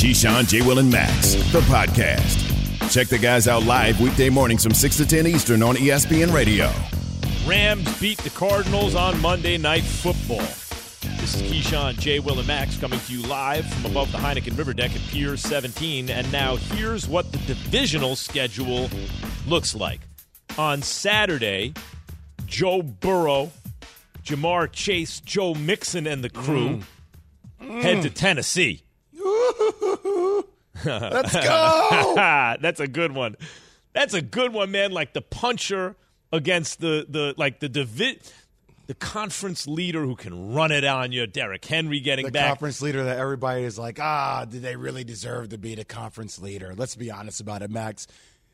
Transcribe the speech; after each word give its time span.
Keyshawn, 0.00 0.48
J. 0.48 0.62
Will, 0.62 0.78
and 0.78 0.90
Max, 0.90 1.34
the 1.52 1.60
podcast. 1.62 2.90
Check 2.90 3.08
the 3.08 3.18
guys 3.18 3.46
out 3.46 3.64
live 3.64 4.00
weekday 4.00 4.30
mornings 4.30 4.62
from 4.64 4.72
6 4.72 4.96
to 4.96 5.06
10 5.06 5.26
Eastern 5.26 5.62
on 5.62 5.76
ESPN 5.76 6.32
Radio. 6.32 6.70
Rams 7.46 8.00
beat 8.00 8.16
the 8.18 8.30
Cardinals 8.30 8.94
on 8.94 9.20
Monday 9.20 9.58
Night 9.58 9.82
Football. 9.82 10.38
This 11.20 11.34
is 11.34 11.42
Keyshawn, 11.42 11.98
J. 11.98 12.18
Will, 12.18 12.38
and 12.38 12.48
Max 12.48 12.78
coming 12.78 12.98
to 12.98 13.12
you 13.12 13.20
live 13.28 13.66
from 13.74 13.90
above 13.90 14.10
the 14.10 14.16
Heineken 14.16 14.56
River 14.56 14.72
Deck 14.72 14.94
at 14.94 15.02
Pier 15.10 15.36
17. 15.36 16.08
And 16.08 16.30
now 16.32 16.56
here's 16.56 17.06
what 17.06 17.30
the 17.30 17.38
divisional 17.38 18.16
schedule 18.16 18.88
looks 19.46 19.74
like. 19.74 20.00
On 20.56 20.80
Saturday, 20.80 21.74
Joe 22.46 22.80
Burrow, 22.80 23.50
Ja'Marr 24.24 24.72
Chase, 24.72 25.20
Joe 25.20 25.52
Mixon, 25.54 26.06
and 26.06 26.24
the 26.24 26.30
crew 26.30 26.80
Mm. 27.62 27.82
head 27.82 28.02
to 28.02 28.08
Tennessee. 28.08 28.80
Let's 30.84 31.32
go. 31.34 32.12
That's 32.60 32.80
a 32.80 32.88
good 32.88 33.12
one. 33.12 33.36
That's 33.92 34.14
a 34.14 34.22
good 34.22 34.52
one, 34.52 34.70
man. 34.70 34.92
Like 34.92 35.12
the 35.12 35.22
puncher 35.22 35.96
against 36.32 36.80
the 36.80 37.06
the 37.08 37.34
like 37.36 37.60
the 37.60 37.68
divi- 37.68 38.20
the 38.86 38.94
conference 38.94 39.66
leader 39.66 40.02
who 40.04 40.16
can 40.16 40.52
run 40.54 40.70
it 40.72 40.84
on 40.84 41.12
you. 41.12 41.26
Derrick 41.26 41.64
Henry 41.64 42.00
getting 42.00 42.26
the 42.26 42.32
back. 42.32 42.48
conference 42.48 42.80
leader 42.82 43.04
that 43.04 43.18
everybody 43.18 43.64
is 43.64 43.78
like, 43.78 43.98
ah, 44.00 44.44
did 44.48 44.62
they 44.62 44.76
really 44.76 45.04
deserve 45.04 45.50
to 45.50 45.58
be 45.58 45.74
the 45.74 45.84
conference 45.84 46.38
leader? 46.40 46.74
Let's 46.76 46.96
be 46.96 47.10
honest 47.10 47.40
about 47.40 47.62
it, 47.62 47.70
Max. 47.70 48.06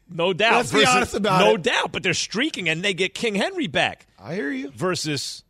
no 0.08 0.32
doubt. 0.32 0.56
Let's 0.56 0.72
be 0.72 0.84
honest 0.86 1.14
about 1.14 1.40
no 1.40 1.46
it. 1.46 1.50
No 1.50 1.56
doubt. 1.58 1.92
But 1.92 2.02
they're 2.02 2.14
streaking 2.14 2.68
and 2.68 2.82
they 2.82 2.94
get 2.94 3.14
King 3.14 3.34
Henry 3.34 3.66
back 3.66 4.06
I 4.18 4.34
hear 4.34 4.50
you. 4.50 4.70
versus 4.70 5.42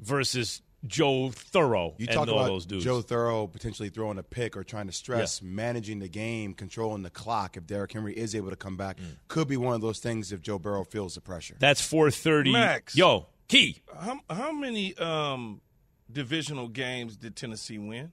versus 0.00 0.60
Joe 0.86 1.32
Burrow 1.52 1.94
You 1.98 2.06
and 2.06 2.14
talk 2.14 2.28
about 2.28 2.46
those 2.46 2.66
dudes. 2.66 2.84
Joe 2.84 3.02
Burrow 3.02 3.46
potentially 3.46 3.88
throwing 3.88 4.18
a 4.18 4.22
pick 4.22 4.56
or 4.56 4.62
trying 4.64 4.86
to 4.86 4.92
stress, 4.92 5.40
managing 5.42 5.98
the 6.00 6.08
game, 6.08 6.54
controlling 6.54 7.02
the 7.02 7.10
clock. 7.10 7.56
If 7.56 7.66
Derrick 7.66 7.92
Henry 7.92 8.14
is 8.16 8.34
able 8.34 8.50
to 8.50 8.56
come 8.56 8.76
back, 8.76 8.98
Mm. 8.98 9.16
could 9.28 9.48
be 9.48 9.56
one 9.56 9.74
of 9.74 9.80
those 9.80 9.98
things 9.98 10.32
if 10.32 10.42
Joe 10.42 10.58
Burrow 10.58 10.84
feels 10.84 11.14
the 11.14 11.20
pressure. 11.20 11.56
That's 11.58 11.80
four 11.80 12.10
thirty. 12.10 12.52
Max. 12.52 12.94
Yo, 12.96 13.26
Key. 13.48 13.82
How, 13.98 14.20
how 14.28 14.52
many 14.52 14.96
um, 14.98 15.60
divisional 16.12 16.68
games 16.68 17.16
did 17.16 17.36
Tennessee 17.36 17.78
win? 17.78 18.12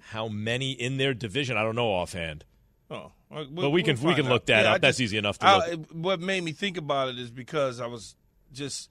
How 0.00 0.28
many 0.28 0.72
in 0.72 0.96
their 0.98 1.14
division? 1.14 1.56
I 1.56 1.62
don't 1.62 1.76
know 1.76 1.88
offhand. 1.92 2.44
Oh, 2.90 3.12
well, 3.30 3.46
But 3.50 3.70
we 3.70 3.82
can- 3.82 3.96
we 3.96 4.02
find 4.02 4.16
can 4.16 4.26
out. 4.26 4.32
look 4.32 4.46
that 4.46 4.62
Yeah, 4.64 4.68
up. 4.70 4.74
I 4.76 4.78
That's 4.78 5.00
easy 5.00 5.16
enough 5.16 5.38
to 5.38 5.46
I- 5.46 5.70
look. 5.70 5.90
What 5.92 6.20
made 6.20 6.42
me 6.44 6.52
think 6.52 6.76
about 6.76 7.08
it 7.08 7.18
is 7.18 7.30
because 7.30 7.80
I 7.80 7.86
was 7.86 8.14
just 8.52 8.90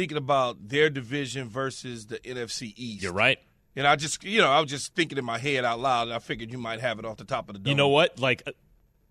thinking 0.00 0.16
about 0.16 0.66
their 0.66 0.88
division 0.88 1.46
versus 1.46 2.06
the 2.06 2.18
NFC 2.20 2.72
East. 2.74 3.02
You're 3.02 3.12
right. 3.12 3.38
And 3.76 3.86
I 3.86 3.96
just, 3.96 4.24
you 4.24 4.40
know, 4.40 4.48
I 4.50 4.58
was 4.58 4.70
just 4.70 4.94
thinking 4.94 5.18
in 5.18 5.26
my 5.26 5.36
head 5.36 5.62
out 5.62 5.78
loud. 5.78 6.08
And 6.08 6.14
I 6.14 6.20
figured 6.20 6.50
you 6.50 6.56
might 6.56 6.80
have 6.80 6.98
it 6.98 7.04
off 7.04 7.18
the 7.18 7.26
top 7.26 7.50
of 7.50 7.54
the 7.54 7.58
dome. 7.58 7.70
You 7.70 7.76
know 7.76 7.88
what? 7.88 8.18
Like 8.18 8.42
uh, 8.46 8.52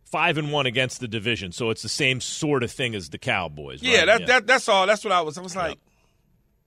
five 0.05 0.39
and 0.39 0.51
one 0.51 0.65
against 0.65 0.99
the 0.99 1.07
division, 1.07 1.51
so 1.51 1.69
it's 1.69 1.83
the 1.83 1.89
same 1.89 2.21
sort 2.21 2.63
of 2.63 2.71
thing 2.71 2.95
as 2.95 3.09
the 3.09 3.19
Cowboys. 3.19 3.83
Yeah, 3.83 3.99
right? 3.99 4.05
that, 4.05 4.27
that 4.27 4.47
that's 4.47 4.67
all. 4.67 4.87
That's 4.87 5.03
what 5.03 5.13
I 5.13 5.21
was. 5.21 5.37
I 5.37 5.41
was 5.41 5.55
like, 5.55 5.77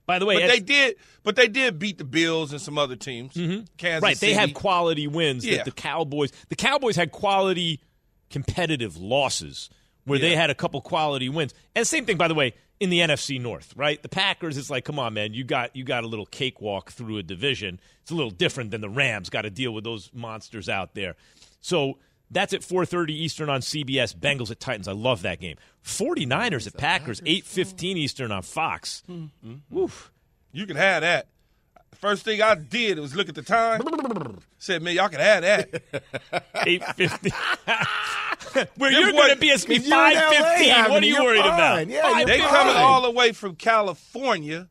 By 0.05 0.19
the 0.19 0.25
way, 0.25 0.39
but 0.39 0.47
they 0.47 0.59
did, 0.61 0.95
but 1.23 1.35
they 1.35 1.49
did 1.49 1.77
beat 1.77 1.97
the 1.97 2.05
Bills 2.05 2.53
and 2.53 2.61
some 2.61 2.77
other 2.77 2.95
teams. 2.95 3.33
Mm-hmm. 3.33 3.65
Kansas 3.75 4.01
right. 4.01 4.17
They 4.17 4.27
City. 4.27 4.39
had 4.39 4.53
quality 4.53 5.07
wins. 5.07 5.45
Yeah. 5.45 5.57
That 5.57 5.65
the 5.65 5.71
Cowboys, 5.71 6.31
the 6.47 6.55
Cowboys 6.55 6.95
had 6.95 7.11
quality 7.11 7.81
competitive 8.29 8.95
losses 8.95 9.69
where 10.05 10.19
they 10.19 10.35
had 10.35 10.49
a 10.49 10.55
couple 10.55 10.81
quality 10.81 11.29
wins. 11.29 11.53
And 11.75 11.85
same 11.85 12.05
thing, 12.05 12.17
by 12.17 12.27
the 12.27 12.33
way, 12.33 12.53
in 12.83 12.89
the 12.89 12.99
NFC 12.99 13.41
North. 13.41 13.73
Right, 13.75 14.01
the 14.01 14.09
Packers. 14.09 14.57
It's 14.57 14.69
like, 14.69 14.85
come 14.85 14.99
on, 14.99 15.13
man, 15.13 15.33
you 15.33 15.43
got 15.43 15.75
you 15.75 15.83
got 15.83 16.03
a 16.03 16.07
little 16.07 16.25
cakewalk 16.25 16.91
through 16.91 17.17
a 17.17 17.23
division. 17.23 17.79
It's 18.01 18.11
a 18.11 18.15
little 18.15 18.31
different 18.31 18.71
than 18.71 18.81
the 18.81 18.89
Rams. 18.89 19.29
Got 19.29 19.43
to 19.43 19.49
deal 19.49 19.73
with 19.73 19.83
those 19.83 20.11
monsters 20.13 20.69
out 20.69 20.93
there. 20.93 21.15
So. 21.61 21.97
That's 22.31 22.53
at 22.53 22.61
4:30 22.61 23.11
Eastern 23.11 23.47
on 23.47 23.61
CBS. 23.61 24.15
Bengals 24.15 24.49
at 24.49 24.59
Titans. 24.59 24.87
I 24.87 24.93
love 24.93 25.21
that 25.21 25.39
game. 25.39 25.57
49ers 25.85 26.65
at 26.65 26.75
Packers. 26.75 27.21
8:15 27.21 27.95
Eastern 27.95 28.31
on 28.31 28.41
Fox. 28.41 29.03
Hmm. 29.05 29.25
Woof. 29.69 30.11
You 30.51 30.65
can 30.65 30.75
have 30.75 31.01
that. 31.01 31.27
First 32.03 32.25
thing 32.25 32.41
I 32.41 32.55
did 32.55 32.99
was 32.99 33.15
look 33.15 33.29
at 33.29 33.35
the 33.35 33.41
time. 33.41 33.79
Said, 34.57 34.81
man, 34.81 34.93
y'all 34.93 35.07
can 35.07 35.21
add 35.21 35.43
that. 35.43 36.43
Eight 36.67 36.83
fifty. 36.95 37.29
Where 38.75 38.91
Them 38.91 39.01
you're 39.01 39.11
boy- 39.13 39.17
going 39.19 39.29
to 39.35 39.37
be 39.37 39.47
is 39.51 39.63
five 39.63 40.15
LA 40.15 40.89
What 40.89 41.01
are 41.01 41.05
you 41.05 41.23
worried 41.23 41.39
fine. 41.39 41.53
about? 41.53 41.87
Yeah, 41.87 42.17
you're 42.17 42.25
They 42.25 42.33
fifteen. 42.39 42.49
coming 42.49 42.75
all 42.75 43.03
the 43.03 43.11
way 43.11 43.31
from 43.31 43.55
California 43.55 44.67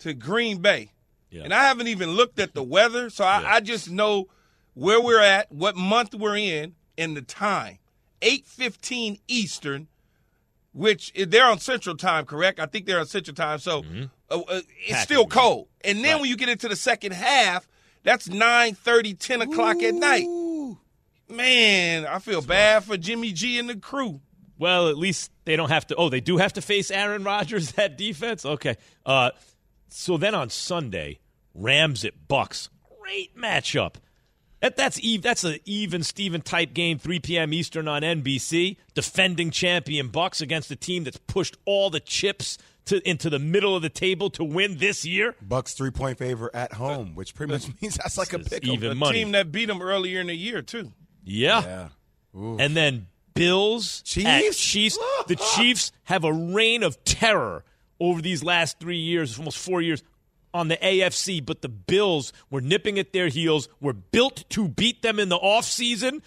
to 0.00 0.12
Green 0.12 0.58
Bay. 0.58 0.90
Yeah. 1.30 1.44
And 1.44 1.54
I 1.54 1.62
haven't 1.62 1.86
even 1.86 2.10
looked 2.10 2.40
at 2.40 2.54
the 2.54 2.62
weather, 2.64 3.08
so 3.08 3.22
I, 3.22 3.44
I 3.48 3.60
just 3.60 3.88
know 3.88 4.26
where 4.74 5.00
we're 5.00 5.22
at, 5.22 5.52
what 5.52 5.76
month 5.76 6.12
we're 6.12 6.36
in, 6.36 6.74
and 6.98 7.16
the 7.16 7.22
time. 7.22 7.78
8.15 8.20 9.20
Eastern, 9.28 9.86
which 10.72 11.12
eh, 11.14 11.24
they're 11.28 11.46
on 11.46 11.60
Central 11.60 11.96
Time, 11.96 12.24
correct? 12.24 12.58
I 12.58 12.66
think 12.66 12.86
they're 12.86 12.98
on 12.98 13.06
Central 13.06 13.36
Time, 13.36 13.60
so 13.60 13.82
mm-hmm. 13.82 14.04
Uh, 14.30 14.40
uh, 14.48 14.60
it's 14.86 15.00
still 15.02 15.26
cold. 15.26 15.68
And 15.82 15.98
then 16.04 16.12
Right. 16.14 16.20
when 16.22 16.30
you 16.30 16.36
get 16.36 16.48
into 16.48 16.68
the 16.68 16.76
second 16.76 17.12
half, 17.12 17.68
that's 18.04 18.28
9.30, 18.28 19.18
10 19.18 19.42
o'clock 19.42 19.82
at 19.82 19.94
night. 19.94 20.26
Man, 21.28 22.06
I 22.06 22.18
feel 22.18 22.42
bad 22.42 22.84
for 22.84 22.96
Jimmy 22.96 23.32
G 23.32 23.58
and 23.58 23.68
the 23.68 23.76
crew. 23.76 24.20
Well, 24.58 24.88
at 24.88 24.98
least 24.98 25.30
they 25.44 25.56
don't 25.56 25.70
have 25.70 25.86
to. 25.88 25.94
Oh, 25.96 26.08
they 26.08 26.20
do 26.20 26.36
have 26.36 26.52
to 26.54 26.60
face 26.62 26.90
Aaron 26.90 27.24
Rodgers. 27.24 27.72
That 27.76 27.96
defense. 27.96 28.44
Okay. 28.44 28.76
Uh, 29.06 29.30
so 29.88 30.16
then 30.16 30.34
on 30.34 30.50
Sunday, 30.50 31.20
Rams 31.54 32.04
at 32.04 32.14
Bucs. 32.28 32.68
Great 33.00 33.36
matchup. 33.36 33.94
That, 34.60 34.76
that's 34.76 35.00
eve, 35.00 35.22
that's 35.22 35.42
an 35.44 35.56
even 35.64 36.02
Steven 36.02 36.42
type 36.42 36.74
game, 36.74 36.98
3 36.98 37.20
p.m. 37.20 37.54
Eastern 37.54 37.88
on 37.88 38.02
NBC. 38.02 38.76
Defending 38.94 39.50
champion 39.50 40.10
Bucs 40.10 40.42
against 40.42 40.70
a 40.70 40.76
team 40.76 41.04
that's 41.04 41.16
pushed 41.16 41.56
all 41.64 41.88
the 41.88 42.00
chips 42.00 42.58
to 42.90 43.08
into 43.08 43.28
the 43.30 43.38
middle 43.38 43.74
of 43.74 43.82
the 43.82 43.88
table 43.88 44.30
to 44.30 44.44
win 44.44 44.76
this 44.76 45.04
year. 45.04 45.34
Bucs 45.46 45.74
three 45.74 45.90
point 45.90 46.18
favor 46.18 46.50
at 46.54 46.74
home, 46.74 47.14
which 47.14 47.34
pretty 47.34 47.52
much 47.52 47.68
means 47.82 47.96
that's 47.96 48.16
like 48.18 48.32
a 48.32 48.38
pick. 48.38 48.64
even 48.66 48.92
A 48.92 48.94
money. 48.94 49.18
team 49.18 49.32
that 49.32 49.50
beat 49.50 49.66
them 49.66 49.82
earlier 49.82 50.20
in 50.20 50.26
the 50.28 50.34
year, 50.36 50.62
too. 50.62 50.92
Yeah. 51.24 51.62
Yeah. 51.62 51.88
And 52.58 52.76
then 52.76 53.08
Bills 53.34 54.02
Chiefs? 54.02 54.58
Chiefs. 54.58 54.98
The 55.26 55.36
Chiefs 55.56 55.92
have 56.04 56.24
a 56.24 56.32
reign 56.32 56.82
of 56.82 57.02
terror 57.04 57.64
over 58.00 58.20
these 58.22 58.42
last 58.42 58.78
three 58.80 58.98
years, 58.98 59.38
almost 59.38 59.58
four 59.58 59.80
years, 59.82 60.02
on 60.54 60.68
the 60.68 60.76
AFC. 60.76 61.44
But 61.44 61.62
the 61.62 61.68
Bills 61.68 62.32
were 62.50 62.60
nipping 62.60 62.98
at 62.98 63.12
their 63.12 63.28
heels, 63.28 63.68
were 63.80 63.92
built 63.92 64.44
to 64.50 64.68
beat 64.68 65.02
them 65.02 65.18
in 65.20 65.28
the 65.28 65.38
offseason, 65.38 66.22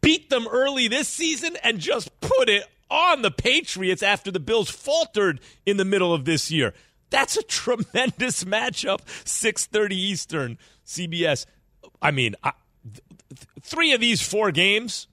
beat 0.00 0.30
them 0.30 0.46
early 0.48 0.88
this 0.88 1.08
season, 1.08 1.56
and 1.62 1.78
just 1.78 2.18
put 2.20 2.48
it 2.48 2.64
on 2.90 3.22
the 3.22 3.30
Patriots 3.30 4.02
after 4.02 4.30
the 4.30 4.40
Bills 4.40 4.70
faltered 4.70 5.40
in 5.64 5.76
the 5.76 5.84
middle 5.84 6.12
of 6.12 6.24
this 6.24 6.50
year. 6.50 6.74
That's 7.10 7.36
a 7.36 7.42
tremendous 7.44 8.44
matchup. 8.44 9.00
6:30 9.24 9.92
Eastern, 9.92 10.58
CBS. 10.86 11.46
I 12.02 12.10
mean, 12.10 12.34
I, 12.42 12.52
th- 12.82 13.02
th- 13.30 13.46
three 13.62 13.92
of 13.92 14.00
these 14.00 14.22
four 14.22 14.50
games 14.50 15.08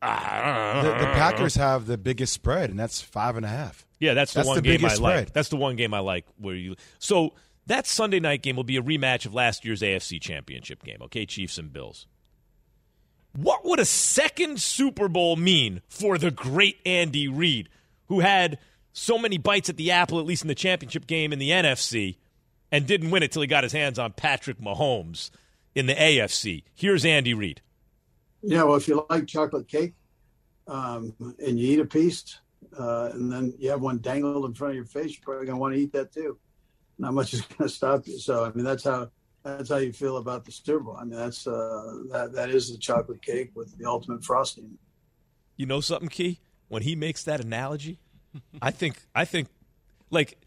the, 0.00 0.96
the 0.98 1.10
Packers 1.12 1.54
have 1.56 1.86
the 1.86 1.98
biggest 1.98 2.32
spread, 2.32 2.70
and 2.70 2.78
that's 2.78 3.02
five 3.02 3.36
and 3.36 3.44
a 3.44 3.48
half. 3.48 3.86
Yeah, 3.98 4.14
that's 4.14 4.32
the 4.32 4.38
That's 4.38 4.48
one 4.48 4.56
the 4.56 4.62
game 4.62 4.72
I 4.72 4.88
biggest 4.88 5.00
like. 5.00 5.32
That's 5.32 5.50
the 5.50 5.56
one 5.56 5.76
game 5.76 5.92
I 5.92 5.98
like 5.98 6.24
where 6.38 6.54
you. 6.54 6.76
So 6.98 7.34
that 7.66 7.86
Sunday 7.86 8.18
night 8.18 8.42
game 8.42 8.56
will 8.56 8.64
be 8.64 8.78
a 8.78 8.82
rematch 8.82 9.26
of 9.26 9.34
last 9.34 9.64
year's 9.64 9.82
AFC 9.82 10.20
Championship 10.20 10.82
game. 10.82 10.98
Okay, 11.02 11.26
Chiefs 11.26 11.58
and 11.58 11.70
Bills. 11.72 12.06
What 13.32 13.64
would 13.64 13.78
a 13.78 13.84
second 13.84 14.60
Super 14.60 15.08
Bowl 15.08 15.36
mean 15.36 15.82
for 15.88 16.18
the 16.18 16.30
great 16.30 16.78
Andy 16.84 17.28
Reid, 17.28 17.68
who 18.08 18.20
had 18.20 18.58
so 18.92 19.18
many 19.18 19.38
bites 19.38 19.68
at 19.68 19.76
the 19.76 19.92
apple, 19.92 20.18
at 20.18 20.26
least 20.26 20.42
in 20.42 20.48
the 20.48 20.54
championship 20.54 21.06
game 21.06 21.32
in 21.32 21.38
the 21.38 21.50
NFC, 21.50 22.16
and 22.72 22.86
didn't 22.86 23.10
win 23.10 23.22
it 23.22 23.32
till 23.32 23.42
he 23.42 23.48
got 23.48 23.62
his 23.64 23.72
hands 23.72 23.98
on 23.98 24.12
Patrick 24.12 24.60
Mahomes 24.60 25.30
in 25.74 25.86
the 25.86 25.94
AFC? 25.94 26.64
Here's 26.74 27.04
Andy 27.04 27.34
Reid. 27.34 27.60
Yeah, 28.42 28.64
well, 28.64 28.76
if 28.76 28.88
you 28.88 29.06
like 29.08 29.26
chocolate 29.26 29.68
cake 29.68 29.94
um, 30.66 31.14
and 31.38 31.58
you 31.58 31.72
eat 31.72 31.80
a 31.80 31.84
piece, 31.84 32.38
uh, 32.78 33.10
and 33.12 33.30
then 33.30 33.54
you 33.58 33.70
have 33.70 33.80
one 33.80 33.98
dangled 33.98 34.44
in 34.44 34.54
front 34.54 34.70
of 34.72 34.76
your 34.76 34.84
face, 34.84 35.12
you're 35.12 35.22
probably 35.22 35.46
gonna 35.46 35.58
want 35.58 35.74
to 35.74 35.80
eat 35.80 35.92
that 35.92 36.12
too. 36.12 36.38
Not 36.98 37.14
much 37.14 37.34
is 37.34 37.42
gonna 37.42 37.68
stop 37.68 38.06
you. 38.06 38.18
So, 38.18 38.44
I 38.44 38.52
mean, 38.52 38.64
that's 38.64 38.84
how 38.84 39.10
that's 39.42 39.70
how 39.70 39.76
you 39.76 39.92
feel 39.92 40.18
about 40.18 40.44
the 40.44 40.52
Super 40.52 40.80
Bowl. 40.80 40.96
I 40.96 41.04
mean, 41.04 41.18
that's 41.18 41.46
uh, 41.46 41.94
that 42.10 42.32
that 42.34 42.50
is 42.50 42.70
the 42.70 42.78
chocolate 42.78 43.22
cake 43.22 43.52
with 43.54 43.76
the 43.78 43.86
ultimate 43.86 44.24
frosting. 44.24 44.78
You 45.56 45.66
know 45.66 45.80
something, 45.80 46.08
Key? 46.08 46.40
When 46.68 46.82
he 46.82 46.94
makes 46.94 47.24
that 47.24 47.40
analogy, 47.40 47.98
I 48.62 48.70
think 48.70 49.02
I 49.14 49.24
think 49.24 49.48
like 50.10 50.38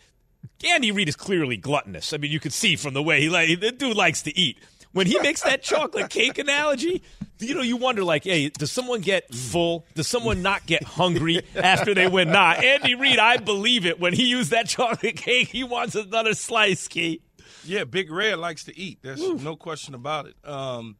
Andy 0.65 0.91
Reid 0.91 1.09
is 1.09 1.15
clearly 1.15 1.57
gluttonous. 1.57 2.13
I 2.13 2.17
mean, 2.17 2.31
you 2.31 2.39
could 2.39 2.53
see 2.53 2.75
from 2.75 2.93
the 2.93 3.03
way 3.03 3.21
he 3.21 3.29
like 3.29 3.59
the 3.59 3.71
dude 3.71 3.95
likes 3.95 4.21
to 4.23 4.37
eat. 4.37 4.59
When 4.91 5.07
he 5.07 5.19
makes 5.19 5.41
that 5.41 5.63
chocolate 5.63 6.11
cake 6.11 6.37
analogy, 6.37 7.01
you 7.39 7.55
know, 7.55 7.63
you 7.63 7.77
wonder 7.77 8.03
like, 8.03 8.25
hey, 8.25 8.49
does 8.49 8.71
someone 8.71 9.01
get 9.01 9.33
full? 9.33 9.87
Does 9.95 10.07
someone 10.07 10.43
not 10.43 10.67
get 10.67 10.83
hungry 10.83 11.41
after 11.55 11.95
they 11.95 12.07
win? 12.07 12.31
Nah, 12.31 12.51
Andy 12.51 12.93
Reid, 12.93 13.17
I 13.17 13.37
believe 13.37 13.87
it. 13.87 13.99
When 13.99 14.13
he 14.13 14.27
used 14.27 14.51
that 14.51 14.67
chocolate 14.67 15.15
cake, 15.15 15.47
he 15.47 15.63
wants 15.63 15.95
another 15.95 16.35
slice, 16.35 16.87
Key. 16.87 17.21
Yeah, 17.65 17.83
Big 17.85 18.11
Red 18.11 18.39
likes 18.39 18.63
to 18.65 18.77
eat. 18.77 18.99
There's 19.01 19.21
no 19.41 19.55
question 19.55 19.93
about 19.95 20.27
it. 20.27 20.35
Um, 20.43 20.97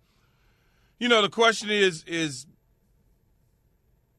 You 0.99 1.09
know, 1.09 1.21
the 1.21 1.29
question 1.29 1.69
is 1.69 2.03
is 2.05 2.45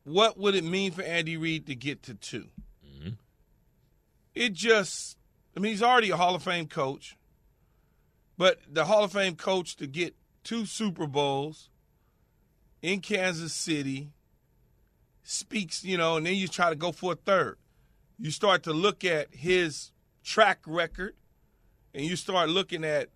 what 0.04 0.36
would 0.38 0.54
it 0.54 0.64
mean 0.64 0.92
for 0.92 1.02
Andy 1.02 1.36
Reid 1.36 1.66
to 1.66 1.74
get 1.74 2.02
to 2.04 2.14
2 2.14 2.48
mm-hmm. 2.86 3.08
It 4.34 4.52
just, 4.52 5.16
I 5.56 5.60
mean, 5.60 5.72
he's 5.72 5.82
already 5.82 6.10
a 6.10 6.16
Hall 6.16 6.34
of 6.34 6.42
Fame 6.42 6.66
coach, 6.66 7.16
but 8.36 8.58
the 8.68 8.84
Hall 8.84 9.04
of 9.04 9.12
Fame 9.12 9.36
coach 9.36 9.76
to 9.76 9.86
get 9.86 10.14
two 10.42 10.66
Super 10.66 11.06
Bowls 11.06 11.70
in 12.82 13.00
Kansas 13.00 13.54
City 13.54 14.10
speaks, 15.22 15.84
you 15.84 15.96
know, 15.96 16.18
and 16.18 16.26
then 16.26 16.34
you 16.34 16.48
try 16.48 16.68
to 16.68 16.76
go 16.76 16.92
for 16.92 17.12
a 17.12 17.16
third. 17.16 17.56
You 18.18 18.30
start 18.30 18.62
to 18.64 18.72
look 18.74 19.04
at 19.04 19.34
his 19.34 19.90
track 20.22 20.58
record 20.66 21.14
and 21.94 22.04
you 22.04 22.16
start 22.16 22.48
looking 22.48 22.84
at 22.84 23.08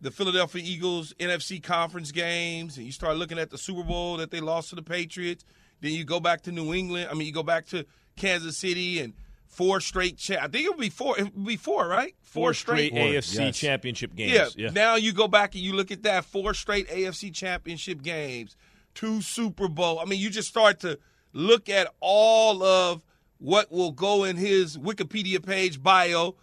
the 0.00 0.10
Philadelphia 0.10 0.62
Eagles 0.64 1.12
NFC 1.18 1.62
conference 1.62 2.12
games 2.12 2.76
and 2.76 2.86
you 2.86 2.92
start 2.92 3.16
looking 3.16 3.38
at 3.38 3.50
the 3.50 3.58
Super 3.58 3.82
Bowl 3.82 4.16
that 4.18 4.30
they 4.30 4.40
lost 4.40 4.70
to 4.70 4.76
the 4.76 4.82
Patriots 4.82 5.44
then 5.80 5.92
you 5.92 6.04
go 6.04 6.20
back 6.20 6.42
to 6.42 6.52
New 6.52 6.74
England. 6.74 7.08
I 7.10 7.14
mean, 7.14 7.26
you 7.26 7.32
go 7.32 7.42
back 7.42 7.66
to 7.66 7.84
Kansas 8.16 8.56
City 8.56 9.00
and 9.00 9.14
four 9.46 9.80
straight. 9.80 10.18
Cha- 10.18 10.42
I 10.42 10.48
think 10.48 10.66
it 10.66 10.70
would 10.70 10.80
be 10.80 10.90
four. 10.90 11.18
It 11.18 11.34
would 11.34 11.46
be 11.46 11.56
four, 11.56 11.86
right? 11.86 12.14
Four, 12.20 12.46
four 12.48 12.54
straight, 12.54 12.92
straight 12.92 13.14
AFC 13.14 13.46
yes. 13.46 13.56
championship 13.56 14.14
games. 14.14 14.32
Yeah. 14.32 14.48
yeah. 14.56 14.70
Now 14.70 14.96
you 14.96 15.12
go 15.12 15.28
back 15.28 15.54
and 15.54 15.62
you 15.62 15.74
look 15.74 15.90
at 15.90 16.02
that 16.02 16.24
four 16.24 16.54
straight 16.54 16.88
AFC 16.88 17.32
championship 17.32 18.02
games, 18.02 18.56
two 18.94 19.22
Super 19.22 19.68
Bowl. 19.68 20.00
I 20.00 20.04
mean, 20.04 20.20
you 20.20 20.30
just 20.30 20.48
start 20.48 20.80
to 20.80 20.98
look 21.32 21.68
at 21.68 21.92
all 22.00 22.62
of 22.62 23.04
what 23.38 23.70
will 23.70 23.92
go 23.92 24.24
in 24.24 24.36
his 24.36 24.76
Wikipedia 24.76 25.44
page 25.44 25.80
bio, 25.80 26.34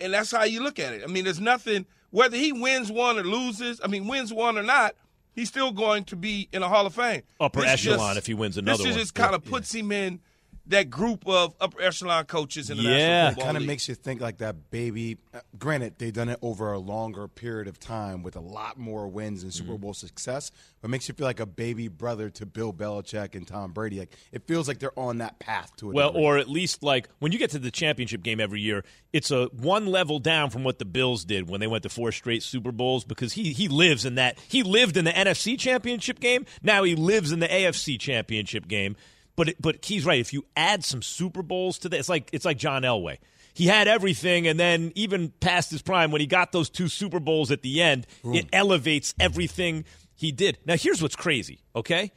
and 0.00 0.12
that's 0.12 0.30
how 0.30 0.44
you 0.44 0.62
look 0.62 0.78
at 0.78 0.92
it. 0.92 1.02
I 1.02 1.06
mean, 1.06 1.24
there's 1.24 1.40
nothing 1.40 1.86
whether 2.10 2.36
he 2.36 2.52
wins 2.52 2.92
one 2.92 3.18
or 3.18 3.24
loses. 3.24 3.80
I 3.82 3.88
mean, 3.88 4.06
wins 4.06 4.32
one 4.32 4.56
or 4.56 4.62
not 4.62 4.94
he's 5.34 5.48
still 5.48 5.72
going 5.72 6.04
to 6.04 6.16
be 6.16 6.48
in 6.52 6.62
a 6.62 6.68
Hall 6.68 6.86
of 6.86 6.94
Fame. 6.94 7.22
Upper 7.40 7.62
this 7.62 7.70
echelon 7.70 7.98
just, 7.98 8.18
if 8.18 8.26
he 8.26 8.34
wins 8.34 8.56
another 8.56 8.82
this 8.82 8.92
one. 8.92 8.98
just 8.98 9.14
kind 9.14 9.34
of 9.34 9.44
puts 9.44 9.74
yeah. 9.74 9.80
him 9.80 9.92
in 9.92 10.20
that 10.66 10.88
group 10.88 11.26
of 11.26 11.54
upper 11.60 11.82
echelon 11.82 12.24
coaches 12.24 12.70
in 12.70 12.78
the 12.78 12.82
yeah. 12.84 12.90
National 12.90 13.28
Football 13.28 13.44
kind 13.44 13.56
of 13.58 13.64
makes 13.64 13.88
you 13.88 13.94
think 13.94 14.20
like 14.20 14.38
that 14.38 14.70
baby. 14.70 15.18
Uh, 15.32 15.40
granted, 15.58 15.94
they've 15.98 16.12
done 16.12 16.28
it 16.28 16.38
over 16.42 16.72
a 16.72 16.78
longer 16.78 17.28
period 17.28 17.68
of 17.68 17.78
time 17.78 18.22
with 18.22 18.36
a 18.36 18.40
lot 18.40 18.78
more 18.78 19.06
wins 19.08 19.42
and 19.42 19.52
Super 19.52 19.72
mm-hmm. 19.72 19.82
Bowl 19.82 19.94
success, 19.94 20.50
but 20.80 20.90
makes 20.90 21.08
you 21.08 21.14
feel 21.14 21.26
like 21.26 21.40
a 21.40 21.46
baby 21.46 21.88
brother 21.88 22.30
to 22.30 22.46
Bill 22.46 22.72
Belichick 22.72 23.34
and 23.34 23.46
Tom 23.46 23.72
Brady. 23.72 23.98
Like 23.98 24.16
it 24.32 24.46
feels 24.46 24.66
like 24.66 24.78
they're 24.78 24.98
on 24.98 25.18
that 25.18 25.38
path 25.38 25.74
to 25.76 25.90
it. 25.90 25.94
Well, 25.94 26.16
or 26.16 26.38
at 26.38 26.48
least 26.48 26.82
like 26.82 27.08
when 27.18 27.32
you 27.32 27.38
get 27.38 27.50
to 27.50 27.58
the 27.58 27.70
championship 27.70 28.22
game 28.22 28.40
every 28.40 28.60
year, 28.60 28.84
it's 29.12 29.30
a 29.30 29.46
one 29.46 29.86
level 29.86 30.18
down 30.18 30.50
from 30.50 30.64
what 30.64 30.78
the 30.78 30.84
Bills 30.84 31.24
did 31.24 31.48
when 31.48 31.60
they 31.60 31.66
went 31.66 31.82
to 31.82 31.88
four 31.88 32.10
straight 32.10 32.42
Super 32.42 32.72
Bowls 32.72 33.04
because 33.04 33.34
he 33.34 33.52
he 33.52 33.68
lives 33.68 34.04
in 34.04 34.14
that. 34.14 34.38
He 34.48 34.62
lived 34.62 34.96
in 34.96 35.04
the 35.04 35.12
NFC 35.12 35.58
championship 35.58 36.20
game. 36.20 36.46
Now 36.62 36.84
he 36.84 36.94
lives 36.94 37.32
in 37.32 37.40
the 37.40 37.48
AFC 37.48 38.00
championship 38.00 38.66
game. 38.66 38.96
But 39.36 39.50
it, 39.50 39.56
but 39.60 39.84
he's 39.84 40.04
right. 40.04 40.20
If 40.20 40.32
you 40.32 40.44
add 40.56 40.84
some 40.84 41.02
Super 41.02 41.42
Bowls 41.42 41.78
to 41.80 41.88
that, 41.88 41.98
it's 41.98 42.08
like 42.08 42.30
it's 42.32 42.44
like 42.44 42.58
John 42.58 42.82
Elway. 42.82 43.18
He 43.52 43.66
had 43.66 43.86
everything, 43.86 44.46
and 44.46 44.58
then 44.58 44.92
even 44.94 45.30
past 45.40 45.70
his 45.70 45.80
prime, 45.80 46.10
when 46.10 46.20
he 46.20 46.26
got 46.26 46.52
those 46.52 46.68
two 46.68 46.88
Super 46.88 47.20
Bowls 47.20 47.50
at 47.50 47.62
the 47.62 47.80
end, 47.80 48.06
Ooh. 48.24 48.34
it 48.34 48.46
elevates 48.52 49.14
everything 49.20 49.84
he 50.14 50.32
did. 50.32 50.58
Now, 50.66 50.76
here's 50.76 51.00
what's 51.00 51.16
crazy. 51.16 51.60
Okay, 51.74 52.12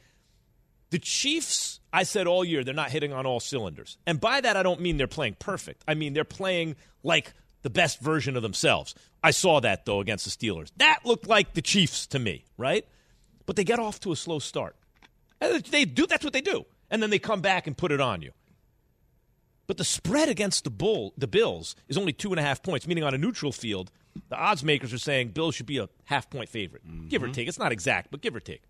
the 0.90 0.98
Chiefs. 0.98 1.80
I 1.90 2.02
said 2.02 2.26
all 2.26 2.44
year 2.44 2.64
they're 2.64 2.74
not 2.74 2.90
hitting 2.90 3.14
on 3.14 3.24
all 3.24 3.40
cylinders, 3.40 3.96
and 4.06 4.20
by 4.20 4.40
that 4.40 4.56
I 4.56 4.62
don't 4.62 4.80
mean 4.80 4.96
they're 4.96 5.06
playing 5.06 5.36
perfect. 5.38 5.82
I 5.88 5.94
mean 5.94 6.12
they're 6.12 6.24
playing 6.24 6.76
like 7.02 7.32
the 7.62 7.70
best 7.70 8.00
version 8.00 8.36
of 8.36 8.42
themselves. 8.42 8.94
I 9.24 9.30
saw 9.30 9.60
that 9.60 9.86
though 9.86 10.00
against 10.00 10.24
the 10.24 10.30
Steelers. 10.30 10.70
That 10.76 11.00
looked 11.04 11.26
like 11.26 11.54
the 11.54 11.62
Chiefs 11.62 12.06
to 12.08 12.18
me, 12.18 12.44
right? 12.58 12.86
But 13.46 13.56
they 13.56 13.64
get 13.64 13.78
off 13.78 14.00
to 14.00 14.12
a 14.12 14.16
slow 14.16 14.38
start. 14.38 14.76
They 15.40 15.86
do. 15.86 16.06
That's 16.06 16.24
what 16.24 16.34
they 16.34 16.42
do 16.42 16.66
and 16.90 17.02
then 17.02 17.10
they 17.10 17.18
come 17.18 17.40
back 17.40 17.66
and 17.66 17.76
put 17.76 17.92
it 17.92 18.00
on 18.00 18.22
you. 18.22 18.32
But 19.66 19.76
the 19.76 19.84
spread 19.84 20.28
against 20.28 20.64
the 20.64 20.70
bull, 20.70 21.12
the 21.18 21.26
Bills, 21.26 21.76
is 21.88 21.98
only 21.98 22.12
two 22.12 22.30
and 22.30 22.40
a 22.40 22.42
half 22.42 22.62
points, 22.62 22.86
meaning 22.86 23.04
on 23.04 23.14
a 23.14 23.18
neutral 23.18 23.52
field, 23.52 23.90
the 24.30 24.36
odds 24.36 24.64
makers 24.64 24.92
are 24.92 24.98
saying 24.98 25.28
Bills 25.28 25.54
should 25.54 25.66
be 25.66 25.78
a 25.78 25.88
half 26.04 26.30
point 26.30 26.48
favorite, 26.48 26.86
mm-hmm. 26.86 27.08
give 27.08 27.22
or 27.22 27.28
take. 27.28 27.48
It's 27.48 27.58
not 27.58 27.70
exact, 27.70 28.10
but 28.10 28.22
give 28.22 28.34
or 28.34 28.40
take. 28.40 28.62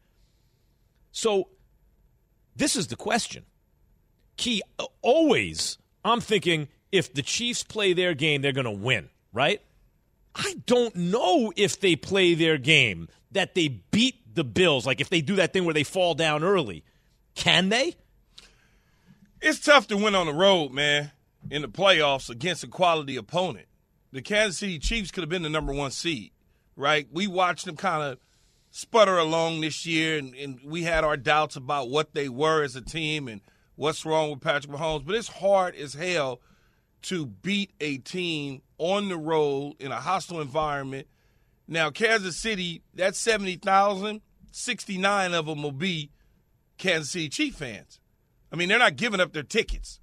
So 1.12 1.48
this 2.56 2.74
is 2.74 2.88
the 2.88 2.96
question. 2.96 3.44
Key, 4.36 4.62
always, 5.00 5.78
I'm 6.04 6.20
thinking 6.20 6.68
if 6.90 7.14
the 7.14 7.22
Chiefs 7.22 7.62
play 7.62 7.92
their 7.92 8.14
game, 8.14 8.42
they're 8.42 8.52
going 8.52 8.64
to 8.64 8.70
win, 8.70 9.08
right? 9.32 9.60
I 10.34 10.56
don't 10.66 10.94
know 10.94 11.52
if 11.56 11.80
they 11.80 11.96
play 11.96 12.34
their 12.34 12.58
game 12.58 13.08
that 13.32 13.54
they 13.54 13.68
beat 13.68 14.34
the 14.34 14.44
Bills, 14.44 14.86
like 14.86 15.00
if 15.00 15.08
they 15.08 15.20
do 15.20 15.36
that 15.36 15.52
thing 15.52 15.64
where 15.64 15.74
they 15.74 15.84
fall 15.84 16.14
down 16.14 16.42
early. 16.42 16.84
Can 17.34 17.68
they? 17.68 17.94
It's 19.40 19.60
tough 19.60 19.86
to 19.88 19.96
win 19.96 20.16
on 20.16 20.26
the 20.26 20.32
road, 20.32 20.72
man, 20.72 21.12
in 21.48 21.62
the 21.62 21.68
playoffs 21.68 22.28
against 22.28 22.64
a 22.64 22.66
quality 22.66 23.16
opponent. 23.16 23.66
The 24.10 24.20
Kansas 24.20 24.58
City 24.58 24.80
Chiefs 24.80 25.12
could 25.12 25.22
have 25.22 25.30
been 25.30 25.42
the 25.42 25.50
number 25.50 25.72
one 25.72 25.92
seed, 25.92 26.32
right? 26.74 27.06
We 27.12 27.28
watched 27.28 27.64
them 27.64 27.76
kind 27.76 28.02
of 28.02 28.18
sputter 28.70 29.16
along 29.16 29.60
this 29.60 29.86
year, 29.86 30.18
and, 30.18 30.34
and, 30.34 30.60
we 30.64 30.82
had 30.82 31.04
our 31.04 31.16
doubts 31.16 31.54
about 31.54 31.88
what 31.88 32.14
they 32.14 32.28
were 32.28 32.62
as 32.62 32.74
a 32.74 32.80
team 32.80 33.28
and 33.28 33.40
what's 33.76 34.04
wrong 34.04 34.30
with 34.30 34.40
Patrick 34.40 34.72
Mahomes. 34.72 35.06
But 35.06 35.14
it's 35.14 35.28
hard 35.28 35.76
as 35.76 35.94
hell 35.94 36.40
to 37.02 37.26
beat 37.26 37.70
a 37.80 37.98
team 37.98 38.62
on 38.76 39.08
the 39.08 39.16
road 39.16 39.74
in 39.78 39.92
a 39.92 40.00
hostile 40.00 40.40
environment. 40.40 41.06
Now, 41.68 41.90
Kansas 41.90 42.40
City, 42.40 42.82
that's 42.92 43.20
70,000, 43.20 44.20
69 44.50 45.34
of 45.34 45.46
them 45.46 45.62
will 45.62 45.70
be 45.70 46.10
Kansas 46.76 47.10
City 47.12 47.28
Chief 47.28 47.54
fans. 47.54 48.00
I 48.52 48.56
mean, 48.56 48.68
they're 48.68 48.78
not 48.78 48.96
giving 48.96 49.20
up 49.20 49.32
their 49.32 49.42
tickets. 49.42 50.00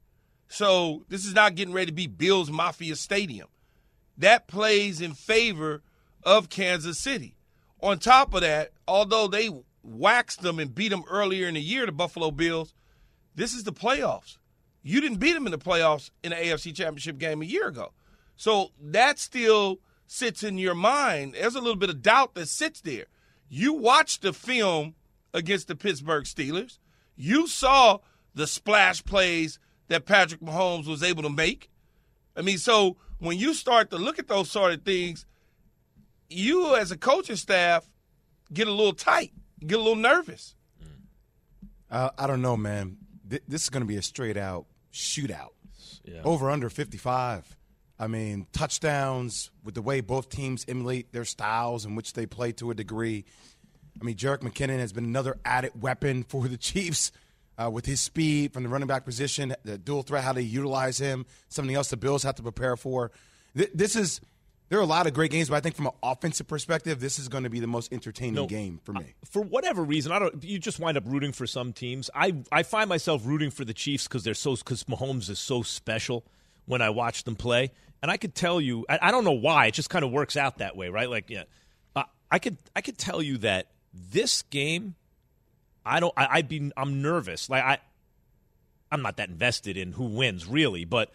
So 0.48 1.06
this 1.10 1.26
is 1.26 1.34
not 1.34 1.56
getting 1.56 1.74
ready 1.74 1.88
to 1.88 1.92
be 1.92 2.08
Bills 2.08 2.52
Mafia 2.52 2.96
Stadium. 2.96 3.48
That 4.18 4.48
plays 4.48 5.02
in 5.02 5.14
favor 5.14 5.82
of 6.24 6.50
Kansas 6.50 7.00
City. 7.00 7.36
On 7.82 8.00
top 8.00 8.34
of 8.34 8.42
that, 8.42 8.72
although 8.88 9.28
they 9.28 9.50
waxed 9.84 10.42
them 10.42 10.60
and 10.60 10.74
beat 10.74 10.90
them 10.90 11.04
earlier 11.10 11.48
in 11.48 11.56
the 11.56 11.62
year, 11.62 11.86
the 11.86 11.92
Buffalo 11.92 12.32
Bills, 12.32 12.74
this 13.36 13.54
is 13.54 13.64
the 13.64 13.74
playoffs. 13.74 14.38
You 14.82 15.02
didn't 15.02 15.20
beat 15.20 15.34
them 15.34 15.48
in 15.48 15.52
the 15.52 15.58
playoffs 15.58 16.12
in 16.24 16.30
the 16.30 16.36
AFC 16.36 16.74
Championship 16.76 17.18
game 17.18 17.42
a 17.42 17.46
year 17.46 17.68
ago. 17.68 17.92
So 18.38 18.72
that 18.82 19.20
still 19.20 19.80
sits 20.08 20.44
in 20.44 20.58
your 20.58 20.76
mind. 20.76 21.34
There's 21.34 21.56
a 21.56 21.60
little 21.60 21.76
bit 21.76 21.90
of 21.90 22.02
doubt 22.02 22.36
that 22.36 22.48
sits 22.48 22.82
there. 22.82 23.06
You 23.50 23.74
watched 23.74 24.22
the 24.22 24.34
film 24.34 24.96
against 25.34 25.68
the 25.68 25.76
Pittsburgh 25.76 26.26
Steelers. 26.26 26.78
You 27.16 27.48
saw 27.48 28.00
the 28.36 28.46
splash 28.46 29.04
plays 29.04 29.60
that 29.88 30.06
Patrick 30.06 30.42
Mahomes 30.42 30.88
was 30.88 31.02
able 31.02 31.24
to 31.24 31.30
make. 31.30 31.70
I 32.36 32.42
mean, 32.42 32.58
so 32.58 32.98
when 33.20 33.38
you 33.38 33.54
start 33.54 33.90
to 33.92 33.98
look 33.98 34.20
at 34.20 34.28
those 34.28 34.52
sort 34.52 34.74
of 34.74 34.84
things, 34.84 35.26
you 36.30 36.76
as 36.76 36.92
a 36.92 36.98
coaching 36.98 37.36
staff 37.36 37.90
get 38.54 38.68
a 38.68 38.72
little 38.72 38.94
tight, 38.94 39.32
get 39.66 39.76
a 39.76 39.82
little 39.82 39.96
nervous. 39.96 40.56
Uh, 41.90 42.10
I 42.18 42.28
don't 42.28 42.42
know, 42.42 42.58
man. 42.58 42.98
This 43.28 43.64
is 43.64 43.70
going 43.70 43.82
to 43.82 43.88
be 43.88 43.96
a 43.96 44.02
straight 44.02 44.38
out 44.38 44.66
shootout. 44.94 45.50
Yeah. 46.04 46.22
Over 46.24 46.52
under 46.52 46.70
55. 46.70 47.58
I 47.98 48.08
mean, 48.08 48.48
touchdowns 48.52 49.52
with 49.64 49.74
the 49.74 49.82
way 49.82 50.02
both 50.02 50.30
teams 50.30 50.66
emulate 50.68 51.14
their 51.14 51.26
styles 51.26 51.86
in 51.86 51.96
which 51.96 52.14
they 52.14 52.26
play 52.26 52.52
to 52.54 52.70
a 52.70 52.76
degree. 52.76 53.26
I 54.00 54.04
mean, 54.04 54.16
Jerick 54.16 54.40
McKinnon 54.40 54.80
has 54.80 54.92
been 54.92 55.06
another 55.06 55.38
added 55.46 55.82
weapon 55.82 56.24
for 56.24 56.48
the 56.48 56.58
Chiefs 56.58 57.12
uh, 57.58 57.70
with 57.70 57.86
his 57.86 58.02
speed 58.02 58.54
from 58.54 58.64
the 58.64 58.70
running 58.70 58.88
back 58.88 59.06
position, 59.06 59.56
the 59.64 59.78
dual 59.78 60.04
threat, 60.04 60.24
how 60.24 60.34
they 60.34 60.42
utilize 60.42 60.98
him, 60.98 61.26
something 61.50 61.76
else 61.76 61.90
the 61.90 61.98
Bills 61.98 62.24
have 62.24 62.36
to 62.36 62.44
prepare 62.44 62.76
for. 62.76 63.12
This 63.54 63.96
is 63.96 64.20
there 64.70 64.80
are 64.80 64.82
a 64.82 64.88
lot 64.88 65.06
of 65.06 65.14
great 65.14 65.32
games, 65.32 65.50
but 65.50 65.56
I 65.56 65.60
think 65.60 65.76
from 65.76 65.88
an 65.88 65.94
offensive 66.02 66.48
perspective, 66.48 67.00
this 67.00 67.20
is 67.20 67.30
going 67.30 67.44
to 67.44 67.50
be 67.50 67.60
the 67.60 67.68
most 67.68 67.94
entertaining 67.94 68.34
no, 68.34 68.48
game 68.48 68.80
for 68.84 68.94
me. 68.94 69.14
For 69.30 69.42
whatever 69.42 69.84
reason, 69.84 70.12
I 70.12 70.20
don't. 70.20 70.44
You 70.44 70.58
just 70.58 70.80
wind 70.80 70.98
up 70.98 71.04
rooting 71.06 71.32
for 71.32 71.46
some 71.46 71.72
teams. 71.72 72.10
I 72.16 72.36
I 72.52 72.64
find 72.64 72.90
myself 72.90 73.22
rooting 73.26 73.52
for 73.52 73.64
the 73.64 73.74
Chiefs 73.74 74.08
because 74.08 74.24
they're 74.24 74.34
so 74.34 74.56
because 74.56 74.84
Mahomes 74.86 75.30
is 75.30 75.40
so 75.40 75.62
special 75.62 76.26
when 76.66 76.82
I 76.82 76.90
watch 76.90 77.24
them 77.24 77.36
play, 77.36 77.72
and 78.02 78.10
I 78.10 78.18
could 78.18 78.34
tell 78.34 78.60
you, 78.60 78.86
I, 78.90 79.00
I 79.04 79.12
don't 79.12 79.24
know 79.24 79.32
why. 79.34 79.68
It 79.68 79.76
just 79.76 79.90
kind 79.90 80.04
of 80.04 80.12
works 80.12 80.36
out 80.36 80.58
that 80.58 80.76
way, 80.76 80.90
right? 80.90 81.10
Like, 81.10 81.30
yeah, 81.30 81.44
uh, 81.96 82.04
I 82.32 82.40
could 82.40 82.58
I 82.76 82.82
could 82.82 82.98
tell 82.98 83.22
you 83.22 83.38
that 83.40 83.68
this 83.94 84.42
game, 84.42 84.96
I 85.86 86.00
don't. 86.00 86.14
I, 86.18 86.28
I'd 86.32 86.48
be. 86.48 86.72
I'm 86.76 87.02
nervous. 87.02 87.50
Like 87.50 87.64
I, 87.64 87.78
I'm 88.92 89.02
not 89.02 89.18
that 89.18 89.30
invested 89.30 89.78
in 89.78 89.94
who 89.94 90.06
wins 90.06 90.48
really, 90.48 90.86
but 90.86 91.12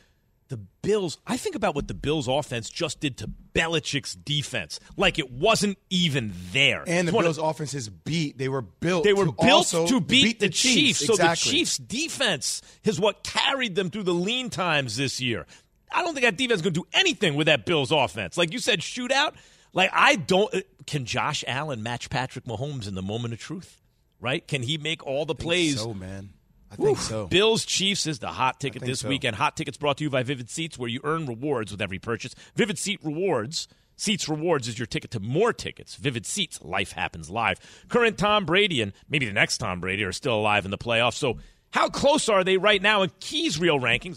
the 0.49 0.59
Bills. 0.83 1.19
I 1.27 1.37
think 1.37 1.55
about 1.55 1.75
what 1.75 1.89
the 1.89 1.95
Bills' 1.95 2.29
offense 2.29 2.69
just 2.69 3.01
did 3.01 3.17
to 3.19 3.31
Belichick's 3.55 4.15
defense, 4.15 4.79
like 4.97 5.19
it 5.19 5.31
wasn't 5.31 5.79
even 5.89 6.33
there. 6.53 6.85
And 6.87 7.09
the 7.09 7.13
Bills' 7.13 7.39
of, 7.39 7.45
offense 7.45 7.73
is 7.73 7.89
beat. 7.89 8.37
They 8.37 8.49
were 8.49 8.63
built. 8.63 9.05
They 9.05 9.15
were 9.15 9.27
to 9.27 9.33
built 9.33 9.69
to 9.69 10.01
beat, 10.01 10.23
beat 10.23 10.41
the, 10.41 10.47
the 10.47 10.53
Chiefs. 10.53 11.01
Chiefs. 11.01 11.07
So 11.07 11.17
the 11.17 11.35
Chiefs' 11.35 11.79
defense 11.79 12.63
is 12.85 13.01
what 13.01 13.25
carried 13.25 13.75
them 13.75 13.91
through 13.91 14.05
the 14.05 14.15
lean 14.15 14.51
times 14.51 14.97
this 14.97 15.21
year. 15.21 15.47
I 15.93 16.03
don't 16.03 16.15
think 16.15 16.25
that 16.25 16.37
defense 16.37 16.59
is 16.59 16.63
going 16.63 16.75
to 16.75 16.81
do 16.81 16.87
anything 16.93 17.35
with 17.35 17.47
that 17.47 17.65
Bills' 17.65 17.91
offense. 17.91 18.37
Like 18.37 18.53
you 18.53 18.59
said, 18.59 18.81
shootout. 18.81 19.35
Like 19.73 19.91
I 19.93 20.17
don't. 20.17 20.53
Can 20.87 21.05
Josh 21.05 21.45
Allen 21.47 21.83
match 21.83 22.11
Patrick 22.11 22.45
Mahomes 22.45 22.89
in 22.89 22.95
the 22.95 23.03
moment 23.03 23.35
of 23.35 23.41
truth? 23.41 23.81
Right? 24.21 24.47
Can 24.47 24.63
he 24.63 24.79
make 24.79 25.07
all 25.07 25.25
the 25.25 25.35
plays? 25.35 25.81
so 25.81 25.95
man. 25.95 26.31
I 26.73 26.77
think 26.77 26.99
so. 26.99 27.27
Bills 27.27 27.65
Chiefs 27.65 28.07
is 28.07 28.21
the 28.21 28.29
hot 28.29 28.61
ticket 28.61 28.83
this 28.83 29.01
so. 29.01 29.09
weekend. 29.09 29.37
Hot 29.37 29.57
tickets 29.57 29.77
brought 29.77 29.97
to 29.99 30.05
you 30.05 30.11
by 30.11 30.23
Vivid 30.23 30.49
Seats, 30.49 30.79
where 30.79 30.89
you 30.89 31.01
earn 31.03 31.27
rewards 31.27 31.73
with 31.73 31.83
every 31.83 31.99
purchase. 31.99 32.35
Vivid 32.55 32.79
Seat 32.79 33.01
Rewards. 33.03 33.67
Seats 33.97 34.29
Rewards 34.29 34.67
is 34.67 34.79
your 34.79 34.87
ticket 34.87 35.11
to 35.11 35.21
more 35.21 35.53
tickets. 35.53 35.97
Vivid 35.97 36.25
Seats, 36.25 36.63
life 36.63 36.93
happens 36.93 37.29
live. 37.29 37.59
Current 37.89 38.17
Tom 38.17 38.47
Brady 38.47 38.81
and 38.81 38.93
maybe 39.09 39.27
the 39.27 39.33
next 39.33 39.59
Tom 39.59 39.81
Brady 39.81 40.05
are 40.05 40.13
still 40.13 40.37
alive 40.37 40.65
in 40.65 40.71
the 40.71 40.79
playoffs. 40.79 41.15
So, 41.15 41.39
how 41.73 41.89
close 41.89 42.29
are 42.29 42.43
they 42.43 42.57
right 42.57 42.81
now 42.81 43.03
in 43.03 43.11
Keys 43.21 43.59
Real 43.59 43.79
rankings? 43.79 44.17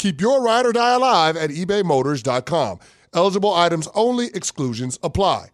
Keep 0.00 0.22
your 0.22 0.42
ride 0.42 0.64
or 0.64 0.72
die 0.72 0.94
alive 0.94 1.36
at 1.36 1.50
ebaymotors.com. 1.50 2.78
Eligible 3.12 3.52
items 3.52 3.86
only, 3.94 4.28
exclusions 4.28 4.98
apply. 5.02 5.48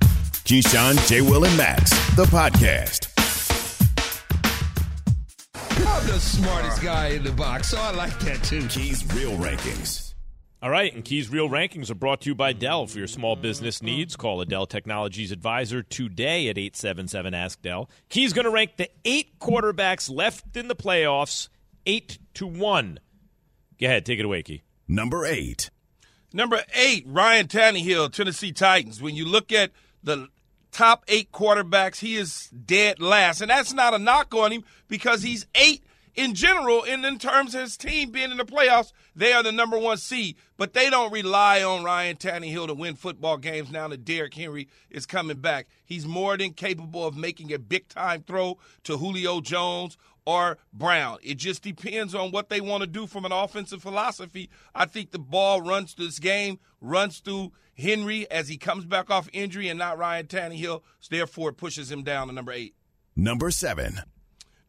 Keyshawn, 0.00 1.08
J. 1.08 1.20
Will, 1.20 1.44
and 1.44 1.56
Max, 1.56 1.90
the 2.16 2.24
podcast. 2.24 3.08
I'm 5.54 6.06
the 6.08 6.18
smartest 6.18 6.82
guy 6.82 7.10
in 7.10 7.22
the 7.22 7.30
box, 7.30 7.68
so 7.68 7.78
I 7.78 7.92
like 7.92 8.18
that 8.18 8.42
too. 8.42 8.66
Keys 8.66 9.04
Real 9.14 9.38
Rankings. 9.38 10.14
All 10.60 10.70
right, 10.70 10.92
and 10.92 11.04
Keys 11.04 11.30
Real 11.30 11.48
Rankings 11.48 11.90
are 11.90 11.94
brought 11.94 12.22
to 12.22 12.30
you 12.30 12.34
by 12.34 12.52
Dell. 12.52 12.88
For 12.88 12.98
your 12.98 13.06
small 13.06 13.36
business 13.36 13.80
needs, 13.80 14.16
call 14.16 14.40
a 14.40 14.44
Dell 14.44 14.66
Technologies 14.66 15.30
advisor 15.30 15.84
today 15.84 16.48
at 16.48 16.58
877 16.58 17.32
Ask 17.32 17.62
Dell. 17.62 17.88
Keys 18.08 18.32
going 18.32 18.46
to 18.46 18.50
rank 18.50 18.72
the 18.76 18.90
eight 19.04 19.38
quarterbacks 19.38 20.10
left 20.10 20.56
in 20.56 20.66
the 20.66 20.74
playoffs, 20.74 21.48
eight 21.86 22.18
to 22.34 22.48
one. 22.48 22.98
Go 23.80 23.86
ahead, 23.86 24.06
take 24.06 24.18
it 24.18 24.24
away, 24.24 24.42
Key. 24.42 24.62
Number 24.86 25.24
eight. 25.24 25.70
Number 26.32 26.62
eight, 26.74 27.04
Ryan 27.06 27.46
Tannehill, 27.46 28.12
Tennessee 28.12 28.52
Titans. 28.52 29.00
When 29.00 29.14
you 29.14 29.24
look 29.24 29.52
at 29.52 29.70
the 30.02 30.28
top 30.72 31.04
eight 31.08 31.30
quarterbacks, 31.32 32.00
he 32.00 32.16
is 32.16 32.50
dead 32.50 33.00
last. 33.00 33.40
And 33.40 33.50
that's 33.50 33.72
not 33.72 33.94
a 33.94 33.98
knock 33.98 34.34
on 34.34 34.52
him 34.52 34.64
because 34.88 35.22
he's 35.22 35.46
eight 35.54 35.84
in 36.14 36.34
general, 36.34 36.84
and 36.84 37.04
in 37.04 37.18
terms 37.18 37.54
of 37.54 37.62
his 37.62 37.76
team 37.76 38.10
being 38.10 38.30
in 38.30 38.36
the 38.36 38.44
playoffs, 38.44 38.92
they 39.16 39.32
are 39.32 39.42
the 39.42 39.50
number 39.50 39.78
one 39.78 39.96
seed. 39.96 40.36
But 40.56 40.72
they 40.72 40.88
don't 40.88 41.12
rely 41.12 41.62
on 41.62 41.82
Ryan 41.82 42.16
Tannehill 42.16 42.68
to 42.68 42.74
win 42.74 42.94
football 42.94 43.36
games 43.36 43.72
now 43.72 43.88
that 43.88 44.04
Derrick 44.04 44.34
Henry 44.34 44.68
is 44.90 45.06
coming 45.06 45.38
back. 45.38 45.66
He's 45.84 46.06
more 46.06 46.36
than 46.36 46.52
capable 46.52 47.04
of 47.06 47.16
making 47.16 47.52
a 47.52 47.58
big 47.58 47.88
time 47.88 48.22
throw 48.22 48.58
to 48.84 48.96
Julio 48.96 49.40
Jones 49.40 49.96
or 50.26 50.58
Brown. 50.72 51.18
It 51.22 51.34
just 51.34 51.62
depends 51.62 52.14
on 52.14 52.30
what 52.30 52.48
they 52.48 52.60
want 52.60 52.82
to 52.82 52.86
do 52.86 53.06
from 53.06 53.24
an 53.24 53.32
offensive 53.32 53.82
philosophy. 53.82 54.50
I 54.74 54.86
think 54.86 55.10
the 55.10 55.18
ball 55.18 55.60
runs 55.60 55.92
through 55.92 56.06
this 56.06 56.18
game, 56.18 56.58
runs 56.80 57.18
through 57.18 57.52
Henry 57.76 58.30
as 58.30 58.48
he 58.48 58.56
comes 58.56 58.84
back 58.84 59.10
off 59.10 59.28
injury 59.32 59.68
and 59.68 59.78
not 59.78 59.98
Ryan 59.98 60.26
Tannehill. 60.26 60.82
So 61.00 61.08
therefore, 61.10 61.50
it 61.50 61.56
pushes 61.56 61.90
him 61.90 62.02
down 62.02 62.28
to 62.28 62.32
number 62.32 62.52
eight. 62.52 62.74
Number 63.16 63.50
seven. 63.50 64.00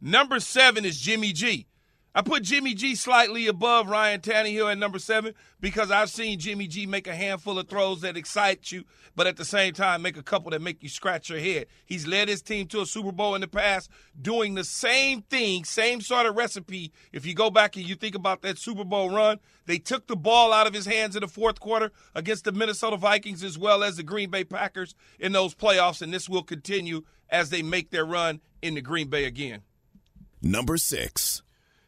Number 0.01 0.39
seven 0.39 0.85
is 0.85 0.99
Jimmy 0.99 1.31
G. 1.31 1.67
I 2.17 2.21
put 2.21 2.43
Jimmy 2.43 2.73
G 2.73 2.95
slightly 2.95 3.47
above 3.47 3.89
Ryan 3.89 4.21
Tannehill 4.21 4.71
at 4.71 4.77
number 4.77 4.99
seven 4.99 5.33
because 5.59 5.91
I've 5.91 6.09
seen 6.09 6.39
Jimmy 6.39 6.65
G 6.65 6.85
make 6.85 7.07
a 7.07 7.15
handful 7.15 7.59
of 7.59 7.67
throws 7.67 7.99
that 8.01 8.15
excite 8.15 8.71
you, 8.71 8.85
but 9.17 9.27
at 9.27 9.35
the 9.35 9.43
same 9.43 9.73
time 9.73 10.01
make 10.01 10.15
a 10.15 10.23
couple 10.23 10.51
that 10.51 10.61
make 10.61 10.81
you 10.81 10.87
scratch 10.87 11.29
your 11.29 11.39
head. 11.39 11.67
He's 11.85 12.07
led 12.07 12.29
his 12.29 12.41
team 12.41 12.67
to 12.67 12.79
a 12.79 12.85
Super 12.85 13.11
Bowl 13.11 13.35
in 13.35 13.41
the 13.41 13.49
past, 13.49 13.89
doing 14.21 14.55
the 14.55 14.63
same 14.63 15.23
thing, 15.23 15.65
same 15.65 15.99
sort 15.99 16.25
of 16.25 16.37
recipe. 16.37 16.93
If 17.11 17.25
you 17.25 17.33
go 17.35 17.49
back 17.49 17.75
and 17.75 17.85
you 17.85 17.95
think 17.95 18.15
about 18.15 18.43
that 18.43 18.57
Super 18.57 18.85
Bowl 18.85 19.09
run, 19.09 19.41
they 19.65 19.77
took 19.77 20.07
the 20.07 20.15
ball 20.15 20.53
out 20.53 20.67
of 20.67 20.73
his 20.73 20.85
hands 20.85 21.17
in 21.17 21.21
the 21.21 21.27
fourth 21.27 21.59
quarter 21.59 21.91
against 22.15 22.45
the 22.45 22.53
Minnesota 22.53 22.95
Vikings 22.95 23.43
as 23.43 23.57
well 23.57 23.83
as 23.83 23.97
the 23.97 24.03
Green 24.03 24.29
Bay 24.29 24.45
Packers 24.45 24.95
in 25.19 25.33
those 25.33 25.53
playoffs, 25.53 26.01
and 26.01 26.13
this 26.13 26.29
will 26.29 26.43
continue 26.43 27.01
as 27.29 27.49
they 27.49 27.61
make 27.61 27.89
their 27.89 28.05
run 28.05 28.39
in 28.61 28.75
the 28.75 28.81
Green 28.81 29.09
Bay 29.09 29.25
again. 29.25 29.63
Number 30.41 30.77
six. 30.77 31.41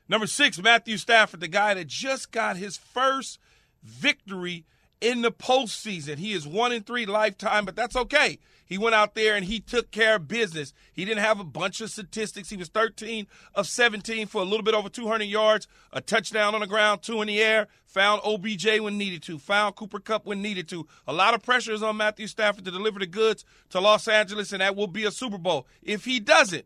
Number 0.10 0.28
six, 0.28 0.62
Matthew 0.62 0.98
Stafford, 0.98 1.40
the 1.40 1.48
guy 1.48 1.74
that 1.74 1.88
just 1.88 2.32
got 2.32 2.58
his 2.58 2.78
first 2.78 3.40
victory 3.84 4.66
in 5.02 5.22
the 5.22 5.32
postseason. 5.32 6.18
He 6.18 6.34
is 6.34 6.48
one 6.48 6.72
in 6.72 6.84
three 6.84 7.06
lifetime, 7.06 7.66
but 7.66 7.76
that's 7.76 7.96
okay. 7.96 8.40
He 8.66 8.78
went 8.78 8.96
out 8.96 9.16
there 9.16 9.36
and 9.36 9.46
he 9.46 9.60
took 9.60 9.92
care 9.92 10.16
of 10.16 10.28
business. 10.28 10.74
He 10.92 11.06
didn't 11.06 11.24
have 11.24 11.40
a 11.40 11.46
bunch 11.46 11.80
of 11.80 11.90
statistics. 11.90 12.50
He 12.50 12.58
was 12.58 12.68
13 12.68 13.28
of 13.56 13.68
17 13.68 14.28
for 14.28 14.42
a 14.42 14.46
little 14.46 14.64
bit 14.64 14.74
over 14.74 14.90
200 14.90 15.24
yards, 15.24 15.68
a 15.94 16.02
touchdown 16.02 16.54
on 16.54 16.62
the 16.62 16.68
ground, 16.68 17.02
two 17.02 17.22
in 17.22 17.28
the 17.28 17.42
air, 17.42 17.68
found 17.86 18.22
OBJ 18.26 18.80
when 18.80 18.98
needed 18.98 19.24
to, 19.24 19.40
found 19.40 19.76
Cooper 19.76 20.00
Kupp 20.00 20.26
when 20.26 20.42
needed 20.42 20.68
to. 20.70 20.86
A 21.08 21.14
lot 21.14 21.34
of 21.34 21.42
pressure 21.42 21.72
is 21.72 21.84
on 21.84 21.98
Matthew 21.98 22.28
Stafford 22.28 22.66
to 22.66 22.72
deliver 22.72 23.00
the 23.00 23.08
goods 23.08 23.46
to 23.70 23.80
Los 23.80 24.08
Angeles, 24.08 24.52
and 24.52 24.62
that 24.62 24.76
will 24.76 24.88
be 24.88 25.06
a 25.06 25.12
Super 25.12 25.38
Bowl. 25.38 25.66
If 25.82 26.04
he 26.04 26.20
doesn't, 26.20 26.66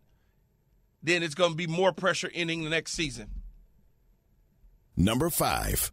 then 1.04 1.24
it's 1.24 1.36
going 1.36 1.52
to 1.52 1.58
be 1.58 1.68
more 1.68 1.92
pressure 1.92 2.30
ending 2.34 2.64
the 2.64 2.70
next 2.70 2.94
season. 2.94 3.30
Number 4.96 5.30
five. 5.30 5.92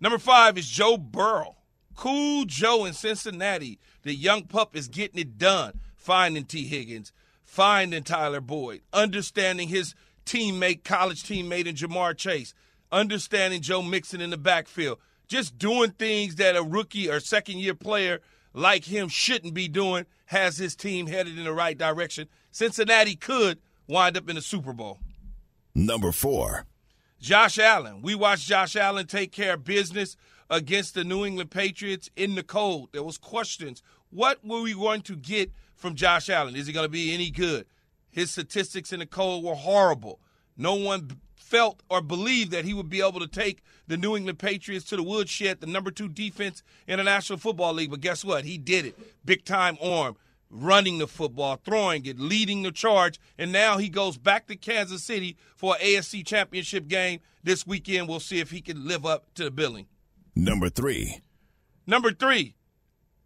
Number 0.00 0.18
five 0.18 0.58
is 0.58 0.68
Joe 0.68 0.96
Burrow. 0.96 1.56
Cool 1.94 2.44
Joe 2.46 2.84
in 2.84 2.92
Cincinnati. 2.92 3.78
The 4.02 4.14
young 4.14 4.44
pup 4.44 4.74
is 4.74 4.88
getting 4.88 5.20
it 5.20 5.38
done, 5.38 5.80
finding 5.96 6.44
Tee 6.44 6.66
Higgins, 6.66 7.12
finding 7.44 8.02
Tyler 8.02 8.40
Boyd, 8.40 8.80
understanding 8.92 9.68
his 9.68 9.94
teammate, 10.24 10.84
college 10.84 11.22
teammate 11.22 11.66
in 11.66 11.76
Ja'Marr 11.76 12.16
Chase, 12.16 12.54
understanding 12.90 13.60
Joe 13.60 13.82
Mixon 13.82 14.20
in 14.20 14.30
the 14.30 14.38
backfield, 14.38 14.98
just 15.28 15.58
doing 15.58 15.90
things 15.90 16.36
that 16.36 16.56
a 16.56 16.62
rookie 16.62 17.10
or 17.10 17.20
second 17.20 17.58
year 17.58 17.74
player 17.74 18.20
like 18.54 18.84
him 18.84 19.08
shouldn't 19.08 19.54
be 19.54 19.68
doing, 19.68 20.06
has 20.26 20.56
his 20.56 20.74
team 20.74 21.06
headed 21.06 21.38
in 21.38 21.44
the 21.44 21.52
right 21.52 21.76
direction. 21.76 22.28
Cincinnati 22.50 23.16
could 23.16 23.58
wind 23.86 24.16
up 24.16 24.28
in 24.28 24.36
the 24.36 24.42
Super 24.42 24.72
Bowl. 24.72 24.98
Number 25.74 26.12
four. 26.12 26.66
Josh 27.20 27.58
Allen. 27.58 28.02
We 28.02 28.14
watched 28.14 28.48
Josh 28.48 28.76
Allen 28.76 29.06
take 29.06 29.32
care 29.32 29.54
of 29.54 29.64
business 29.64 30.16
against 30.50 30.94
the 30.94 31.04
New 31.04 31.24
England 31.24 31.50
Patriots 31.50 32.10
in 32.16 32.34
the 32.34 32.42
cold. 32.42 32.88
There 32.92 33.02
was 33.02 33.16
questions. 33.16 33.82
What 34.10 34.44
were 34.44 34.60
we 34.60 34.74
going 34.74 35.02
to 35.02 35.16
get 35.16 35.52
from 35.74 35.94
Josh 35.94 36.28
Allen? 36.28 36.56
Is 36.56 36.66
he 36.66 36.72
going 36.72 36.84
to 36.84 36.90
be 36.90 37.14
any 37.14 37.30
good? 37.30 37.66
His 38.10 38.30
statistics 38.30 38.92
in 38.92 39.00
the 39.00 39.06
cold 39.06 39.44
were 39.44 39.54
horrible. 39.54 40.20
No 40.56 40.74
one 40.74 41.10
felt 41.34 41.82
or 41.88 42.00
believed 42.02 42.50
that 42.50 42.64
he 42.64 42.74
would 42.74 42.90
be 42.90 43.00
able 43.00 43.20
to 43.20 43.26
take 43.26 43.62
the 43.86 43.96
New 43.96 44.16
England 44.16 44.38
Patriots 44.38 44.84
to 44.86 44.96
the 44.96 45.02
woodshed, 45.02 45.60
the 45.60 45.66
number 45.66 45.90
two 45.90 46.08
defense 46.08 46.62
in 46.86 46.98
the 46.98 47.04
National 47.04 47.38
Football 47.38 47.74
League. 47.74 47.90
But 47.90 48.00
guess 48.00 48.24
what? 48.24 48.44
He 48.44 48.58
did 48.58 48.86
it. 48.86 48.98
Big 49.24 49.44
time 49.44 49.78
arm, 49.82 50.16
running 50.52 50.98
the 50.98 51.08
football, 51.08 51.56
throwing 51.56 52.04
it, 52.06 52.20
leading 52.20 52.62
the 52.62 52.70
charge. 52.70 53.18
And 53.38 53.50
now 53.50 53.78
he 53.78 53.88
goes 53.88 54.18
back 54.18 54.46
to 54.46 54.56
Kansas 54.56 55.02
City 55.02 55.36
for 55.56 55.74
an 55.74 55.80
AFC 55.80 56.24
championship 56.24 56.86
game 56.86 57.20
this 57.42 57.66
weekend. 57.66 58.08
We'll 58.08 58.20
see 58.20 58.38
if 58.38 58.50
he 58.50 58.60
can 58.60 58.86
live 58.86 59.06
up 59.06 59.32
to 59.34 59.44
the 59.44 59.50
billing. 59.50 59.86
Number 60.36 60.68
three. 60.68 61.20
Number 61.86 62.12
three, 62.12 62.54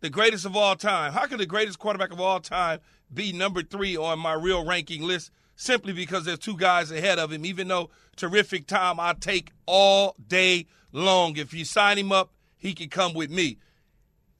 the 0.00 0.09
greatest 0.09 0.47
of 0.47 0.56
all 0.56 0.76
time. 0.76 1.12
How 1.12 1.26
could 1.26 1.38
the 1.38 1.47
greatest 1.47 1.78
quarterback 1.78 2.12
of 2.12 2.21
all 2.21 2.40
time 2.40 2.80
be 3.12 3.33
number 3.33 3.62
three 3.62 3.97
on 3.97 4.18
my 4.18 4.33
real 4.33 4.64
ranking 4.64 5.02
list 5.02 5.30
simply 5.56 5.92
because 5.92 6.25
there's 6.25 6.38
two 6.38 6.56
guys 6.56 6.90
ahead 6.90 7.18
of 7.18 7.33
him, 7.33 7.45
even 7.45 7.68
though 7.68 7.90
terrific 8.16 8.66
time 8.66 8.99
I 8.99 9.14
take 9.14 9.52
all 9.66 10.16
day 10.26 10.66
long. 10.92 11.37
If 11.37 11.52
you 11.52 11.64
sign 11.64 11.99
him 11.99 12.12
up, 12.12 12.33
he 12.56 12.73
can 12.73 12.88
come 12.88 13.14
with 13.14 13.30
me. 13.30 13.59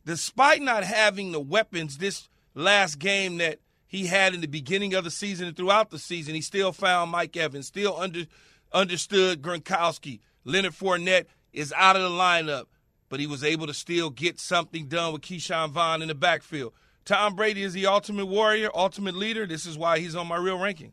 Despite 0.04 0.62
not 0.62 0.84
having 0.84 1.32
the 1.32 1.40
weapons 1.40 1.98
this 1.98 2.28
last 2.56 2.98
game 2.98 3.38
that 3.38 3.60
he 3.86 4.06
had 4.06 4.34
in 4.34 4.40
the 4.40 4.48
beginning 4.48 4.94
of 4.94 5.04
the 5.04 5.10
season 5.10 5.46
and 5.46 5.56
throughout 5.56 5.90
the 5.90 5.98
season, 5.98 6.34
he 6.34 6.40
still 6.40 6.72
found 6.72 7.12
Mike 7.12 7.36
Evans, 7.36 7.68
still 7.68 7.96
under, 7.96 8.25
understood 8.72 9.42
Gronkowski. 9.42 10.18
Leonard 10.44 10.72
Fournette 10.72 11.26
is 11.52 11.72
out 11.76 11.94
of 11.94 12.02
the 12.02 12.08
lineup, 12.08 12.64
but 13.08 13.20
he 13.20 13.26
was 13.26 13.44
able 13.44 13.66
to 13.68 13.75
still 13.75 14.10
get 14.10 14.40
something 14.40 14.88
done 14.88 15.12
with 15.12 15.22
Ke'Shawn 15.22 15.70
Vaughn 15.70 16.02
in 16.02 16.08
the 16.08 16.14
backfield. 16.14 16.72
Tom 17.04 17.36
Brady 17.36 17.62
is 17.62 17.72
the 17.72 17.86
ultimate 17.86 18.26
warrior, 18.26 18.68
ultimate 18.75 19.14
leader. 19.14 19.46
This 19.46 19.64
is 19.64 19.78
why 19.78 20.00
he's 20.00 20.16
on 20.16 20.26
my 20.26 20.36
real 20.36 20.58
ranking. 20.58 20.92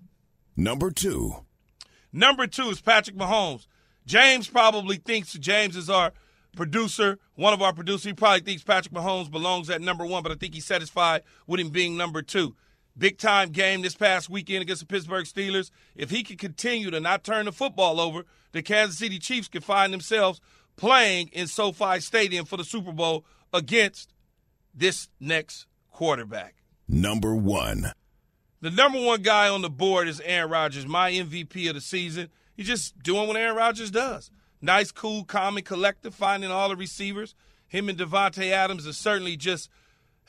Number 0.56 0.92
two. 0.92 1.38
Number 2.12 2.46
two 2.46 2.70
is 2.70 2.80
Patrick 2.80 3.18
Mahomes. 3.18 3.66
James 4.06 4.48
probably 4.48 4.98
thinks 4.98 5.34
James 5.34 5.76
is 5.76 5.90
our 5.90 6.14
producer, 6.56 7.20
one 7.36 7.54
of 7.54 7.62
our 7.62 7.74
producers. 7.74 8.04
He 8.04 8.14
probably 8.14 8.42
thinks 8.42 8.64
Patrick 8.64 8.94
Mahomes 8.94 9.30
belongs 9.30 9.70
at 9.70 9.82
number 9.82 10.06
one, 10.06 10.24
but 10.24 10.32
I 10.32 10.36
think 10.36 10.54
he's 10.54 10.66
satisfied 10.66 11.24
with 11.48 11.60
him 11.60 11.70
being 11.70 11.98
number 11.98 12.22
two. 12.22 12.56
Big 12.98 13.18
time 13.18 13.50
game 13.50 13.82
this 13.82 13.96
past 13.96 14.30
weekend 14.30 14.62
against 14.62 14.82
the 14.82 14.86
Pittsburgh 14.86 15.26
Steelers. 15.26 15.72
If 15.96 16.12
he 16.12 16.24
can 16.24 16.38
continue 16.38 16.92
to 16.92 17.00
not 17.00 17.24
turn 17.24 17.46
the 17.46 17.52
football 17.52 18.00
over, 18.00 18.24
the 18.52 18.62
Kansas 18.62 19.00
City 19.00 19.18
Chiefs 19.18 19.48
can 19.48 19.62
find 19.62 19.92
themselves 19.92 20.40
playing 20.76 21.30
in 21.34 21.48
SoFi 21.48 22.00
Stadium 22.00 22.46
for 22.46 22.58
the 22.58 22.64
Super 22.64 22.92
Bowl 22.92 23.26
against 23.52 24.14
this 24.74 25.10
next 25.20 25.66
quarterback. 25.92 26.56
Number 26.88 27.36
one. 27.36 27.92
The 28.62 28.72
number 28.72 29.02
one 29.02 29.22
guy 29.22 29.50
on 29.50 29.62
the 29.62 29.70
board 29.70 30.08
is 30.08 30.22
Aaron 30.22 30.52
Rodgers, 30.52 30.86
my 30.86 31.12
MVP 31.12 31.68
of 31.68 31.76
the 31.76 31.82
season. 31.82 32.30
He's 32.56 32.68
just 32.68 32.98
doing 33.00 33.28
what 33.28 33.36
Aaron 33.36 33.56
Rodgers 33.56 33.92
does. 33.92 34.32
Nice, 34.64 34.94
cool, 34.94 35.26
calm, 35.26 35.58
and 35.58 35.66
collective, 35.66 36.16
finding 36.16 36.50
all 36.50 36.70
the 36.70 36.78
receivers. 36.78 37.36
Him 37.68 37.90
and 37.90 37.98
Davante 37.98 38.50
Adams 38.50 38.86
have 38.86 38.96
certainly 38.96 39.36
just 39.36 39.70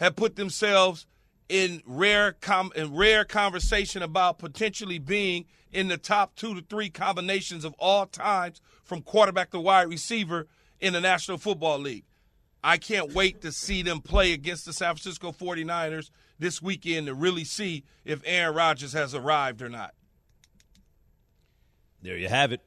have 0.01 0.17
put 0.17 0.35
themselves 0.35 1.07
in 1.49 1.83
rare 1.87 2.33
com- 2.33 2.73
in 2.75 2.97
rare 2.97 3.25
conversation 3.25 4.03
about 4.03 4.41
potentially 4.41 4.99
being 4.99 5.45
in 5.71 5.87
the 5.87 5.97
top 5.97 6.35
two 6.35 6.53
to 6.53 6.63
three 6.63 6.91
combinations 6.91 7.65
of 7.65 7.77
all 7.79 8.07
times 8.07 8.61
from 8.83 9.03
quarterback 9.03 9.53
to 9.53 9.61
wide 9.61 9.89
receiver 9.89 10.49
in 10.81 10.95
the 10.95 11.01
National 11.01 11.39
Football 11.39 11.79
League. 11.79 12.05
I 12.65 12.77
can't 12.77 13.15
wait 13.15 13.41
to 13.43 13.53
see 13.53 13.83
them 13.83 14.01
play 14.01 14.33
against 14.33 14.67
the 14.67 14.73
San 14.73 14.97
Francisco 14.97 15.31
49ers 15.31 16.11
this 16.41 16.61
weekend 16.61 17.07
to 17.07 17.15
really 17.15 17.45
see 17.45 17.85
if 18.05 18.21
Aaron 18.25 18.57
Rodgers 18.57 18.95
has 18.95 19.15
arrived 19.15 19.63
or 19.63 19.69
not. 19.69 19.95
There 22.03 22.17
you 22.17 22.29
have 22.29 22.51
it. 22.51 22.63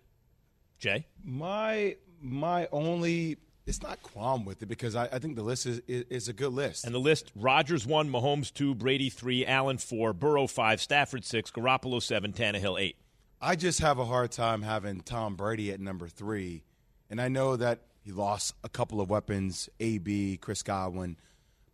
Jay? 0.80 1.06
My 1.24 1.96
my 2.22 2.68
only 2.72 3.38
it's 3.66 3.84
not 3.84 4.02
qualm 4.02 4.46
with 4.46 4.64
it 4.64 4.68
because 4.68 4.96
I, 4.96 5.06
I 5.06 5.20
think 5.20 5.36
the 5.36 5.44
list 5.44 5.66
is, 5.66 5.82
is, 5.88 6.06
is 6.10 6.28
a 6.30 6.34
good 6.34 6.54
list. 6.54 6.86
And 6.86 6.96
the 6.96 7.00
list: 7.00 7.32
Rodgers 7.36 7.86
one, 7.86 8.10
Mahomes 8.10 8.52
two, 8.54 8.74
Brady 8.74 9.10
three, 9.10 9.46
Allen 9.46 9.78
four, 9.78 10.14
Burrow 10.14 10.48
five, 10.48 10.82
Stafford 10.82 11.26
six, 11.26 11.52
Garoppolo 11.52 12.02
seven, 12.02 12.34
Tannehill 12.34 12.80
eight. 12.80 12.96
I 13.40 13.56
just 13.56 13.82
have 13.82 14.00
a 14.00 14.06
hard 14.06 14.32
time 14.32 14.64
having 14.64 15.02
Tom 15.02 15.36
Brady 15.36 15.72
at 15.72 15.80
number 15.80 16.08
three, 16.08 16.64
and 17.10 17.22
I 17.22 17.28
know 17.28 17.56
that 17.56 17.82
he 18.02 18.12
lost 18.12 18.56
a 18.64 18.70
couple 18.70 19.02
of 19.02 19.10
weapons, 19.10 19.70
AB, 19.80 20.38
Chris 20.38 20.64
Godwin, 20.64 21.18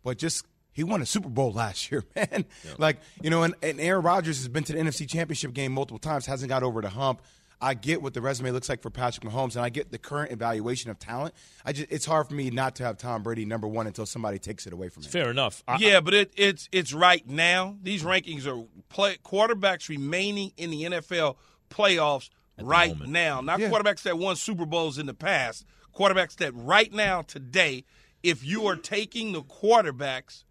but 0.02 0.18
just 0.18 0.44
he 0.72 0.82
won 0.82 1.00
a 1.00 1.06
Super 1.06 1.28
Bowl 1.28 1.52
last 1.54 1.90
year, 1.92 2.04
man. 2.16 2.44
Like 2.76 2.98
you 3.22 3.30
know, 3.30 3.44
and, 3.44 3.54
and 3.62 3.80
Aaron 3.80 4.02
Rodgers 4.02 4.38
has 4.38 4.48
been 4.48 4.64
to 4.64 4.72
the 4.72 4.78
NFC 4.80 5.08
Championship 5.08 5.54
game 5.54 5.72
multiple 5.72 6.00
times, 6.00 6.26
hasn't 6.26 6.48
got 6.48 6.62
over 6.62 6.82
the 6.82 6.90
hump. 6.90 7.22
I 7.60 7.74
get 7.74 8.02
what 8.02 8.14
the 8.14 8.20
resume 8.20 8.50
looks 8.50 8.68
like 8.68 8.82
for 8.82 8.90
Patrick 8.90 9.24
Mahomes, 9.24 9.56
and 9.56 9.64
I 9.64 9.68
get 9.68 9.90
the 9.90 9.98
current 9.98 10.32
evaluation 10.32 10.90
of 10.90 10.98
talent. 10.98 11.34
I 11.64 11.72
just 11.72 11.90
it's 11.90 12.06
hard 12.06 12.28
for 12.28 12.34
me 12.34 12.50
not 12.50 12.76
to 12.76 12.84
have 12.84 12.98
Tom 12.98 13.22
Brady 13.22 13.44
number 13.44 13.66
one 13.66 13.86
until 13.86 14.06
somebody 14.06 14.38
takes 14.38 14.66
it 14.66 14.72
away 14.72 14.88
from 14.88 15.02
me. 15.02 15.08
Fair 15.08 15.30
enough. 15.30 15.62
I, 15.66 15.76
yeah, 15.78 16.00
but 16.00 16.14
it, 16.14 16.32
it's 16.36 16.68
it's 16.72 16.92
right 16.92 17.26
now. 17.28 17.76
These 17.82 18.02
rankings 18.02 18.46
are 18.46 18.66
play, 18.88 19.16
quarterbacks 19.24 19.88
remaining 19.88 20.52
in 20.56 20.70
the 20.70 20.82
NFL 20.84 21.36
playoffs 21.70 22.30
right 22.60 22.98
now, 23.06 23.40
not 23.40 23.58
yeah. 23.58 23.70
quarterbacks 23.70 24.02
that 24.02 24.18
won 24.18 24.36
Super 24.36 24.66
Bowls 24.66 24.98
in 24.98 25.06
the 25.06 25.14
past. 25.14 25.64
Quarterbacks 25.94 26.36
that 26.36 26.52
right 26.54 26.92
now 26.92 27.22
today, 27.22 27.84
if 28.22 28.44
you 28.44 28.66
are 28.66 28.76
taking 28.76 29.32
the 29.32 29.42
quarterbacks 29.42 30.44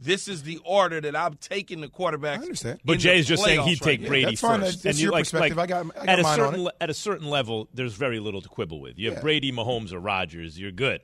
this 0.00 0.28
is 0.28 0.42
the 0.42 0.58
order 0.64 1.00
that 1.00 1.14
I'm 1.14 1.34
taking 1.34 1.80
the 1.80 1.88
quarterback. 1.88 2.40
I 2.40 2.42
understand. 2.42 2.80
But 2.84 2.98
Jay's 2.98 3.26
just 3.26 3.44
saying 3.44 3.62
he'd 3.62 3.80
take 3.80 4.00
right 4.00 4.08
Brady 4.08 4.30
yeah, 4.32 4.36
first. 4.36 4.60
That's, 4.60 4.76
that's 4.82 5.00
your 5.00 5.12
like, 5.12 5.24
perspective. 5.24 5.56
Like, 5.58 5.70
I 5.70 5.82
got, 5.82 5.96
I 5.96 6.06
got 6.06 6.08
at 6.08 6.18
a 6.18 6.24
certain 6.24 6.60
on 6.60 6.66
it. 6.66 6.74
at 6.80 6.90
a 6.90 6.94
certain 6.94 7.28
level, 7.28 7.68
there's 7.74 7.94
very 7.94 8.18
little 8.18 8.40
to 8.40 8.48
quibble 8.48 8.80
with. 8.80 8.98
You 8.98 9.08
have 9.08 9.18
Yeah. 9.18 9.22
Brady, 9.22 9.52
Mahomes, 9.52 9.92
or 9.92 10.00
Rodgers. 10.00 10.58
You're 10.58 10.72
good. 10.72 11.02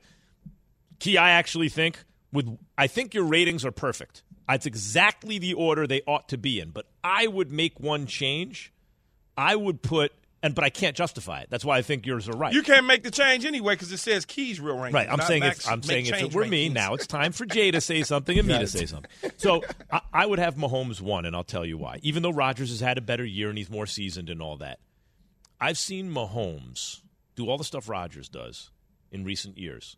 Key, 0.99 1.17
I 1.17 1.31
actually 1.31 1.69
think 1.69 2.03
with 2.33 2.57
I 2.77 2.87
think 2.87 3.13
your 3.13 3.25
ratings 3.25 3.63
are 3.65 3.71
perfect. 3.71 4.23
It's 4.49 4.65
exactly 4.65 5.37
the 5.37 5.53
order 5.53 5.85
they 5.85 6.01
ought 6.07 6.29
to 6.29 6.37
be 6.37 6.59
in. 6.59 6.71
But 6.71 6.87
I 7.03 7.27
would 7.27 7.51
make 7.51 7.79
one 7.79 8.07
change. 8.07 8.73
I 9.37 9.55
would 9.55 9.81
put 9.81 10.11
and 10.43 10.53
but 10.53 10.63
I 10.63 10.69
can't 10.69 10.95
justify 10.95 11.41
it. 11.41 11.47
That's 11.49 11.65
why 11.65 11.77
I 11.77 11.81
think 11.81 12.05
yours 12.05 12.29
are 12.29 12.35
right. 12.37 12.53
You 12.53 12.61
can't 12.63 12.85
make 12.85 13.03
the 13.03 13.11
change 13.11 13.45
anyway 13.45 13.73
because 13.73 13.91
it 13.91 13.97
says 13.97 14.25
Keys 14.25 14.59
real 14.59 14.75
ranking. 14.75 14.93
Right. 14.93 15.11
I'm 15.11 15.19
saying 15.21 15.41
Max 15.41 15.65
if 15.65 15.71
I'm 15.71 15.81
saying 15.83 16.05
if 16.07 16.21
it 16.21 16.33
were 16.33 16.45
me, 16.45 16.69
now 16.69 16.93
it's 16.93 17.07
time 17.07 17.31
for 17.31 17.45
Jay 17.45 17.71
to 17.71 17.81
say 17.81 18.03
something 18.03 18.37
and 18.37 18.47
me 18.47 18.57
to 18.59 18.67
say 18.67 18.85
something. 18.85 19.09
So 19.37 19.63
I, 19.91 20.01
I 20.13 20.25
would 20.25 20.39
have 20.39 20.55
Mahomes 20.55 21.01
one, 21.01 21.25
and 21.25 21.35
I'll 21.35 21.43
tell 21.43 21.65
you 21.65 21.77
why. 21.77 21.99
Even 22.03 22.23
though 22.23 22.31
Rodgers 22.31 22.69
has 22.69 22.79
had 22.79 22.97
a 22.97 23.01
better 23.01 23.25
year 23.25 23.49
and 23.49 23.57
he's 23.57 23.69
more 23.69 23.85
seasoned 23.87 24.29
and 24.29 24.41
all 24.41 24.57
that, 24.57 24.79
I've 25.59 25.77
seen 25.77 26.11
Mahomes 26.11 27.01
do 27.35 27.49
all 27.49 27.57
the 27.57 27.63
stuff 27.63 27.89
Rodgers 27.89 28.29
does 28.29 28.69
in 29.11 29.23
recent 29.23 29.57
years, 29.57 29.97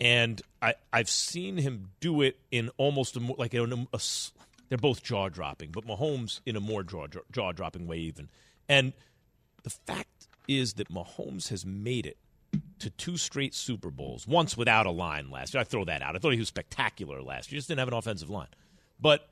and 0.00 0.40
I 0.60 0.74
I've 0.92 1.08
seen 1.08 1.56
him 1.58 1.90
do 2.00 2.22
it 2.22 2.38
in 2.50 2.70
almost 2.76 3.16
a 3.16 3.20
more, 3.20 3.36
like 3.38 3.54
a, 3.54 3.64
a 3.64 3.76
s- 3.94 4.32
they're 4.68 4.78
both 4.78 5.02
jaw 5.02 5.28
dropping, 5.28 5.70
but 5.70 5.86
Mahomes 5.86 6.40
in 6.46 6.56
a 6.56 6.60
more 6.60 6.82
jaw 6.82 7.06
jaw 7.30 7.52
dropping 7.52 7.86
way 7.86 7.98
even, 7.98 8.30
and 8.72 8.94
the 9.64 9.70
fact 9.70 10.28
is 10.48 10.74
that 10.74 10.88
Mahomes 10.88 11.50
has 11.50 11.66
made 11.66 12.06
it 12.06 12.16
to 12.78 12.88
two 12.88 13.18
straight 13.18 13.54
Super 13.54 13.90
Bowls, 13.90 14.26
once 14.26 14.56
without 14.56 14.86
a 14.86 14.90
line 14.90 15.30
last 15.30 15.52
year. 15.52 15.60
I 15.60 15.64
throw 15.64 15.84
that 15.84 16.00
out. 16.00 16.16
I 16.16 16.18
thought 16.18 16.32
he 16.32 16.38
was 16.38 16.48
spectacular 16.48 17.20
last 17.22 17.52
year. 17.52 17.56
He 17.56 17.58
just 17.58 17.68
didn't 17.68 17.80
have 17.80 17.88
an 17.88 17.94
offensive 17.94 18.30
line. 18.30 18.48
But 18.98 19.28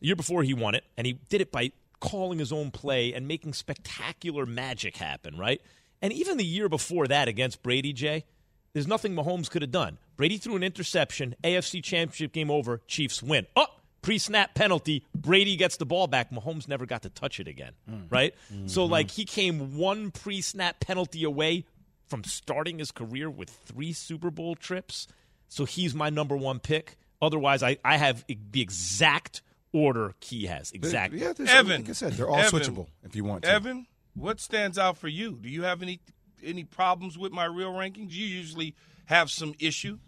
the 0.00 0.06
year 0.06 0.16
before 0.16 0.42
he 0.42 0.54
won 0.54 0.74
it, 0.74 0.84
and 0.96 1.06
he 1.06 1.12
did 1.28 1.42
it 1.42 1.52
by 1.52 1.72
calling 2.00 2.38
his 2.38 2.50
own 2.50 2.70
play 2.70 3.12
and 3.12 3.28
making 3.28 3.52
spectacular 3.52 4.46
magic 4.46 4.96
happen, 4.96 5.36
right? 5.36 5.60
And 6.00 6.10
even 6.10 6.38
the 6.38 6.44
year 6.44 6.70
before 6.70 7.06
that 7.08 7.28
against 7.28 7.62
Brady, 7.62 7.92
Jay, 7.92 8.24
there's 8.72 8.88
nothing 8.88 9.14
Mahomes 9.14 9.50
could 9.50 9.62
have 9.62 9.70
done. 9.70 9.98
Brady 10.16 10.38
threw 10.38 10.56
an 10.56 10.62
interception, 10.62 11.36
AFC 11.44 11.84
Championship 11.84 12.32
game 12.32 12.50
over, 12.50 12.80
Chiefs 12.86 13.22
win. 13.22 13.46
Oh, 13.54 13.66
pre 14.02 14.18
snap 14.18 14.54
penalty, 14.54 15.04
Brady 15.14 15.56
gets 15.56 15.76
the 15.76 15.86
ball 15.86 16.06
back. 16.06 16.30
Mahomes 16.30 16.68
never 16.68 16.84
got 16.86 17.02
to 17.02 17.08
touch 17.08 17.40
it 17.40 17.48
again, 17.48 17.72
mm. 17.90 18.04
right? 18.10 18.34
So, 18.66 18.82
mm-hmm. 18.82 18.92
like, 18.92 19.10
he 19.10 19.24
came 19.24 19.76
one 19.76 20.10
pre 20.10 20.40
snap 20.40 20.80
penalty 20.80 21.24
away 21.24 21.64
from 22.08 22.24
starting 22.24 22.78
his 22.78 22.90
career 22.90 23.30
with 23.30 23.48
three 23.48 23.92
Super 23.92 24.30
Bowl 24.30 24.54
trips. 24.54 25.06
So, 25.48 25.64
he's 25.64 25.94
my 25.94 26.10
number 26.10 26.36
one 26.36 26.60
pick. 26.60 26.96
Otherwise, 27.22 27.62
I, 27.62 27.78
I 27.84 27.96
have 27.96 28.24
the 28.26 28.60
exact 28.60 29.42
order 29.72 30.14
Key 30.20 30.46
has. 30.46 30.72
Exactly. 30.72 31.20
Yeah, 31.20 31.32
there's- 31.32 31.50
Evan, 31.50 31.82
like 31.82 31.90
I 31.90 31.92
said, 31.92 32.12
they're 32.14 32.28
all 32.28 32.38
Evan, 32.38 32.60
switchable 32.60 32.86
if 33.04 33.16
you 33.16 33.24
want 33.24 33.44
to. 33.44 33.50
Evan, 33.50 33.86
what 34.14 34.40
stands 34.40 34.78
out 34.78 34.98
for 34.98 35.08
you? 35.08 35.38
Do 35.40 35.48
you 35.48 35.62
have 35.62 35.82
any 35.82 36.00
any 36.44 36.64
problems 36.64 37.16
with 37.16 37.32
my 37.32 37.44
real 37.44 37.72
rankings? 37.72 38.12
You 38.12 38.26
usually 38.26 38.74
have 39.06 39.30
some 39.30 39.54
issue. 39.58 39.98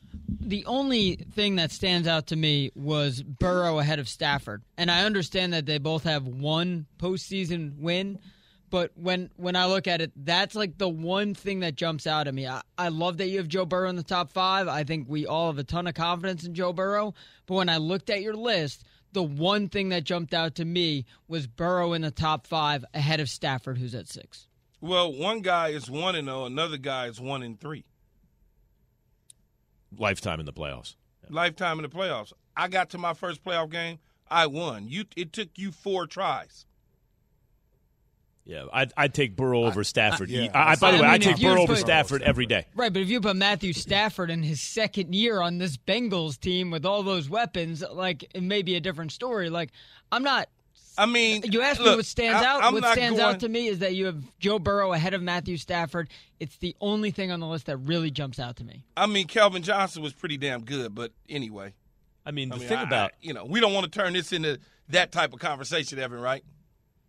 The 0.41 0.65
only 0.67 1.17
thing 1.17 1.57
that 1.57 1.71
stands 1.71 2.09
out 2.09 2.29
to 2.29 2.37
me 2.37 2.71
was 2.75 3.23
Burrow 3.23 3.79
ahead 3.79 3.99
of 3.99 4.09
Stafford, 4.09 4.63
and 4.77 4.91
I 4.91 5.05
understand 5.05 5.53
that 5.53 5.67
they 5.67 5.79
both 5.79 6.05
have 6.05 6.27
one 6.27 6.87
postseason 6.99 7.79
win. 7.79 8.19
But 8.71 8.91
when 8.97 9.31
when 9.37 9.55
I 9.55 9.67
look 9.67 9.87
at 9.87 10.01
it, 10.01 10.13
that's 10.17 10.55
like 10.55 10.79
the 10.79 10.89
one 10.89 11.35
thing 11.35 11.61
that 11.61 11.77
jumps 11.77 12.07
out 12.07 12.27
at 12.27 12.35
me. 12.35 12.47
I, 12.49 12.63
I 12.77 12.89
love 12.89 13.19
that 13.19 13.29
you 13.29 13.39
have 13.39 13.49
Joe 13.49 13.65
Burrow 13.67 13.89
in 13.89 13.97
the 13.97 14.03
top 14.03 14.33
five. 14.33 14.67
I 14.67 14.85
think 14.85 15.09
we 15.09 15.27
all 15.27 15.47
have 15.47 15.59
a 15.59 15.65
ton 15.65 15.87
of 15.87 15.95
confidence 15.95 16.45
in 16.45 16.55
Joe 16.55 16.73
Burrow. 16.73 17.15
But 17.47 17.55
when 17.55 17.69
I 17.69 17.77
looked 17.77 18.11
at 18.11 18.23
your 18.23 18.35
list, 18.35 18.85
the 19.13 19.23
one 19.23 19.69
thing 19.69 19.91
that 19.91 20.05
jumped 20.05 20.35
out 20.35 20.57
to 20.57 20.65
me 20.65 21.07
was 21.29 21.47
Burrow 21.47 21.93
in 21.93 22.03
the 22.03 22.11
top 22.11 22.47
five 22.47 22.85
ahead 22.93 23.21
of 23.21 23.31
Stafford, 23.31 23.79
who's 23.79 23.95
at 23.95 24.09
six. 24.09 24.49
Well, 24.81 25.13
one 25.13 25.41
guy 25.41 25.69
is 25.69 25.89
one 25.89 26.17
and 26.17 26.27
zero, 26.27 26.45
another 26.45 26.77
guy 26.77 27.07
is 27.07 27.21
one 27.21 27.43
and 27.43 27.59
three. 27.59 27.85
Lifetime 29.99 30.41
in 30.41 30.47
the 30.47 30.53
playoffs. 30.53 30.97
Lifetime 31.31 31.79
in 31.79 31.83
the 31.83 31.89
playoffs. 31.89 32.33
I 32.57 32.69
got 32.69 32.91
to 32.91 32.99
my 32.99 33.15
first 33.15 33.43
playoff 33.45 33.71
game. 33.71 33.99
I 34.31 34.47
won. 34.47 34.89
You. 34.89 35.05
It 35.17 35.33
took 35.33 35.49
you 35.57 35.73
four 35.73 36.07
tries. 36.07 36.67
Yeah, 38.47 38.65
I'd, 38.75 38.93
I'd 38.97 39.15
take 39.15 39.37
Burrow 39.37 39.65
over 39.65 39.83
Stafford. 39.85 40.29
yeah. 40.29 40.49
I, 40.55 40.73
I- 40.73 40.77
by 40.77 40.91
the 40.91 40.99
I 40.99 41.01
way, 41.01 41.07
I 41.07 41.13
mean, 41.13 41.21
take 41.23 41.41
Burrow 41.41 41.55
put- 41.63 41.71
over 41.71 41.77
Stafford 41.77 42.21
every 42.23 42.45
day. 42.45 42.67
Right, 42.75 42.93
but 42.93 43.01
if 43.01 43.09
you 43.09 43.21
put 43.23 43.37
Matthew 43.37 43.73
Stafford 43.73 44.31
in 44.31 44.43
his 44.43 44.61
second 44.61 45.15
year 45.15 45.41
on 45.41 45.57
this 45.57 45.79
Bengals 45.79 46.39
team 46.39 46.71
with 46.71 46.85
all 46.85 47.03
those 47.03 47.31
weapons, 47.31 47.83
like 47.93 48.25
it 48.35 48.43
may 48.43 48.61
be 48.61 48.77
a 48.77 48.81
different 48.81 49.13
story. 49.13 49.49
Like 49.49 49.71
I'm 50.13 50.23
not. 50.23 50.49
I 50.97 51.07
mean, 51.07 51.43
You 51.51 51.63
asked 51.63 51.81
me 51.81 51.87
what 51.87 52.07
stands 52.07 52.43
I- 52.43 52.47
out. 52.47 52.63
I'm 52.63 52.73
what 52.75 52.85
stands 52.93 53.19
going- 53.19 53.35
out 53.35 53.41
to 53.41 53.49
me 53.49 53.67
is 53.67 53.81
that 53.81 53.95
you 53.95 54.07
have 54.07 54.23
Joe 54.39 54.59
Burrow 54.59 54.93
ahead 54.93 55.13
of 55.15 55.23
Matthew 55.23 55.57
Stafford. 55.57 56.09
It's 56.39 56.57
the 56.59 56.77
only 56.81 57.11
thing 57.11 57.31
on 57.33 57.41
the 57.41 57.47
list 57.47 57.67
that 57.67 57.79
really 57.79 58.11
jumps 58.11 58.39
out 58.39 58.57
to 58.57 58.65
me. 58.65 58.85
I 58.97 59.07
mean, 59.07 59.27
Calvin 59.27 59.63
Johnson 59.63 60.03
was 60.03 60.13
pretty 60.13 60.37
damn 60.37 60.65
good, 60.65 60.95
but 60.95 61.13
anyway. 61.29 61.75
I 62.27 62.31
mean, 62.31 62.49
the 62.49 62.55
I 62.55 62.59
mean, 62.59 62.69
thing 62.69 62.79
I- 62.79 62.83
about 62.85 63.11
I- 63.11 63.17
you 63.23 63.35
know, 63.35 63.45
we 63.45 63.61
don't 63.61 63.73
want 63.75 63.91
to 63.93 63.99
turn 63.99 64.13
this 64.13 64.33
into 64.33 64.59
that 64.89 65.11
type 65.13 65.33
of 65.33 65.41
conversation, 65.41 65.99
Evan, 65.99 66.21
right? 66.21 66.45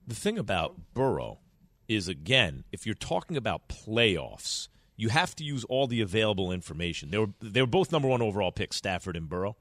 the 0.08 0.16
thing 0.16 0.38
about 0.38 0.94
Burrow 0.94 1.40
is 1.88 2.08
again, 2.08 2.64
if 2.72 2.86
you're 2.86 2.94
talking 2.96 3.38
about 3.38 3.68
playoffs, 3.70 4.68
you 4.98 5.10
have 5.10 5.36
to 5.36 5.44
use 5.44 5.64
all 5.66 5.88
the 5.88 6.00
available 6.02 6.52
information. 6.52 7.10
They 7.12 7.18
were 7.18 7.30
they 7.42 7.62
were 7.62 7.68
both 7.68 7.92
number 7.92 8.08
one 8.08 8.22
overall 8.22 8.52
picks, 8.52 8.76
Stafford 8.78 9.16
and 9.16 9.28
Burrow. 9.28 9.58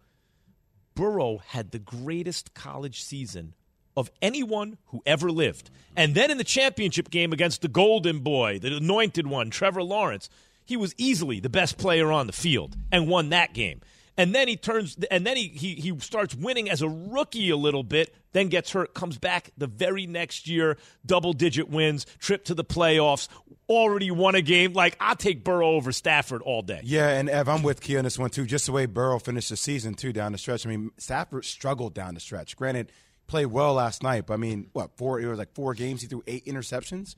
Burrow 0.94 1.38
had 1.38 1.70
the 1.70 1.78
greatest 1.78 2.54
college 2.54 3.02
season 3.02 3.54
of 3.96 4.11
anyone 4.20 4.78
who 4.87 5.02
ever 5.07 5.30
lived. 5.30 5.70
And 5.96 6.14
then 6.14 6.30
in 6.30 6.38
the 6.38 6.44
championship 6.44 7.11
game 7.11 7.33
against 7.33 7.62
the 7.62 7.68
golden 7.68 8.20
boy, 8.20 8.59
the 8.59 8.76
anointed 8.76 9.26
one, 9.26 9.50
Trevor 9.50 9.83
Lawrence, 9.83 10.28
he 10.64 10.76
was 10.76 10.94
easily 10.96 11.40
the 11.40 11.48
best 11.48 11.78
player 11.78 12.11
on 12.11 12.26
the 12.26 12.33
field 12.33 12.76
and 12.90 13.09
won 13.09 13.30
that 13.30 13.54
game. 13.54 13.80
And 14.16 14.33
then 14.35 14.46
he 14.46 14.57
turns 14.57 14.96
and 15.11 15.26
then 15.26 15.37
he, 15.37 15.48
he 15.48 15.74
he 15.74 15.98
starts 15.98 16.37
winning 16.37 16.70
as 16.70 16.83
a 16.83 16.88
rookie 16.88 17.50
a 17.50 17.57
little 17.57 17.83
bit, 17.83 18.14
then 18.33 18.48
gets 18.48 18.70
hurt, 18.70 18.94
comes 18.94 19.18
back 19.18 19.50
the 19.59 19.66
very 19.66 20.07
next 20.07 20.46
year, 20.46 20.76
double 21.04 21.33
digit 21.33 21.68
wins, 21.68 22.07
trip 22.20 22.44
to 22.44 22.54
the 22.54 22.64
playoffs, 22.64 23.26
already 23.68 24.12
won 24.12 24.37
a 24.37 24.40
game. 24.40 24.72
Like 24.72 24.96
I'll 25.00 25.16
take 25.16 25.42
Burrow 25.42 25.70
over 25.70 25.90
Stafford 25.90 26.42
all 26.42 26.62
day. 26.62 26.80
Yeah, 26.85 27.09
and 27.09 27.28
Ev, 27.28 27.48
I'm 27.48 27.64
with 27.64 27.80
Kia 27.80 27.98
on 27.98 28.04
this 28.04 28.16
one 28.16 28.30
too. 28.30 28.46
Just 28.46 28.66
the 28.66 28.72
way 28.72 28.87
Burrow 28.87 29.18
finished 29.18 29.50
the 29.50 29.57
season 29.57 29.94
too 29.94 30.12
down 30.12 30.30
the 30.30 30.38
stretch. 30.38 30.64
I 30.64 30.68
mean, 30.68 30.92
Stafford 30.96 31.44
struggled 31.44 31.92
down 31.92 32.14
the 32.14 32.20
stretch. 32.20 32.57
Granted, 32.57 32.92
played 33.26 33.46
well 33.46 33.74
last 33.74 34.02
night, 34.02 34.26
but 34.26 34.34
I 34.34 34.37
mean, 34.37 34.68
what 34.72 34.96
four? 34.96 35.20
It 35.20 35.26
was 35.26 35.38
like 35.38 35.54
four 35.54 35.74
games. 35.74 36.02
He 36.02 36.08
threw 36.08 36.22
eight 36.26 36.44
interceptions. 36.46 37.16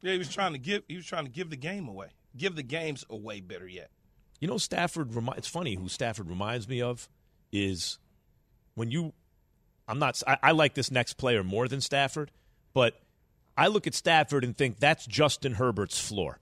Yeah, 0.00 0.12
he 0.12 0.18
was 0.18 0.28
trying 0.28 0.52
to 0.52 0.58
give 0.58 0.82
he 0.88 0.96
was 0.96 1.06
trying 1.06 1.24
to 1.24 1.30
give 1.30 1.50
the 1.50 1.56
game 1.56 1.88
away. 1.88 2.08
Give 2.36 2.54
the 2.56 2.62
games 2.62 3.04
away 3.10 3.40
better 3.40 3.68
yet. 3.68 3.90
You 4.40 4.48
know, 4.48 4.58
Stafford. 4.58 5.14
Remi- 5.14 5.34
it's 5.36 5.48
funny 5.48 5.74
who 5.74 5.88
Stafford 5.88 6.28
reminds 6.28 6.68
me 6.68 6.82
of 6.82 7.08
is 7.52 7.98
when 8.74 8.90
you. 8.90 9.12
I'm 9.86 9.98
not. 9.98 10.20
I, 10.26 10.38
I 10.42 10.52
like 10.52 10.74
this 10.74 10.90
next 10.90 11.14
player 11.14 11.44
more 11.44 11.68
than 11.68 11.80
Stafford, 11.80 12.30
but 12.74 12.94
I 13.56 13.68
look 13.68 13.86
at 13.86 13.94
Stafford 13.94 14.44
and 14.44 14.56
think 14.56 14.78
that's 14.78 15.06
Justin 15.06 15.54
Herbert's 15.54 16.00
floor. 16.00 16.40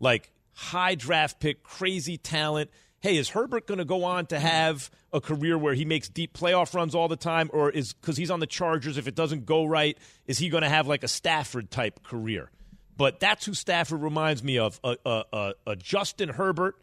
Like 0.00 0.32
high 0.52 0.94
draft 0.94 1.38
pick, 1.38 1.62
crazy 1.62 2.16
talent. 2.16 2.70
Hey, 3.06 3.18
is 3.18 3.28
Herbert 3.28 3.68
going 3.68 3.78
to 3.78 3.84
go 3.84 4.02
on 4.02 4.26
to 4.26 4.40
have 4.40 4.90
a 5.12 5.20
career 5.20 5.56
where 5.56 5.74
he 5.74 5.84
makes 5.84 6.08
deep 6.08 6.36
playoff 6.36 6.74
runs 6.74 6.92
all 6.92 7.06
the 7.06 7.14
time, 7.14 7.48
or 7.52 7.70
is 7.70 7.92
because 7.92 8.16
he's 8.16 8.32
on 8.32 8.40
the 8.40 8.48
Chargers? 8.48 8.98
If 8.98 9.06
it 9.06 9.14
doesn't 9.14 9.46
go 9.46 9.64
right, 9.64 9.96
is 10.26 10.38
he 10.38 10.48
going 10.48 10.64
to 10.64 10.68
have 10.68 10.88
like 10.88 11.04
a 11.04 11.08
Stafford 11.08 11.70
type 11.70 12.02
career? 12.02 12.50
But 12.96 13.20
that's 13.20 13.46
who 13.46 13.54
Stafford 13.54 14.02
reminds 14.02 14.42
me 14.42 14.58
of 14.58 14.80
a, 14.82 14.96
a, 15.06 15.52
a, 15.68 15.76
Justin 15.76 16.30
Herbert 16.30 16.74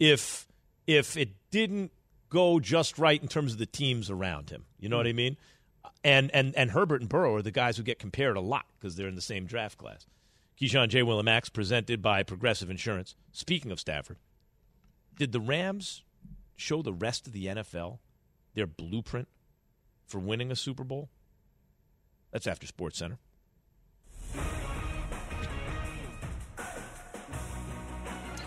if 0.00 0.48
if 0.88 1.16
it 1.16 1.28
didn't 1.52 1.92
go 2.28 2.58
just 2.58 2.98
right 2.98 3.22
in 3.22 3.28
terms 3.28 3.52
of 3.52 3.60
the 3.60 3.66
teams 3.66 4.10
around 4.10 4.50
him. 4.50 4.64
You 4.80 4.88
know 4.88 4.96
what 4.96 5.06
I 5.06 5.12
mean? 5.12 5.36
And 6.02 6.28
and 6.34 6.56
and 6.56 6.72
Herbert 6.72 7.02
and 7.02 7.08
Burrow 7.08 7.36
are 7.36 7.42
the 7.42 7.52
guys 7.52 7.76
who 7.76 7.84
get 7.84 8.00
compared 8.00 8.36
a 8.36 8.40
lot 8.40 8.66
because 8.80 8.96
they're 8.96 9.06
in 9.06 9.14
the 9.14 9.20
same 9.20 9.46
draft 9.46 9.78
class. 9.78 10.06
Keyshawn 10.60 10.88
J. 10.88 11.02
Willimax 11.02 11.52
presented 11.52 12.02
by 12.02 12.24
Progressive 12.24 12.68
Insurance. 12.68 13.14
Speaking 13.30 13.70
of 13.70 13.78
Stafford, 13.78 14.16
did 15.18 15.32
the 15.32 15.40
Rams 15.40 16.04
show 16.56 16.80
the 16.80 16.92
rest 16.92 17.26
of 17.26 17.32
the 17.32 17.46
NFL 17.46 17.98
their 18.54 18.66
blueprint 18.66 19.28
for 20.06 20.18
winning 20.18 20.50
a 20.50 20.56
Super 20.56 20.84
Bowl? 20.84 21.10
That's 22.30 22.46
after 22.46 22.66
SportsCenter. 22.66 23.18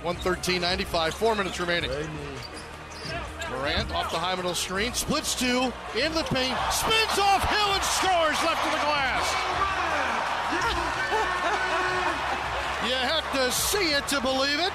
One 0.01 0.15
thirteen 0.15 0.61
ninety 0.61 0.85
five. 0.85 1.13
Four 1.13 1.35
minutes 1.35 1.59
remaining. 1.59 1.91
Morant 3.51 3.93
off 3.93 4.09
the 4.11 4.17
high 4.17 4.33
middle 4.35 4.55
screen, 4.55 4.93
splits 4.93 5.35
two 5.35 5.71
in 5.99 6.13
the 6.13 6.23
paint, 6.23 6.57
spins 6.71 7.19
off 7.19 7.43
Hill 7.51 7.73
and 7.75 7.83
scores 7.83 8.39
left 8.47 8.65
of 8.65 8.71
the 8.71 8.79
glass. 8.79 9.27
you 12.87 12.95
have 12.95 13.29
to 13.33 13.51
see 13.51 13.91
it 13.91 14.07
to 14.07 14.21
believe 14.21 14.59
it. 14.59 14.71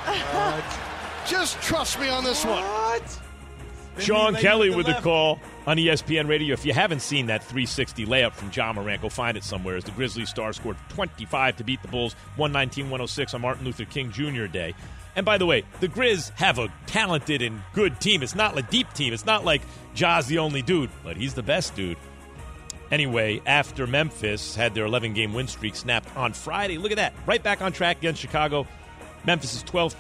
Just 1.29 1.61
trust 1.63 1.99
me 2.01 2.09
on 2.09 2.25
this 2.25 2.45
one. 2.45 2.63
What? 2.63 3.21
Sean 3.99 4.35
Kelly 4.35 4.69
moved 4.69 4.77
with 4.77 4.87
the 4.87 4.93
the 4.93 5.01
call 5.01 5.41
on 5.67 5.79
ESPN 5.79 6.29
Radio. 6.29 6.53
If 6.53 6.67
you 6.67 6.73
haven't 6.73 7.01
seen 7.01 7.27
that 7.27 7.43
360 7.43 8.05
layup 8.07 8.33
from 8.33 8.51
Ja 8.53 8.73
Morant, 8.73 9.03
go 9.03 9.09
find 9.09 9.37
it 9.37 9.45
somewhere. 9.45 9.77
As 9.77 9.85
the 9.85 9.91
Grizzlies 9.93 10.29
star 10.29 10.53
scored 10.53 10.77
25 10.91 11.57
to 11.57 11.65
beat 11.65 11.81
the 11.83 11.89
Bulls 11.89 12.15
119-106 12.37 13.35
on 13.35 13.41
Martin 13.41 13.65
Luther 13.65 13.87
King 13.87 14.13
Jr. 14.13 14.47
Day. 14.47 14.75
And 15.17 15.25
by 15.25 15.39
the 15.39 15.47
way, 15.47 15.65
the 15.81 15.89
Grizz 15.89 16.31
have 16.35 16.59
a 16.59 16.69
talented 16.87 17.41
and 17.41 17.63
good 17.73 18.01
team. 18.01 18.23
It's 18.23 18.35
not 18.35 18.57
a 18.59 18.63
deep 18.63 18.93
team. 18.93 19.15
It's 19.15 19.25
not 19.25 19.45
like 19.47 19.63
Ja's 19.95 20.27
the 20.27 20.39
only 20.39 20.61
dude, 20.61 20.91
but 21.03 21.17
he's 21.17 21.33
the 21.33 21.43
best 21.43 21.75
dude. 21.75 21.97
Anyway, 22.91 23.41
after 23.47 23.87
Memphis 23.87 24.55
had 24.55 24.75
their 24.75 24.85
11 24.85 25.15
game 25.15 25.33
win 25.33 25.49
streak 25.49 25.75
snapped 25.75 26.15
on 26.17 26.35
Friday, 26.35 26.77
look 26.77 26.93
at 26.93 26.99
that. 26.99 27.15
Right 27.27 27.43
back 27.43 27.63
on 27.63 27.73
track 27.73 27.99
against 27.99 28.21
Chicago. 28.21 28.67
Memphis' 29.25 29.63
12th 29.65 29.97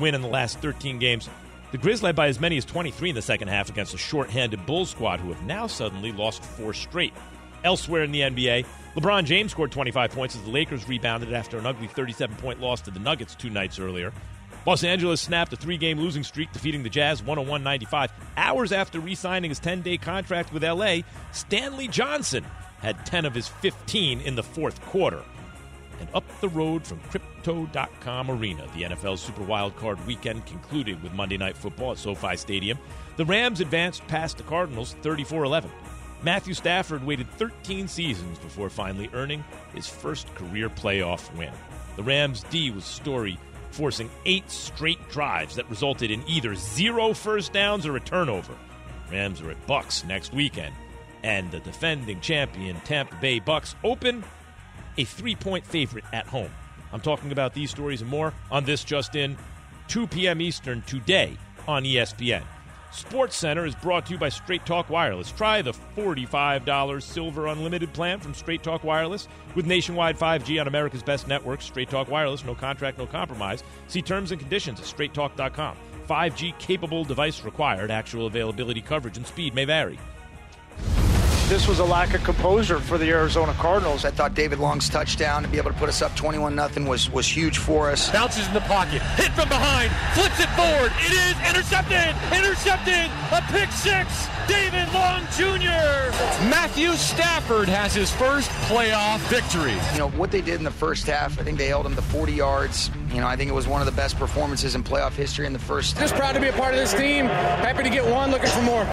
win 0.00 0.14
in 0.14 0.22
the 0.22 0.28
last 0.28 0.58
13 0.60 0.98
games. 0.98 1.28
The 1.72 1.78
Grizz 1.78 2.02
led 2.02 2.16
by 2.16 2.26
as 2.26 2.40
many 2.40 2.56
as 2.56 2.64
23 2.64 3.10
in 3.10 3.14
the 3.14 3.22
second 3.22 3.48
half 3.48 3.68
against 3.68 3.94
a 3.94 3.98
short-handed 3.98 4.66
Bulls 4.66 4.90
squad 4.90 5.20
who 5.20 5.32
have 5.32 5.42
now 5.44 5.66
suddenly 5.68 6.10
lost 6.10 6.42
four 6.42 6.74
straight. 6.74 7.14
Elsewhere 7.62 8.02
in 8.02 8.10
the 8.10 8.22
NBA, 8.22 8.66
LeBron 8.96 9.24
James 9.24 9.52
scored 9.52 9.70
25 9.70 10.10
points 10.10 10.34
as 10.34 10.42
the 10.42 10.50
Lakers 10.50 10.88
rebounded 10.88 11.32
after 11.32 11.58
an 11.58 11.66
ugly 11.66 11.86
37-point 11.86 12.60
loss 12.60 12.80
to 12.82 12.90
the 12.90 12.98
Nuggets 12.98 13.36
two 13.36 13.50
nights 13.50 13.78
earlier. 13.78 14.12
Los 14.66 14.82
Angeles 14.82 15.20
snapped 15.20 15.52
a 15.52 15.56
three-game 15.56 15.98
losing 15.98 16.24
streak, 16.24 16.52
defeating 16.52 16.82
the 16.82 16.90
Jazz 16.90 17.22
101-95. 17.22 18.10
Hours 18.36 18.72
after 18.72 18.98
re-signing 19.00 19.50
his 19.50 19.60
10-day 19.60 19.98
contract 19.98 20.52
with 20.52 20.64
LA, 20.64 20.98
Stanley 21.32 21.88
Johnson 21.88 22.44
had 22.80 23.06
10 23.06 23.24
of 23.24 23.34
his 23.34 23.48
15 23.48 24.20
in 24.20 24.34
the 24.34 24.42
fourth 24.42 24.80
quarter. 24.82 25.22
And 26.00 26.08
up 26.14 26.24
the 26.40 26.48
road 26.48 26.86
from 26.86 26.98
Crypto.com 27.10 28.30
Arena, 28.30 28.66
the 28.74 28.82
NFL 28.82 29.18
Super 29.18 29.42
Wild 29.42 29.76
Card 29.76 30.04
weekend 30.06 30.46
concluded 30.46 31.02
with 31.02 31.12
Monday 31.12 31.36
Night 31.36 31.56
Football 31.56 31.92
at 31.92 31.98
SoFi 31.98 32.36
Stadium. 32.36 32.78
The 33.16 33.24
Rams 33.24 33.60
advanced 33.60 34.06
past 34.08 34.38
the 34.38 34.42
Cardinals 34.42 34.94
34 35.02 35.44
11. 35.44 35.70
Matthew 36.22 36.54
Stafford 36.54 37.04
waited 37.04 37.30
13 37.32 37.88
seasons 37.88 38.38
before 38.38 38.68
finally 38.68 39.08
earning 39.12 39.42
his 39.74 39.86
first 39.86 40.34
career 40.34 40.68
playoff 40.68 41.34
win. 41.36 41.52
The 41.96 42.02
Rams' 42.02 42.44
D 42.50 42.70
was 42.70 42.84
story 42.84 43.38
forcing 43.70 44.10
eight 44.26 44.50
straight 44.50 45.08
drives 45.08 45.56
that 45.56 45.68
resulted 45.70 46.10
in 46.10 46.22
either 46.26 46.54
zero 46.54 47.14
first 47.14 47.52
downs 47.52 47.86
or 47.86 47.96
a 47.96 48.00
turnover. 48.00 48.54
Rams 49.10 49.40
are 49.40 49.50
at 49.50 49.66
Bucs 49.66 50.06
next 50.06 50.32
weekend, 50.32 50.74
and 51.22 51.50
the 51.50 51.60
defending 51.60 52.20
champion 52.20 52.80
Tampa 52.80 53.16
Bay 53.16 53.40
Bucs 53.40 53.74
open 53.84 54.24
a 55.00 55.04
three 55.04 55.34
point 55.34 55.66
favorite 55.66 56.04
at 56.12 56.26
home. 56.26 56.50
I'm 56.92 57.00
talking 57.00 57.32
about 57.32 57.54
these 57.54 57.70
stories 57.70 58.02
and 58.02 58.10
more 58.10 58.34
on 58.50 58.64
this 58.64 58.84
just 58.84 59.14
in 59.14 59.36
2 59.88 60.06
p.m. 60.08 60.40
Eastern 60.40 60.82
today 60.82 61.36
on 61.66 61.84
ESPN. 61.84 62.42
SportsCenter 62.92 63.66
is 63.66 63.76
brought 63.76 64.06
to 64.06 64.12
you 64.12 64.18
by 64.18 64.28
Straight 64.28 64.66
Talk 64.66 64.90
Wireless. 64.90 65.30
Try 65.30 65.62
the 65.62 65.72
$45 65.96 67.00
Silver 67.02 67.46
Unlimited 67.46 67.92
plan 67.92 68.18
from 68.18 68.34
Straight 68.34 68.64
Talk 68.64 68.82
Wireless 68.82 69.28
with 69.54 69.64
nationwide 69.64 70.18
5G 70.18 70.60
on 70.60 70.66
America's 70.66 71.02
best 71.02 71.28
network. 71.28 71.62
Straight 71.62 71.88
Talk 71.88 72.08
Wireless, 72.08 72.44
no 72.44 72.56
contract, 72.56 72.98
no 72.98 73.06
compromise. 73.06 73.62
See 73.86 74.02
terms 74.02 74.32
and 74.32 74.40
conditions 74.40 74.80
at 74.80 74.86
straighttalk.com. 74.86 75.76
5G 76.08 76.58
capable 76.58 77.04
device 77.04 77.44
required. 77.44 77.92
Actual 77.92 78.26
availability, 78.26 78.80
coverage, 78.80 79.16
and 79.16 79.26
speed 79.26 79.54
may 79.54 79.64
vary. 79.64 79.98
This 81.50 81.66
was 81.66 81.80
a 81.80 81.84
lack 81.84 82.14
of 82.14 82.22
composure 82.22 82.78
for 82.78 82.96
the 82.96 83.10
Arizona 83.10 83.52
Cardinals. 83.54 84.04
I 84.04 84.12
thought 84.12 84.34
David 84.34 84.60
Long's 84.60 84.88
touchdown 84.88 85.42
to 85.42 85.48
be 85.48 85.58
able 85.58 85.72
to 85.72 85.76
put 85.78 85.88
us 85.88 86.00
up 86.00 86.14
21 86.14 86.54
0 86.54 86.88
was 86.88 87.10
was 87.10 87.26
huge 87.26 87.58
for 87.58 87.90
us. 87.90 88.08
Bounces 88.08 88.46
in 88.46 88.54
the 88.54 88.60
pocket, 88.60 89.02
hit 89.18 89.32
from 89.32 89.48
behind, 89.48 89.90
flips 90.14 90.38
it 90.38 90.48
forward. 90.50 90.92
It 91.00 91.10
is 91.10 91.34
intercepted, 91.50 92.14
intercepted, 92.32 93.10
a 93.32 93.42
pick 93.50 93.68
six. 93.72 94.28
David 94.46 94.86
Long 94.94 95.22
Jr. 95.36 96.14
Matthew 96.48 96.92
Stafford 96.92 97.68
has 97.68 97.92
his 97.92 98.12
first 98.12 98.48
playoff 98.68 99.18
victory. 99.28 99.74
You 99.92 99.98
know 99.98 100.10
what 100.10 100.30
they 100.30 100.42
did 100.42 100.54
in 100.54 100.64
the 100.64 100.70
first 100.70 101.04
half. 101.08 101.36
I 101.40 101.42
think 101.42 101.58
they 101.58 101.66
held 101.66 101.84
him 101.84 101.96
to 101.96 102.02
40 102.02 102.32
yards. 102.32 102.92
You 103.12 103.22
know, 103.22 103.26
I 103.26 103.34
think 103.34 103.50
it 103.50 103.54
was 103.54 103.66
one 103.66 103.82
of 103.82 103.86
the 103.86 104.00
best 104.00 104.16
performances 104.20 104.76
in 104.76 104.84
playoff 104.84 105.14
history 105.14 105.46
in 105.46 105.52
the 105.52 105.58
first. 105.58 105.98
Just 105.98 106.14
proud 106.14 106.36
to 106.36 106.40
be 106.40 106.46
a 106.46 106.52
part 106.52 106.74
of 106.74 106.78
this 106.78 106.94
team. 106.94 107.26
Happy 107.26 107.82
to 107.82 107.90
get 107.90 108.08
one. 108.08 108.30
Looking 108.30 108.50
for 108.50 108.62
more. 108.62 108.86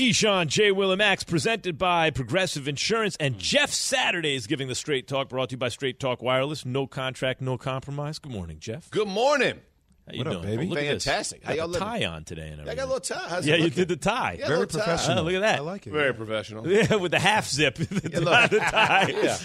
Keyshawn, 0.00 0.46
J. 0.46 0.72
Will, 0.72 0.92
and 0.92 0.98
Max, 0.98 1.24
presented 1.24 1.76
by 1.76 2.08
Progressive 2.08 2.66
Insurance. 2.66 3.18
And 3.20 3.38
Jeff 3.38 3.68
Saturday 3.70 4.34
is 4.34 4.46
giving 4.46 4.66
the 4.66 4.74
Straight 4.74 5.06
Talk, 5.06 5.28
brought 5.28 5.50
to 5.50 5.52
you 5.52 5.58
by 5.58 5.68
Straight 5.68 6.00
Talk 6.00 6.22
Wireless. 6.22 6.64
No 6.64 6.86
contract, 6.86 7.42
no 7.42 7.58
compromise. 7.58 8.18
Good 8.18 8.32
morning, 8.32 8.56
Jeff. 8.60 8.88
Good 8.90 9.08
morning. 9.08 9.60
How 10.06 10.14
you 10.14 10.18
What 10.20 10.26
up, 10.28 10.32
doing? 10.42 10.56
baby? 10.56 10.66
Oh, 10.66 10.70
look 10.70 10.78
at 10.78 10.94
this. 10.94 11.04
Fantastic. 11.04 11.44
How 11.44 11.52
y'all 11.52 11.70
tie 11.70 12.06
on 12.06 12.24
today 12.24 12.48
and 12.48 12.62
I 12.62 12.74
got 12.74 12.84
a 12.84 12.86
little 12.86 13.00
tie. 13.00 13.28
How's 13.28 13.46
yeah, 13.46 13.56
it 13.56 13.58
you 13.58 13.64
looking? 13.64 13.76
did 13.76 13.88
the 13.88 13.96
tie. 13.96 14.36
Yeah, 14.38 14.46
Very 14.46 14.60
little 14.60 14.80
tie. 14.80 14.86
professional. 14.86 15.18
Oh, 15.18 15.22
look 15.22 15.34
at 15.34 15.40
that. 15.40 15.58
I 15.58 15.60
like 15.60 15.86
it. 15.86 15.90
Very 15.90 16.14
professional. 16.14 16.66
Yeah, 16.70 16.94
with 16.96 17.10
the 17.10 17.18
half 17.20 17.46
zip. 17.46 17.74
the, 17.74 18.10
Yeah, 18.10 18.46
the 18.46 18.58
tie. 18.58 19.06
Yeah. 19.22 19.36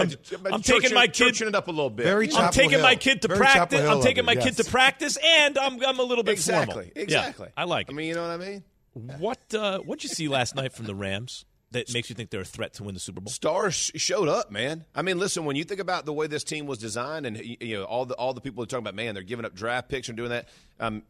I'm, 0.00 0.08
just- 0.08 0.34
I'm 0.46 0.62
taking 0.62 0.94
my 0.94 1.06
kid. 1.06 1.38
it 1.38 1.54
up 1.54 1.68
a 1.68 1.70
little 1.70 1.90
bit. 1.90 2.04
Very 2.06 2.28
I'm 2.28 2.32
Chapel 2.32 2.52
taking 2.52 2.80
my 2.80 2.94
kid 2.96 3.20
to 3.22 3.28
Very 3.28 3.40
practice. 3.40 3.82
I'm 3.82 3.98
of 3.98 4.02
taking 4.02 4.24
it, 4.24 4.26
my 4.26 4.36
kid 4.36 4.56
to 4.56 4.64
practice, 4.64 5.18
and 5.22 5.58
I'm 5.58 5.84
I'm 5.84 5.98
a 5.98 6.02
little 6.02 6.24
bit 6.24 6.32
exactly. 6.32 6.72
formal. 6.72 6.90
Yeah, 6.96 7.02
Exactly. 7.02 7.48
I 7.58 7.64
like 7.64 7.88
It. 7.90 7.92
I 7.92 7.94
mean, 7.94 8.06
you 8.08 8.14
know 8.14 8.22
what 8.22 8.30
I 8.30 8.38
mean? 8.38 8.64
What 8.94 9.54
uh, 9.54 9.78
what'd 9.80 10.02
you 10.04 10.10
see 10.10 10.28
last 10.28 10.54
night 10.54 10.72
from 10.72 10.86
the 10.86 10.94
Rams 10.94 11.44
that 11.70 11.92
makes 11.94 12.10
you 12.10 12.14
think 12.14 12.30
they're 12.30 12.42
a 12.42 12.44
threat 12.44 12.74
to 12.74 12.84
win 12.84 12.94
the 12.94 13.00
Super 13.00 13.20
Bowl? 13.20 13.30
Stars 13.30 13.90
showed 13.94 14.28
up, 14.28 14.50
man. 14.50 14.84
I 14.94 15.02
mean, 15.02 15.18
listen, 15.18 15.44
when 15.44 15.56
you 15.56 15.64
think 15.64 15.80
about 15.80 16.04
the 16.04 16.12
way 16.12 16.26
this 16.26 16.44
team 16.44 16.66
was 16.66 16.78
designed, 16.78 17.24
and 17.24 17.38
you 17.38 17.78
know 17.78 17.84
all 17.84 18.04
the 18.04 18.14
all 18.14 18.34
the 18.34 18.40
people 18.40 18.62
are 18.62 18.66
talking 18.66 18.84
about, 18.84 18.94
man, 18.94 19.14
they're 19.14 19.22
giving 19.22 19.44
up 19.44 19.54
draft 19.54 19.88
picks 19.88 20.08
and 20.08 20.16
doing 20.16 20.30
that. 20.30 20.48
Um, 20.78 21.02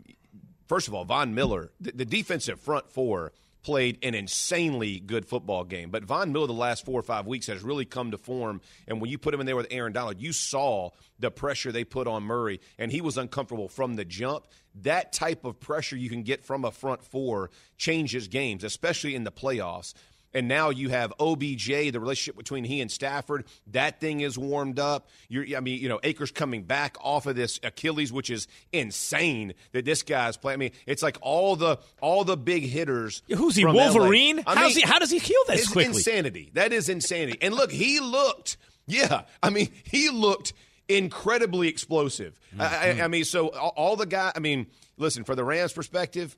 first 0.68 0.87
of 0.87 0.95
all, 0.95 1.05
Von 1.05 1.35
Miller, 1.35 1.73
the, 1.81 1.92
the 1.92 2.05
defensive 2.05 2.61
front 2.61 2.90
four 2.90 3.33
played 3.62 3.98
an 4.03 4.14
insanely 4.14 4.98
good 5.01 5.25
football 5.27 5.64
game. 5.64 5.90
But 5.90 6.05
Von 6.05 6.33
Miller, 6.33 6.46
the 6.46 6.53
last 6.53 6.85
four 6.85 6.98
or 6.98 7.05
five 7.05 7.27
weeks, 7.27 7.46
has 7.46 7.62
really 7.62 7.85
come 7.85 8.11
to 8.11 8.18
form. 8.18 8.61
And 8.88 9.01
when 9.01 9.11
you 9.11 9.18
put 9.18 9.33
him 9.33 9.40
in 9.40 9.46
there 9.46 9.57
with 9.57 9.68
Aaron 9.70 9.92
Donald, 9.92 10.20
you 10.20 10.33
saw 10.33 10.90
the 11.18 11.31
pressure 11.31 11.70
they 11.70 11.85
put 11.85 12.07
on 12.09 12.25
Murray, 12.25 12.61
and 12.79 12.90
he 12.90 13.01
was 13.01 13.16
uncomfortable 13.16 13.68
from 13.68 13.94
the 13.94 14.05
jump. 14.05 14.46
That 14.83 15.12
type 15.12 15.44
of 15.44 15.61
pressure 15.61 15.96
you 15.96 16.11
can 16.11 16.22
get 16.22 16.44
from 16.44 16.64
a 16.64 16.70
front 16.70 17.05
four 17.05 17.51
changes 17.77 18.29
games, 18.29 18.64
especially 18.64 19.14
in 19.14 19.25
the 19.25 19.33
playoffs. 19.33 19.94
And 20.35 20.49
now 20.49 20.71
you 20.71 20.88
have 20.88 21.12
OBJ, 21.18 21.66
the 21.66 21.99
relationship 22.01 22.37
between 22.37 22.64
he 22.64 22.81
and 22.81 22.90
Stafford. 22.90 23.45
That 23.68 24.01
thing 24.01 24.21
is 24.21 24.38
warmed 24.38 24.79
up. 24.79 25.09
You're, 25.29 25.57
I 25.57 25.61
mean, 25.61 25.81
you 25.81 25.88
know, 25.88 26.01
Akers 26.03 26.31
coming 26.31 26.62
back 26.62 26.97
off 27.01 27.27
of 27.27 27.37
this 27.37 27.61
Achilles, 27.62 28.12
which 28.12 28.31
is 28.31 28.49
insane 28.73 29.55
that 29.73 29.85
this 29.85 30.03
guy's 30.03 30.37
playing. 30.37 30.55
I 30.55 30.59
mean, 30.59 30.73
it's 30.87 31.03
like 31.03 31.18
all 31.21 31.57
the 31.57 31.79
all 32.01 32.25
the 32.25 32.37
big 32.37 32.64
hitters. 32.64 33.23
Who's 33.29 33.57
he. 33.57 33.64
Wolverine? 33.64 34.42
I 34.47 34.66
mean, 34.66 34.71
he- 34.71 34.81
how 34.83 34.99
does 34.99 35.11
he 35.11 35.18
heal 35.18 35.40
this 35.49 35.62
it's 35.62 35.73
quickly? 35.73 35.95
Insanity. 35.97 36.51
That 36.55 36.73
is 36.73 36.88
insanity. 36.88 37.38
And 37.42 37.55
look, 37.55 37.71
he 37.71 38.01
looked. 38.01 38.57
Yeah, 38.87 39.23
I 39.42 39.51
mean, 39.51 39.68
he 39.85 40.11
looked 40.11 40.53
incredibly 40.88 41.68
explosive. 41.68 42.38
Mm, 42.55 42.61
I, 42.61 42.64
I, 42.64 42.90
I 42.90 42.95
mm. 42.95 43.11
mean, 43.11 43.25
so 43.25 43.49
all, 43.49 43.73
all 43.77 43.97
the 43.97 44.07
guy. 44.07 44.33
I 44.35 44.40
mean, 44.40 44.66
listen, 44.97 45.25
for 45.25 45.35
the 45.35 45.45
Rams' 45.45 45.73
perspective, 45.73 46.37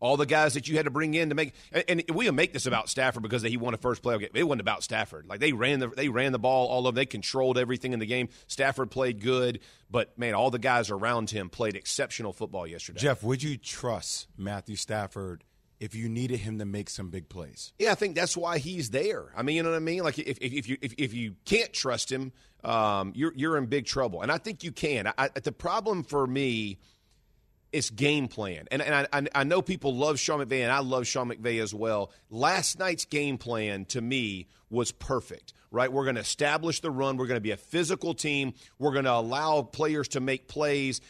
all 0.00 0.16
the 0.16 0.26
guys 0.26 0.54
that 0.54 0.68
you 0.68 0.76
had 0.76 0.84
to 0.84 0.90
bring 0.90 1.14
in 1.14 1.30
to 1.30 1.34
make 1.34 1.54
and, 1.72 1.84
and 1.88 2.04
we 2.14 2.30
make 2.30 2.52
this 2.52 2.66
about 2.66 2.88
Stafford 2.88 3.22
because 3.22 3.42
he 3.42 3.56
won 3.56 3.74
a 3.74 3.78
first 3.78 4.02
playoff 4.02 4.20
game. 4.20 4.30
It 4.34 4.44
wasn't 4.44 4.60
about 4.60 4.82
Stafford. 4.82 5.26
Like 5.26 5.40
they 5.40 5.52
ran 5.52 5.80
the 5.80 5.88
they 5.88 6.08
ran 6.08 6.32
the 6.32 6.38
ball 6.38 6.68
all 6.68 6.86
over. 6.86 6.94
They 6.94 7.06
controlled 7.06 7.58
everything 7.58 7.92
in 7.92 7.98
the 7.98 8.06
game. 8.06 8.28
Stafford 8.46 8.90
played 8.90 9.20
good, 9.20 9.60
but 9.90 10.18
man, 10.18 10.34
all 10.34 10.50
the 10.50 10.58
guys 10.58 10.90
around 10.90 11.30
him 11.30 11.48
played 11.48 11.74
exceptional 11.76 12.32
football 12.32 12.66
yesterday. 12.66 13.00
Jeff, 13.00 13.22
would 13.22 13.42
you 13.42 13.56
trust 13.56 14.28
Matthew 14.36 14.76
Stafford 14.76 15.44
if 15.80 15.94
you 15.94 16.08
needed 16.08 16.40
him 16.40 16.58
to 16.58 16.64
make 16.64 16.90
some 16.90 17.10
big 17.10 17.28
plays? 17.28 17.72
Yeah, 17.78 17.92
I 17.92 17.94
think 17.94 18.14
that's 18.14 18.36
why 18.36 18.58
he's 18.58 18.90
there. 18.90 19.26
I 19.36 19.42
mean, 19.42 19.56
you 19.56 19.62
know 19.62 19.70
what 19.70 19.76
I 19.76 19.80
mean? 19.80 20.02
Like 20.02 20.18
if, 20.18 20.38
if, 20.40 20.52
if 20.52 20.68
you 20.68 20.78
if, 20.80 20.94
if 20.98 21.14
you 21.14 21.36
can't 21.44 21.72
trust 21.72 22.10
him, 22.10 22.32
um, 22.62 23.12
you're 23.14 23.32
you're 23.36 23.56
in 23.56 23.66
big 23.66 23.86
trouble. 23.86 24.22
And 24.22 24.32
I 24.32 24.38
think 24.38 24.64
you 24.64 24.72
can. 24.72 25.12
I, 25.16 25.28
the 25.28 25.52
problem 25.52 26.02
for 26.02 26.26
me 26.26 26.78
is 27.74 27.90
game 27.90 28.28
plan. 28.28 28.66
And 28.70 28.80
and 28.80 29.08
I, 29.12 29.40
I 29.40 29.44
know 29.44 29.60
people 29.60 29.94
love 29.94 30.18
Sean 30.18 30.40
McVay, 30.40 30.62
and 30.62 30.72
I 30.72 30.78
love 30.78 31.06
Sean 31.06 31.28
McVay 31.28 31.62
as 31.62 31.74
well. 31.74 32.12
Last 32.30 32.78
night's 32.78 33.04
game 33.04 33.36
plan 33.36 33.84
to 33.86 34.00
me 34.00 34.46
was 34.70 34.92
perfect. 34.92 35.52
Right, 35.70 35.92
we're 35.92 36.04
going 36.04 36.14
to 36.14 36.20
establish 36.20 36.78
the 36.80 36.90
run. 36.90 37.16
We're 37.16 37.26
going 37.26 37.36
to 37.36 37.42
be 37.42 37.50
a 37.50 37.56
physical 37.56 38.14
team. 38.14 38.54
We're 38.78 38.92
going 38.92 39.06
to 39.06 39.12
allow 39.12 39.62
players 39.62 40.06
to 40.08 40.20
make 40.20 40.46
plays 40.46 41.00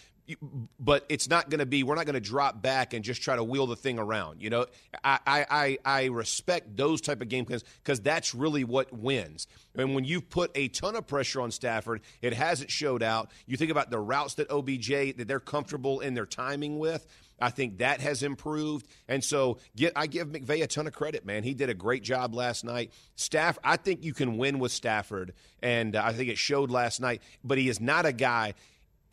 but 0.81 1.05
it's 1.09 1.29
not 1.29 1.51
going 1.51 1.59
to 1.59 1.67
be 1.67 1.83
we're 1.83 1.95
not 1.95 2.07
going 2.07 2.15
to 2.15 2.21
drop 2.21 2.63
back 2.63 2.95
and 2.95 3.05
just 3.05 3.23
try 3.23 3.37
to 3.37 3.45
wheel 3.45 3.67
the 3.67 3.77
thing 3.77 3.99
around 3.99 4.41
you 4.41 4.49
know 4.49 4.67
i 5.03 5.19
i 5.27 5.79
i 5.85 6.05
respect 6.07 6.77
those 6.77 7.01
type 7.01 7.21
of 7.21 7.29
game 7.29 7.45
plans 7.45 7.65
because 7.83 8.01
that's 8.01 8.35
really 8.35 8.65
what 8.65 8.93
wins 8.93 9.47
and 9.75 9.95
when 9.95 10.05
you've 10.05 10.29
put 10.31 10.51
a 10.55 10.69
ton 10.69 10.97
of 10.97 11.07
pressure 11.07 11.41
on 11.41 11.51
stafford 11.51 12.01
it 12.23 12.33
hasn't 12.33 12.71
showed 12.71 13.03
out 13.03 13.31
you 13.47 13.57
think 13.57 13.71
about 13.71 13.91
the 13.91 13.99
routes 13.99 14.35
that 14.35 14.47
obj 14.51 14.89
that 14.89 15.29
they're 15.29 15.41
comfortable 15.41 16.01
in 16.01 16.15
their 16.15 16.27
timing 16.27 16.79
with 16.79 17.07
I 17.41 17.51
think 17.51 17.79
that 17.79 18.01
has 18.01 18.23
improved, 18.23 18.87
and 19.09 19.23
so 19.23 19.59
get, 19.75 19.93
I 19.97 20.07
give 20.07 20.29
McVay 20.29 20.63
a 20.63 20.67
ton 20.67 20.87
of 20.87 20.93
credit, 20.93 21.27
man. 21.27 21.43
He 21.43 21.53
did 21.53 21.69
a 21.69 21.75
great 21.75 22.03
job 22.03 22.35
last 22.35 22.65
night. 22.65 22.93
Staff, 23.17 23.59
I 23.65 23.77
think 23.77 24.05
you 24.05 24.15
can 24.15 24.39
win 24.39 24.61
with 24.61 24.71
Stafford, 24.71 25.35
and 25.61 25.97
uh, 25.97 26.03
I 26.05 26.13
think 26.13 26.31
it 26.31 26.39
showed 26.39 26.71
last 26.71 27.01
night. 27.01 27.23
But 27.43 27.59
he 27.59 27.69
is 27.69 27.81
not 27.81 28.07
a 28.07 28.13
guy 28.13 28.55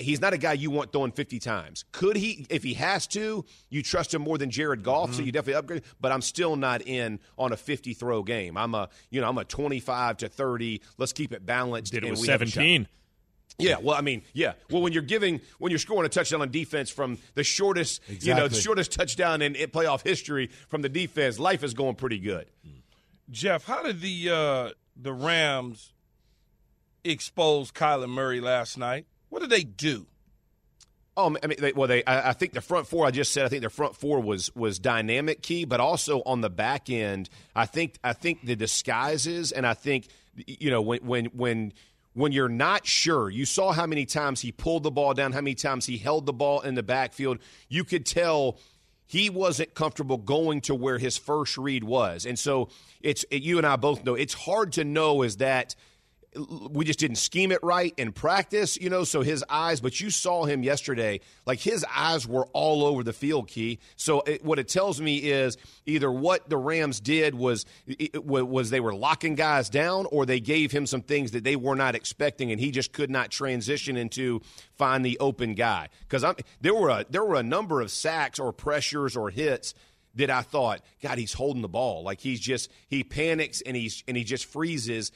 he's 0.02 0.20
not 0.22 0.34
a 0.34 0.38
guy 0.38 0.54
you 0.54 0.70
want 0.72 0.92
throwing 0.92 1.12
50 1.12 1.40
times. 1.40 1.86
Could 1.92 2.16
he, 2.16 2.46
if 2.50 2.64
he 2.64 2.74
has 2.76 3.08
to, 3.08 3.46
you 3.70 3.82
trust 3.84 4.14
him 4.14 4.22
more 4.22 4.38
than 4.38 4.50
Jared 4.52 4.84
Goff, 4.84 5.10
Mm-hmm. 5.10 5.18
so 5.20 5.24
you 5.24 5.32
definitely 5.32 5.56
upgrade. 5.56 5.84
But 6.00 6.12
I'm 6.12 6.22
still 6.22 6.56
not 6.56 6.82
in 6.82 7.20
on 7.38 7.52
a 7.52 7.58
50 7.58 7.94
throw 7.94 8.24
game. 8.24 8.58
I'm 8.58 8.76
a, 8.76 8.90
you 9.10 9.22
know, 9.22 9.30
I'm 9.30 9.38
a 9.38 9.46
25 9.46 10.18
to 10.18 10.30
30. 10.30 10.82
Let's 10.98 11.14
keep 11.14 11.32
it 11.34 11.46
balanced. 11.46 11.92
Did 11.94 12.04
it 12.04 12.08
and 12.08 12.12
with 12.18 12.22
we 12.22 12.28
have 12.28 12.42
a 12.42 12.46
shot. 12.46 12.56
17. 12.56 12.88
Yeah, 13.60 13.76
well, 13.82 13.96
I 13.96 14.02
mean, 14.02 14.24
yeah. 14.34 14.54
Well, 14.72 14.82
when 14.82 14.92
you're 14.94 15.04
giving, 15.04 15.40
when 15.60 15.72
you're 15.72 15.78
scoring 15.78 16.06
a 16.06 16.10
touchdown 16.10 16.42
on 16.42 16.50
defense 16.50 16.90
from 16.90 17.20
the 17.36 17.44
shortest, 17.44 18.02
you 18.08 18.34
know, 18.34 18.48
the 18.48 18.56
shortest 18.56 18.92
touchdown 18.94 19.42
in, 19.42 19.56
in 19.56 19.70
playoff 19.70 20.04
history 20.04 20.50
from 20.70 20.82
the 20.82 20.90
defense, 20.90 21.38
life 21.38 21.64
is 21.64 21.74
going 21.76 21.96
pretty 21.96 22.18
good. 22.18 22.48
Jeff, 23.30 23.66
how 23.66 23.84
did 23.84 24.02
the 24.02 24.30
uh, 24.30 24.70
the 24.96 25.14
Rams 25.14 25.94
expose 27.04 27.72
Kyler 27.72 28.10
Murray 28.10 28.40
last 28.42 28.78
night? 28.78 29.06
What 29.32 29.40
did 29.40 29.50
they 29.50 29.64
do? 29.64 30.06
Oh, 31.16 31.36
I 31.42 31.48
mean, 31.48 31.58
they, 31.58 31.72
well, 31.72 31.88
they. 31.88 32.04
I, 32.04 32.30
I 32.30 32.34
think 32.34 32.54
the 32.54 32.62
front 32.62 32.86
four. 32.86 33.06
I 33.06 33.12
just 33.12 33.32
said. 33.32 33.46
I 33.46 33.50
think 33.50 33.62
their 33.62 33.70
front 33.70 33.96
four 33.96 34.20
was 34.20 34.54
was 34.56 34.78
dynamic 34.78 35.42
key, 35.42 35.66
but 35.66 35.80
also 35.80 36.22
on 36.26 36.42
the 36.42 36.50
back 36.50 36.90
end. 36.90 37.30
I 37.56 37.66
think. 37.66 37.98
I 38.04 38.14
think 38.14 38.46
the 38.46 38.56
disguises, 38.56 39.52
and 39.52 39.66
I 39.66 39.74
think 39.74 40.08
you 40.46 40.70
know 40.70 40.82
when 40.82 41.00
when 41.00 41.26
when 41.28 41.74
when 42.14 42.34
you're 42.34 42.50
not 42.50 42.86
sure. 42.86 43.30
You 43.30 43.46
saw 43.46 43.72
how 43.72 43.86
many 43.86 44.06
times 44.06 44.42
he 44.42 44.52
pulled 44.52 44.84
the 44.84 44.92
ball 44.92 45.14
down, 45.14 45.32
how 45.32 45.40
many 45.40 45.56
times 45.56 45.86
he 45.86 45.98
held 45.98 46.26
the 46.26 46.34
ball 46.34 46.60
in 46.62 46.76
the 46.76 46.84
backfield. 46.84 47.40
You 47.70 47.86
could 47.86 48.06
tell 48.06 48.58
he 49.06 49.30
wasn't 49.30 49.74
comfortable 49.74 50.18
going 50.18 50.62
to 50.62 50.76
where 50.76 50.98
his 50.98 51.18
first 51.18 51.58
read 51.58 51.86
was, 51.86 52.26
and 52.26 52.38
so 52.38 52.70
it's. 53.02 53.26
You 53.32 53.58
and 53.58 53.68
I 53.68 53.78
both 53.78 54.04
know 54.04 54.16
it's 54.16 54.34
hard 54.34 54.74
to 54.74 54.84
know. 54.84 55.24
Is 55.24 55.38
that 55.38 55.76
we 56.70 56.86
just 56.86 57.00
didn't 57.00 57.18
scheme 57.18 57.52
it 57.52 57.60
right 57.62 57.94
in 57.98 58.14
practice, 58.14 58.78
you 58.78 58.90
know. 58.90 59.04
So 59.04 59.22
his 59.22 59.44
eyes, 59.50 59.82
but 59.82 60.00
you 60.00 60.10
saw 60.10 60.46
him 60.46 60.64
yesterday, 60.64 61.20
like 61.46 61.60
his 61.60 61.86
eyes 61.94 62.28
were 62.28 62.46
all 62.54 62.86
over 62.86 63.04
the 63.04 63.14
field. 63.14 63.48
Key. 63.48 63.80
So 63.98 64.22
it, 64.22 64.44
what 64.44 64.58
it 64.58 64.68
tells 64.68 65.02
me 65.02 65.18
is 65.18 65.58
either 65.86 66.12
what 66.12 66.50
the 66.50 66.58
Rams 66.58 67.00
did 67.00 67.36
was 67.36 67.66
it, 67.86 68.24
was 68.26 68.70
they 68.70 68.80
were 68.80 68.94
locking 68.94 69.36
guys 69.36 69.70
down, 69.70 70.06
or 70.06 70.26
they 70.26 70.40
gave 70.40 70.72
him 70.72 70.86
some 70.86 71.02
things 71.02 71.32
that 71.32 71.44
they 71.44 71.56
were 71.56 71.76
not 71.76 71.96
expecting, 71.96 72.52
and 72.52 72.60
he 72.60 72.72
just 72.72 72.94
could 72.94 73.10
not 73.10 73.30
transition 73.30 73.98
into 73.98 74.42
find 74.78 75.04
the 75.04 75.20
open 75.20 75.54
guy. 75.54 75.90
Because 76.08 76.26
there 76.62 76.74
were 76.74 76.90
a, 76.90 77.06
there 77.10 77.26
were 77.26 77.36
a 77.36 77.44
number 77.44 77.82
of 77.82 77.92
sacks 77.92 78.40
or 78.40 78.54
pressures 78.54 79.18
or 79.18 79.30
hits 79.30 79.74
that 80.16 80.30
I 80.30 80.42
thought, 80.42 80.82
God, 81.02 81.18
he's 81.18 81.34
holding 81.34 81.62
the 81.62 81.70
ball, 81.70 82.04
like 82.04 82.20
he's 82.20 82.40
just 82.40 82.70
he 82.88 83.04
panics 83.04 83.62
and 83.62 83.76
he's 83.76 84.04
and 84.08 84.18
he 84.18 84.24
just 84.24 84.46
freezes 84.46 85.12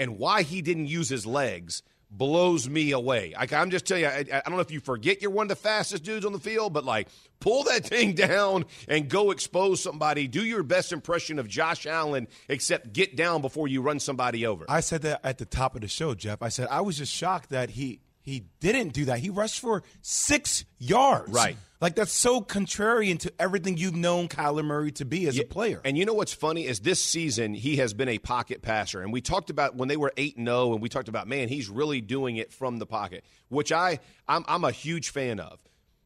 and 0.00 0.18
why 0.18 0.42
he 0.42 0.62
didn't 0.62 0.86
use 0.86 1.08
his 1.08 1.26
legs 1.26 1.82
blows 2.10 2.68
me 2.68 2.90
away. 2.90 3.34
Like 3.36 3.52
I'm 3.52 3.70
just 3.70 3.86
telling 3.86 4.02
you, 4.02 4.08
I, 4.08 4.24
I 4.32 4.40
don't 4.46 4.54
know 4.54 4.60
if 4.60 4.72
you 4.72 4.80
forget 4.80 5.22
you're 5.22 5.30
one 5.30 5.44
of 5.44 5.48
the 5.48 5.56
fastest 5.56 6.02
dudes 6.02 6.26
on 6.26 6.32
the 6.32 6.40
field, 6.40 6.72
but 6.72 6.84
like 6.84 7.08
pull 7.38 7.64
that 7.64 7.84
thing 7.86 8.14
down 8.14 8.64
and 8.88 9.08
go 9.08 9.30
expose 9.30 9.80
somebody. 9.80 10.26
Do 10.26 10.44
your 10.44 10.62
best 10.62 10.92
impression 10.92 11.38
of 11.38 11.46
Josh 11.46 11.86
Allen, 11.86 12.26
except 12.48 12.92
get 12.92 13.14
down 13.14 13.42
before 13.42 13.68
you 13.68 13.82
run 13.82 14.00
somebody 14.00 14.46
over. 14.46 14.64
I 14.68 14.80
said 14.80 15.02
that 15.02 15.20
at 15.22 15.38
the 15.38 15.46
top 15.46 15.76
of 15.76 15.82
the 15.82 15.88
show, 15.88 16.14
Jeff. 16.14 16.42
I 16.42 16.48
said 16.48 16.66
I 16.70 16.80
was 16.80 16.98
just 16.98 17.12
shocked 17.12 17.50
that 17.50 17.70
he 17.70 18.00
he 18.22 18.44
didn't 18.58 18.92
do 18.92 19.04
that. 19.04 19.20
He 19.20 19.30
rushed 19.30 19.60
for 19.60 19.82
six 20.02 20.64
yards. 20.78 21.30
Right. 21.30 21.56
Like 21.80 21.94
that's 21.94 22.12
so 22.12 22.42
contrarian 22.42 23.18
to 23.20 23.32
everything 23.38 23.78
you've 23.78 23.96
known 23.96 24.28
Kyler 24.28 24.64
Murray 24.64 24.92
to 24.92 25.06
be 25.06 25.26
as 25.26 25.38
a 25.38 25.44
player. 25.44 25.80
And 25.82 25.96
you 25.96 26.04
know 26.04 26.12
what's 26.12 26.34
funny 26.34 26.66
is 26.66 26.80
this 26.80 27.02
season 27.02 27.54
he 27.54 27.76
has 27.76 27.94
been 27.94 28.08
a 28.08 28.18
pocket 28.18 28.60
passer, 28.60 29.00
and 29.00 29.12
we 29.12 29.22
talked 29.22 29.48
about 29.48 29.76
when 29.76 29.88
they 29.88 29.96
were 29.96 30.12
eight 30.18 30.36
and 30.36 30.46
zero, 30.46 30.72
and 30.72 30.82
we 30.82 30.90
talked 30.90 31.08
about 31.08 31.26
man, 31.26 31.48
he's 31.48 31.70
really 31.70 32.02
doing 32.02 32.36
it 32.36 32.52
from 32.52 32.78
the 32.78 32.86
pocket, 32.86 33.24
which 33.48 33.72
I 33.72 34.00
I'm, 34.28 34.44
I'm 34.46 34.64
a 34.64 34.70
huge 34.70 35.10
fan 35.10 35.40
of. 35.40 35.58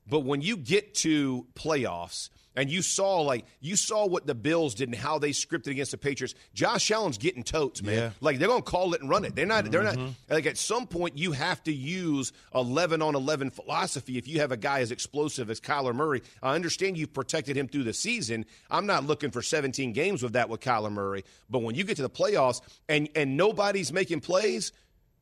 But 0.07 0.21
when 0.21 0.43
you 0.43 0.57
get 0.57 0.95
to 0.97 1.47
playoffs 1.55 2.29
and 2.57 2.71
you 2.71 2.83
saw 2.83 3.21
like 3.21 3.45
you 3.61 3.77
saw 3.77 4.07
what 4.07 4.27
the 4.27 4.35
Bills 4.35 4.75
did 4.75 4.89
and 4.89 4.97
how 4.97 5.19
they 5.19 5.31
scripted 5.31 5.69
against 5.69 5.91
the 5.91 5.99
Patriots, 5.99 6.35
Josh 6.55 6.91
Allen's 6.91 7.19
getting 7.19 7.43
totes, 7.43 7.83
man. 7.83 7.95
Yeah. 7.95 8.11
Like 8.21 8.39
they're 8.39 8.49
gonna 8.49 8.63
call 8.63 8.95
it 8.95 9.01
and 9.01 9.11
run 9.11 9.25
it. 9.25 9.35
They're 9.35 9.47
not. 9.47 9.71
They're 9.71 9.83
not. 9.83 9.97
Mm-hmm. 9.97 10.33
Like 10.33 10.47
at 10.47 10.59
some 10.59 10.87
point, 10.87 11.19
you 11.19 11.33
have 11.33 11.63
to 11.65 11.73
use 11.73 12.33
eleven 12.55 13.03
on 13.03 13.15
eleven 13.15 13.51
philosophy 13.51 14.19
if 14.19 14.29
you 14.29 14.41
have 14.41 14.53
a 14.53 14.57
guy 14.57 14.81
as 14.81 14.91
explosive 14.91 15.51
as 15.51 15.61
Kyler 15.61 15.95
Murray. 15.95 16.23
I 16.43 16.55
understand 16.55 16.97
you've 16.97 17.13
protected 17.13 17.57
him 17.57 17.69
through 17.69 17.85
the 17.85 17.93
season. 17.93 18.47
I'm 18.71 18.87
not 18.87 19.05
looking 19.05 19.31
for 19.31 19.43
17 19.43 19.93
games 19.93 20.23
with 20.23 20.35
that 20.35 20.49
with 20.49 20.61
Kyler 20.61 20.93
Murray. 20.93 21.25
But 21.51 21.61
when 21.61 21.75
you 21.75 21.85
get 21.85 21.97
to 21.97 22.03
the 22.03 22.11
playoffs 22.11 22.61
and 22.89 23.09
and 23.15 23.37
nobody's 23.37 23.93
making 23.93 24.21
plays. 24.21 24.73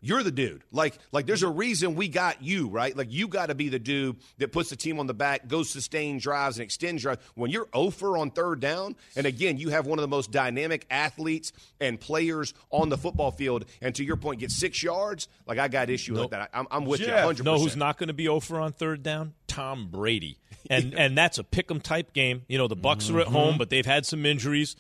You're 0.05 0.25
the 0.25 0.33
dude. 0.33 0.65
Like, 0.73 0.99
like 1.13 1.27
there's 1.27 1.45
a 1.45 1.49
reason 1.49 1.95
we 1.95 2.09
got 2.09 2.43
you, 2.43 2.69
right? 2.69 2.95
Like, 2.97 3.13
you 3.13 3.29
got 3.29 3.47
to 3.47 3.55
be 3.55 3.69
the 3.69 3.79
dude 3.79 4.17
that 4.39 4.51
puts 4.51 4.69
the 4.71 4.77
team 4.77 4.99
on 4.99 5.07
the 5.07 5.15
back, 5.15 5.47
goes 5.47 5.71
sustain 5.71 6.19
drives 6.19 6.59
and 6.59 6.65
extends 6.65 7.03
drives. 7.03 7.21
When 7.37 7.51
you're 7.53 7.69
over 7.73 8.17
on 8.19 8.31
third 8.33 8.59
down, 8.59 8.97
and 9.17 9.27
again, 9.27 9.59
you 9.59 9.69
have 9.71 9.87
one 9.87 9.99
of 10.01 10.03
the 10.03 10.09
most 10.09 10.33
dynamic 10.33 10.87
athletes 10.91 11.53
and 11.81 12.01
players 12.01 12.53
on 12.71 12.89
the 12.89 12.99
football 12.99 13.31
field, 13.31 13.65
and 13.81 13.95
to 13.95 14.05
your 14.05 14.17
point, 14.17 14.41
get 14.41 14.51
six 14.51 14.83
yards. 14.83 15.29
Like, 15.47 15.59
I 15.59 15.69
got 15.69 15.89
issue 15.89 16.15
with 16.21 16.31
that. 16.31 16.51
I'm, 16.53 16.67
I'm 16.71 16.85
with 16.85 17.01
you 17.01 17.07
100. 17.13 17.45
Know 17.45 17.59
who's 17.59 17.77
not 17.77 17.97
going 17.97 18.09
to 18.09 18.13
be 18.13 18.27
over 18.29 18.59
on 18.59 18.73
third 18.73 19.03
down? 19.05 19.35
Tom 19.47 19.89
Brady, 19.91 20.39
and 20.71 20.95
and 20.95 21.17
that's 21.17 21.39
a 21.39 21.45
pick 21.45 21.71
'em 21.71 21.81
type 21.81 22.13
game. 22.13 22.43
You 22.49 22.59
know, 22.59 22.67
the 22.69 22.77
Bucs 22.77 23.09
are 23.15 23.21
at 23.21 23.27
Mm-hmm. 23.27 23.35
home, 23.37 23.59
but 23.59 23.71
they've 23.71 23.87
had 23.87 24.05
some 24.07 24.27
injuries. 24.27 24.75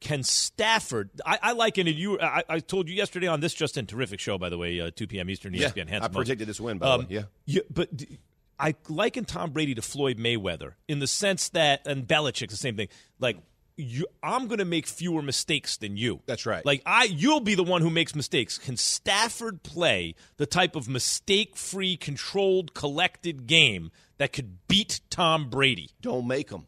Can 0.00 0.22
Stafford? 0.22 1.10
I, 1.24 1.38
I 1.42 1.52
liken 1.52 1.86
it. 1.86 1.96
You, 1.96 2.18
I, 2.20 2.42
I 2.48 2.58
told 2.60 2.88
you 2.88 2.94
yesterday 2.94 3.26
on 3.26 3.40
this 3.40 3.52
Justin 3.52 3.86
terrific 3.86 4.18
show, 4.18 4.38
by 4.38 4.48
the 4.48 4.58
way, 4.58 4.80
uh, 4.80 4.90
2 4.94 5.06
p.m. 5.06 5.28
Eastern. 5.28 5.54
Yeah, 5.54 5.68
ESPN. 5.68 6.02
I 6.02 6.08
predicted 6.08 6.48
this 6.48 6.60
win, 6.60 6.78
by 6.78 6.96
the 6.96 7.02
way, 7.02 7.06
yeah. 7.10 7.22
yeah, 7.44 7.62
but 7.70 7.94
d- 7.94 8.18
I 8.58 8.74
liken 8.88 9.24
Tom 9.24 9.50
Brady 9.50 9.74
to 9.74 9.82
Floyd 9.82 10.18
Mayweather 10.18 10.74
in 10.88 10.98
the 10.98 11.06
sense 11.06 11.48
that, 11.50 11.86
and 11.86 12.06
Belichick, 12.06 12.50
the 12.50 12.56
same 12.56 12.76
thing. 12.76 12.88
Like, 13.18 13.38
you, 13.76 14.06
I'm 14.22 14.46
going 14.46 14.58
to 14.58 14.64
make 14.64 14.86
fewer 14.86 15.22
mistakes 15.22 15.78
than 15.78 15.96
you. 15.96 16.20
That's 16.26 16.44
right. 16.44 16.64
Like, 16.64 16.82
I, 16.84 17.04
you'll 17.04 17.40
be 17.40 17.54
the 17.54 17.64
one 17.64 17.80
who 17.80 17.90
makes 17.90 18.14
mistakes. 18.14 18.58
Can 18.58 18.76
Stafford 18.76 19.62
play 19.62 20.14
the 20.36 20.46
type 20.46 20.76
of 20.76 20.88
mistake-free, 20.88 21.96
controlled, 21.96 22.74
collected 22.74 23.46
game 23.46 23.90
that 24.18 24.32
could 24.32 24.66
beat 24.68 25.00
Tom 25.08 25.48
Brady? 25.48 25.90
Don't 26.02 26.26
make 26.26 26.50
them. 26.50 26.66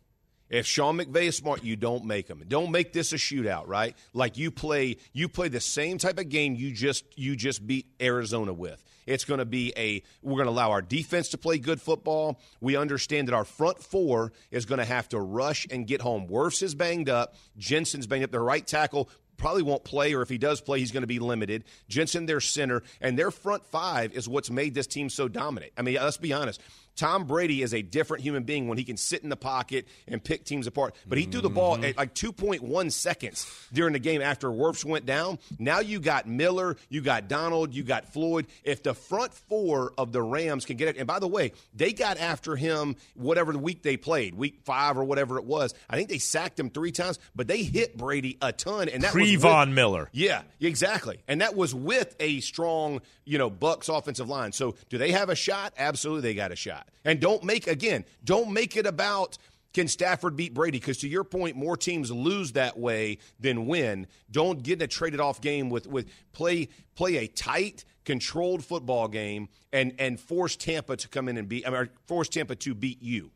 If 0.53 0.67
Sean 0.67 0.99
McVay 0.99 1.29
is 1.29 1.37
smart, 1.39 1.65
you 1.65 1.77
don't 1.77 2.05
make 2.05 2.27
them. 2.27 2.45
Don't 2.47 2.71
make 2.71 2.93
this 2.93 3.15
a 3.15 3.17
shootout, 3.17 3.67
right? 3.67 3.97
Like 4.13 4.37
you 4.37 4.51
play, 4.51 4.99
you 5.15 5.31
play 5.31 5.49
the 5.49 5.61
same 5.61 5.97
type 5.97 6.19
of 6.19 6.29
game 6.29 6.55
you 6.55 6.73
just 6.73 7.05
you 7.19 7.37
just 7.37 7.67
beat 7.67 7.87
Arizona 8.01 8.53
with. 8.53 8.85
It's 9.07 9.25
going 9.25 9.39
to 9.39 9.47
be 9.47 9.73
a. 9.79 10.03
We're 10.21 10.37
going 10.37 10.47
to 10.47 10.51
allow 10.51 10.71
our 10.71 10.83
defense 10.83 11.31
to 11.31 11.39
play 11.39 11.57
good 11.57 11.81
football. 11.81 12.39
We 12.61 12.77
understand 12.77 13.29
that 13.29 13.35
our 13.35 13.47
front 13.47 13.83
four 13.83 14.35
is 14.51 14.67
going 14.67 14.79
to 14.79 14.85
have 14.85 15.09
to 15.09 15.19
rush 15.19 15.67
and 15.71 15.87
get 15.87 16.03
home. 16.03 16.29
Wirfs 16.29 16.63
is 16.63 16.75
banged 16.75 17.09
up. 17.09 17.35
Jensen's 17.57 18.07
banged 18.07 18.25
up. 18.25 18.31
Their 18.31 18.45
right 18.45 18.65
tackle 18.65 19.09
probably 19.39 19.63
won't 19.63 19.85
play, 19.85 20.15
or 20.15 20.23
if 20.23 20.29
he 20.29 20.39
does 20.39 20.61
play, 20.61 20.79
he's 20.79 20.93
going 20.93 21.03
to 21.03 21.09
be 21.09 21.19
limited. 21.19 21.65
Jensen, 21.89 22.27
their 22.27 22.41
center, 22.41 22.83
and 23.01 23.19
their 23.19 23.31
front 23.31 23.65
five 23.65 24.13
is 24.13 24.29
what's 24.29 24.51
made 24.51 24.75
this 24.75 24.87
team 24.87 25.09
so 25.09 25.29
dominant. 25.29 25.73
I 25.77 25.83
mean, 25.83 25.95
let's 25.95 26.19
be 26.19 26.33
honest. 26.33 26.61
Tom 26.97 27.25
Brady 27.25 27.63
is 27.63 27.73
a 27.75 27.83
different 27.83 28.23
human 28.23 28.45
being 28.45 28.69
when 28.69 28.79
he 28.79 28.85
can 28.85 28.97
sit 28.97 29.23
in 29.23 29.29
the 29.29 29.37
pocket 29.37 29.87
and 30.07 30.23
pick 30.23 30.45
teams 30.45 30.67
apart. 30.67 30.95
But 31.07 31.19
he 31.19 31.25
threw 31.25 31.41
the 31.41 31.51
ball 31.51 31.77
mm-hmm. 31.77 31.85
at 31.85 31.97
like 31.97 32.15
2.1 32.15 32.93
seconds 32.93 33.69
during 33.73 33.93
the 33.93 33.99
game 33.99 34.21
after 34.21 34.49
Wirfs 34.49 34.85
went 34.85 35.07
down. 35.07 35.39
Now 35.59 35.81
you 35.81 36.01
got 36.01 36.27
Miller, 36.27 36.77
you 36.89 37.01
got 37.01 37.29
Donald, 37.29 37.75
you 37.75 37.83
got 37.83 38.13
Floyd. 38.13 38.47
If 38.65 38.83
the 38.83 38.95
front 38.95 39.33
four 39.35 39.93
of 39.97 40.13
the 40.13 40.23
Rams 40.23 40.65
can 40.65 40.77
get 40.77 40.89
it, 40.89 40.97
and 40.97 41.07
by 41.07 41.19
the 41.19 41.29
way, 41.29 41.53
they 41.75 41.93
got 41.93 42.19
after 42.19 42.57
him 42.57 42.97
whatever 43.15 43.53
the 43.53 43.59
week 43.59 43.83
they 43.83 43.97
played, 43.97 44.35
week 44.35 44.61
five 44.65 44.99
or 44.99 45.05
whatever 45.05 45.39
it 45.39 45.45
was. 45.45 45.75
I 45.89 45.97
think 45.97 46.09
they 46.09 46.19
sacked 46.19 46.59
him 46.59 46.71
three 46.71 46.93
times, 46.93 47.19
but 47.35 47.49
they 47.49 47.63
hit 47.63 47.97
Brady 47.97 48.39
a 48.43 48.53
ton. 48.53 48.89
And 48.89 49.03
that 49.03 49.15
was 49.15 49.23
with- 49.23 49.41
Pre-Von 49.41 49.75
Miller. 49.75 50.09
yeah, 50.13 50.43
exactly. 50.61 51.23
And 51.29 51.41
that 51.41 51.57
was 51.57 51.75
with 51.75 52.15
a 52.21 52.41
strong, 52.41 53.01
you 53.25 53.39
know, 53.39 53.51
Bucs 53.51 53.89
offensive 53.89 54.29
line. 54.29 54.53
So 54.53 54.75
do 54.89 54.99
they 54.99 55.13
have 55.13 55.29
a 55.29 55.35
shot? 55.35 55.73
Absolutely, 55.79 56.31
they 56.31 56.35
got 56.35 56.53
a 56.53 56.57
shot. 56.57 56.82
And 57.05 57.21
don't 57.21 57.45
make 57.45 57.67
again, 57.67 58.05
don't 58.25 58.53
make 58.53 58.77
it 58.77 58.87
about 58.87 59.39
can 59.73 59.89
Stafford 59.89 60.37
beat 60.37 60.53
Brady? 60.53 60.79
Because 60.79 60.99
to 60.99 61.09
your 61.09 61.25
point, 61.25 61.57
more 61.57 61.77
teams 61.77 62.11
lose 62.11 62.53
that 62.53 62.79
way 62.79 63.19
than 63.41 63.67
win. 63.67 64.07
Don't 64.31 64.63
get 64.63 64.81
in 64.81 64.85
a 64.85 64.87
traded 64.87 65.21
off 65.21 65.41
game 65.41 65.71
with 65.71 65.87
with 65.87 66.11
play 66.33 66.69
play 66.95 67.17
a 67.17 67.27
tight, 67.27 67.85
controlled 68.05 68.65
football 68.65 69.09
game 69.09 69.49
and 69.73 69.95
and 69.99 70.21
force 70.21 70.57
Tampa 70.57 70.97
to 70.97 71.09
come 71.09 71.29
in 71.29 71.37
and 71.39 71.49
beat. 71.49 71.67
I 71.67 71.71
mean, 71.71 71.81
or 71.81 71.89
force 72.07 72.29
Tampa 72.29 72.57
to 72.57 72.75
beat 72.75 73.03
you. 73.03 73.31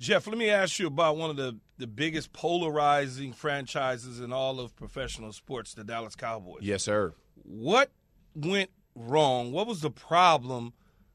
Jeff, 0.00 0.26
let 0.26 0.38
me 0.38 0.48
ask 0.48 0.78
you 0.78 0.86
about 0.86 1.18
one 1.18 1.28
of 1.28 1.36
the, 1.36 1.58
the 1.76 1.86
biggest 1.86 2.32
polarizing 2.32 3.34
franchises 3.34 4.18
in 4.18 4.32
all 4.32 4.58
of 4.58 4.74
professional 4.74 5.30
sports, 5.30 5.74
the 5.74 5.84
Dallas 5.84 6.16
Cowboys. 6.16 6.62
Yes, 6.62 6.84
sir. 6.84 7.12
What 7.42 7.90
went 8.34 8.70
wrong? 8.94 9.52
What 9.52 9.66
was 9.66 9.82
the 9.82 9.90
problem 9.90 10.72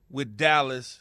with 0.07 0.37
Dallas 0.37 0.99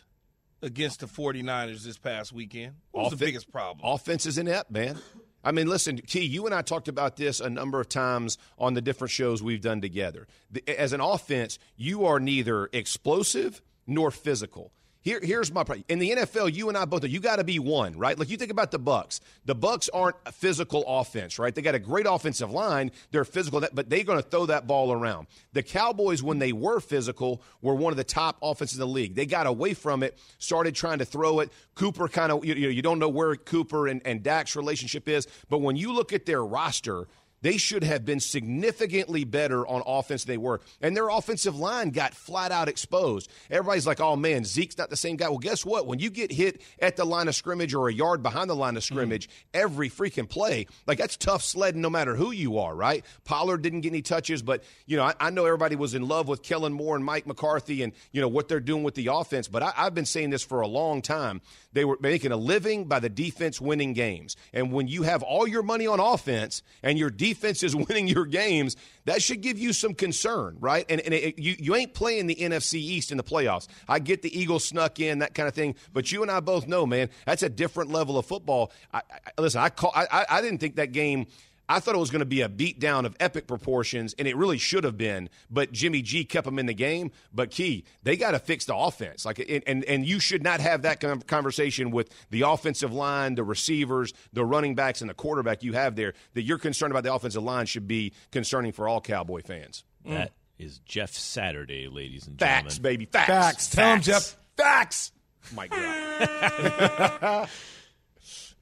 against 0.64 1.00
the 1.00 1.07
49ers 1.07 1.85
this 1.85 1.98
past 1.98 2.33
weekend? 2.33 2.74
What 2.90 3.05
was 3.05 3.11
the 3.11 3.24
biggest 3.24 3.53
problem? 3.53 3.81
Offense 3.85 4.27
is 4.27 4.38
inept, 4.38 4.70
man. 4.70 4.98
I 5.44 5.53
mean, 5.53 5.68
listen, 5.68 5.98
Key, 5.98 6.24
you 6.24 6.46
and 6.46 6.55
I 6.55 6.62
talked 6.62 6.88
about 6.88 7.16
this 7.16 7.38
a 7.38 7.50
number 7.50 7.79
of 7.79 7.88
times 7.88 8.38
on 8.59 8.72
the 8.72 8.81
different 8.81 9.11
shows 9.11 9.42
we've 9.42 9.61
done 9.61 9.83
together. 9.83 10.27
The, 10.50 10.66
as 10.81 10.94
an 10.94 11.03
offense, 11.03 11.59
you 11.77 12.07
are 12.07 12.18
neither 12.18 12.70
explosive 12.72 13.61
nor 13.87 14.11
physical. 14.11 14.72
Here, 15.05 15.21
here's 15.23 15.53
my 15.53 15.64
problem. 15.64 15.85
In 15.90 15.99
the 15.99 16.12
NFL, 16.12 16.55
you 16.55 16.71
and 16.71 16.79
I 16.79 16.87
both, 16.87 17.05
you 17.05 17.21
got 17.21 17.37
to 17.37 17.45
be 17.45 17.59
one, 17.59 17.95
right? 17.99 18.19
Like 18.19 18.31
you 18.31 18.38
think 18.38 18.51
about 18.51 18.71
the 18.71 18.79
Bucs. 18.79 19.21
The 19.45 19.55
Bucs 19.55 19.90
aren't 19.93 20.17
a 20.25 20.33
physical 20.33 20.83
offense, 20.87 21.38
right? 21.38 21.55
They 21.55 21.61
got 21.61 21.75
a 21.75 21.79
great 21.79 22.07
offensive 22.09 22.51
line. 22.51 22.90
They're 23.11 23.27
physical, 23.27 23.62
but 23.75 23.90
they're 23.90 24.03
going 24.03 24.23
to 24.23 24.27
throw 24.27 24.47
that 24.47 24.67
ball 24.67 24.93
around. 24.93 25.27
The 25.53 25.62
Cowboys, 25.62 26.23
when 26.23 26.38
they 26.38 26.55
were 26.55 26.81
physical, 26.81 27.43
were 27.61 27.75
one 27.75 27.93
of 27.93 27.99
the 27.99 28.05
top 28.05 28.38
offenses 28.40 28.79
in 28.79 28.81
the 28.81 28.87
league. 28.87 29.14
They 29.14 29.27
got 29.27 29.47
away 29.47 29.75
from 29.75 30.03
it, 30.03 30.19
started 30.38 30.75
trying 30.75 31.01
to 31.01 31.05
throw 31.05 31.40
it. 31.40 31.53
Cooper 31.75 32.09
kind 32.09 32.33
of, 32.33 32.43
you, 32.43 32.55
know, 32.55 32.69
you 32.69 32.81
don't 32.81 32.99
know 32.99 33.11
where 33.11 33.37
Cooper 33.37 33.88
and, 33.88 34.01
and 34.07 34.23
Dak's 34.23 34.57
relationship 34.57 35.07
is, 35.07 35.29
but 35.51 35.59
when 35.59 35.77
you 35.77 35.93
look 35.93 36.14
at 36.14 36.25
their 36.25 36.43
roster, 36.43 37.09
they 37.44 37.59
should 37.59 37.85
have 37.85 38.07
been 38.07 38.20
significantly 38.20 39.24
better 39.24 39.66
on 39.66 39.83
offense 39.87 40.24
than 40.24 40.33
they 40.33 40.38
were. 40.38 40.62
And 40.80 40.96
their 40.96 41.11
offensive 41.11 41.54
line 41.54 41.90
got 41.90 42.14
flat 42.14 42.50
out 42.50 42.68
exposed. 42.68 43.30
Everybody's 43.50 43.87
like, 43.87 44.00
oh 44.00 44.16
man, 44.16 44.46
Zeke's 44.46 44.78
not 44.78 44.88
the 44.88 44.96
same 44.96 45.16
guy. 45.16 45.28
Well, 45.28 45.37
guess 45.37 45.62
what? 45.62 45.87
When 45.87 45.98
you 45.98 46.09
get 46.09 46.33
hit 46.33 46.62
at 46.78 46.96
the 46.96 47.04
line 47.04 47.28
of 47.28 47.35
scrimmage 47.35 47.74
or 47.74 47.90
a 47.90 47.92
yard 47.92 48.22
behind 48.22 48.48
the 48.48 48.57
line 48.57 48.78
of 48.78 48.83
mm. 48.83 48.87
scrimmage, 48.87 49.28
every 49.52 49.90
freaking 49.90 50.26
play, 50.26 50.66
like 50.87 50.96
that's 50.96 51.18
tough 51.18 51.42
sledding 51.42 51.83
no 51.83 51.90
matter 51.90 52.16
who 52.16 52.30
you 52.30 52.57
are, 52.57 52.74
right? 52.74 53.04
Pollard 53.24 53.61
didn't 53.61 53.83
get 53.83 53.90
any 53.90 54.00
touches, 54.00 54.40
but, 54.40 54.64
you 54.87 54.96
know, 54.96 55.02
I, 55.04 55.12
I 55.20 55.28
know 55.28 55.44
everybody 55.44 55.76
was 55.76 55.92
in 55.92 56.09
love 56.09 56.28
with 56.28 56.42
Kellen 56.42 56.72
Moore 56.72 56.96
and 56.96 57.04
Mike 57.04 57.26
McCarthy 57.26 57.83
and, 57.83 57.92
you 58.11 58.22
know, 58.22 58.28
what 58.28 58.48
they're 58.48 58.59
doing 58.59 58.85
with 58.85 58.94
the 58.94 59.09
offense, 59.09 59.48
but 59.48 59.62
I, 59.62 59.74
I've 59.76 59.94
been 59.94 60.07
saying 60.07 60.30
this 60.30 60.42
for 60.42 60.62
a 60.62 60.66
long 60.66 61.02
time. 61.02 61.42
They 61.74 61.85
were 61.85 61.98
making 62.00 62.33
a 62.33 62.37
living 62.37 62.87
by 62.87 63.00
the 63.00 63.11
defense 63.11 63.61
winning 63.61 63.92
games. 63.92 64.35
And 64.54 64.72
when 64.72 64.88
you 64.88 65.02
have 65.02 65.22
all 65.22 65.46
your 65.46 65.62
money 65.62 65.87
on 65.87 66.00
offense 66.00 66.62
and 66.83 66.98
your 66.98 67.11
defense 67.11 67.34
is 67.42 67.75
winning 67.88 68.07
your 68.09 68.27
games, 68.27 68.77
that 69.07 69.23
should 69.23 69.40
give 69.40 69.59
you 69.59 69.73
some 69.73 69.94
concern, 69.94 70.57
right? 70.61 70.85
And, 70.88 71.01
and 71.01 71.12
it, 71.14 71.38
you, 71.38 71.57
you 71.59 71.75
ain't 71.75 71.94
playing 71.94 72.27
the 72.27 72.35
NFC 72.37 72.75
East 72.75 73.11
in 73.11 73.16
the 73.16 73.25
playoffs. 73.25 73.66
I 73.88 73.99
get 73.99 74.23
the 74.23 74.38
Eagles 74.38 74.64
snuck 74.64 75.01
in, 75.01 75.18
that 75.20 75.35
kind 75.35 75.49
of 75.49 75.55
thing, 75.55 75.75
but 75.92 76.11
you 76.12 76.23
and 76.23 76.31
I 76.31 76.40
both 76.40 76.66
know, 76.66 76.87
man, 76.87 77.09
that's 77.27 77.42
a 77.42 77.49
different 77.49 77.90
level 77.90 78.18
of 78.18 78.27
football. 78.27 78.73
I, 78.92 78.99
I, 79.38 79.40
listen, 79.40 79.61
I, 79.61 79.68
call, 79.70 79.92
I- 79.94 80.27
I 80.29 80.40
didn't 80.40 80.59
think 80.59 80.77
that 80.77 80.92
game. 80.92 81.27
I 81.68 81.81
thought 81.81 81.94
it 81.94 81.98
was 81.98 82.11
going 82.11 82.20
to 82.20 82.27
be 82.27 82.42
a 82.42 82.48
beatdown 82.48 83.07
of 83.07 83.16
epic 83.20 83.46
proportions, 83.46 84.14
and 84.18 84.29
it 84.29 84.37
really 84.37 84.59
should 84.59 84.85
have 84.85 84.98
been. 84.98 85.31
But 85.50 85.72
Jimmy 85.72 86.03
G 86.03 86.24
kept 86.24 86.44
them 86.44 86.59
in 86.59 86.66
the 86.66 86.74
game. 86.74 87.11
But 87.33 87.50
Key, 87.50 87.85
they 88.03 88.16
got 88.16 88.33
to 88.33 88.38
fix 88.38 88.66
the 88.66 88.77
offense. 88.77 89.24
Like, 89.24 89.38
and, 89.38 89.62
and 89.66 89.85
and 89.85 90.07
you 90.07 90.20
should 90.20 90.42
not 90.42 90.61
have 90.61 90.83
that 90.83 91.00
kind 91.00 91.12
of 91.12 91.27
conversation 91.27 91.90
with 91.90 92.11
the 92.31 92.42
offensive 92.42 92.92
line, 92.92 93.35
the 93.35 93.44
receivers, 93.44 94.12
the 94.33 94.44
running 94.44 94.74
backs, 94.74 95.00
and 95.00 95.09
the 95.09 95.14
quarterback 95.14 95.62
you 95.62 95.72
have 95.72 95.96
there. 95.96 96.14
That 96.35 96.42
you're 96.42 96.59
concerned 96.59 96.92
about 96.92 97.05
the 97.05 97.14
offensive 97.14 97.42
line 97.42 97.66
should 97.66 97.88
be 97.88 98.12
concerning 98.31 98.72
for 98.72 98.88
all 98.88 99.00
Cowboy 99.00 99.42
fans. 99.42 99.85
That 100.05 100.31
mm. 100.31 100.64
is 100.64 100.79
Jeff 100.81 101.12
Saturday, 101.12 101.88
ladies 101.88 102.27
and 102.27 102.38
Facts, 102.38 102.74
gentlemen. 102.74 102.83
baby, 102.83 103.05
facts. 103.07 103.29
Facts. 103.29 103.68
Tell 103.70 103.94
him, 103.94 104.03
Jeff. 104.03 104.37
Facts. 104.57 105.12
My 105.55 105.66
God. 105.66 107.48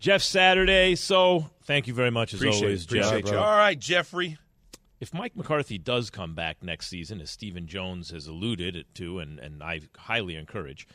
Jeff 0.03 0.21
Saturday. 0.21 0.97
So 0.97 1.49
thank 1.63 1.87
you 1.87 1.95
very 1.95 2.11
much 2.11 2.35
as 2.35 2.41
Appreciate 2.41 2.65
always. 2.65 2.85
Appreciate 2.85 3.25
Jeff. 3.25 3.35
you. 3.35 3.39
All 3.39 3.57
right, 3.57 3.79
Jeffrey. 3.79 4.37
If 4.99 5.15
Mike 5.15 5.37
McCarthy 5.37 5.79
does 5.79 6.11
come 6.11 6.35
back 6.35 6.61
next 6.61 6.89
season, 6.89 7.21
as 7.21 7.31
Stephen 7.31 7.69
Jones 7.69 8.11
has 8.11 8.27
alluded 8.27 8.85
to, 8.95 9.21
and, 9.21 9.39
and 9.39 9.63
I 9.63 9.81
highly 9.97 10.35
encourage, 10.35 10.89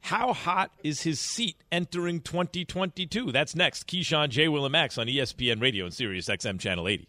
how 0.00 0.32
hot 0.32 0.72
is 0.82 1.02
his 1.02 1.20
seat 1.20 1.56
entering 1.70 2.20
2022? 2.22 3.30
That's 3.30 3.54
next. 3.54 3.86
Keyshawn, 3.86 4.30
J. 4.30 4.48
Will, 4.48 4.64
and 4.64 4.72
Max 4.72 4.98
on 4.98 5.06
ESPN 5.06 5.62
Radio 5.62 5.84
and 5.84 5.94
Sirius 5.94 6.26
XM 6.26 6.58
Channel 6.58 6.88
80. 6.88 7.08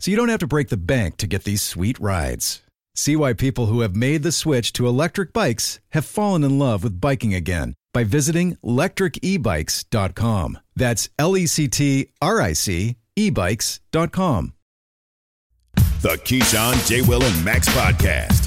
so 0.00 0.10
you 0.10 0.16
don't 0.16 0.28
have 0.28 0.40
to 0.40 0.46
break 0.46 0.68
the 0.68 0.76
bank 0.76 1.16
to 1.18 1.26
get 1.26 1.44
these 1.44 1.62
sweet 1.62 1.98
rides. 1.98 2.62
See 2.94 3.16
why 3.16 3.32
people 3.32 3.66
who 3.66 3.80
have 3.80 3.94
made 3.94 4.22
the 4.22 4.32
switch 4.32 4.72
to 4.74 4.86
electric 4.88 5.32
bikes 5.32 5.78
have 5.90 6.04
fallen 6.04 6.42
in 6.42 6.58
love 6.58 6.82
with 6.82 7.00
biking 7.00 7.32
again 7.32 7.74
by 7.92 8.04
visiting 8.04 8.56
lectricebikes.com. 8.64 10.58
That's 10.74 11.08
L 11.18 11.36
E 11.36 11.46
C 11.46 11.68
T 11.68 12.08
R 12.20 12.40
I 12.40 12.52
C 12.52 12.96
ebikes.com. 13.16 14.52
The 16.00 16.16
Keyshawn, 16.24 16.86
J. 16.86 17.02
Will, 17.02 17.22
and 17.22 17.44
Max 17.44 17.68
podcast. 17.68 18.46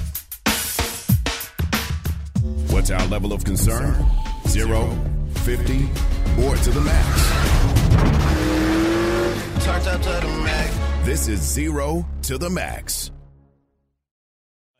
What's 2.72 2.91
our 2.91 3.06
level 3.08 3.34
of 3.34 3.43
concern? 3.43 4.06
Zero, 4.47 4.97
50, 5.43 5.89
or 6.43 6.56
to 6.56 6.72
the 6.72 6.82
max? 6.82 7.32
Turn 9.66 9.88
up 9.88 10.02
to 10.02 10.10
the 10.10 10.41
max. 10.43 10.70
This 11.04 11.28
is 11.28 11.41
Zero 11.41 12.08
to 12.24 12.38
the 12.38 12.49
Max. 12.49 13.10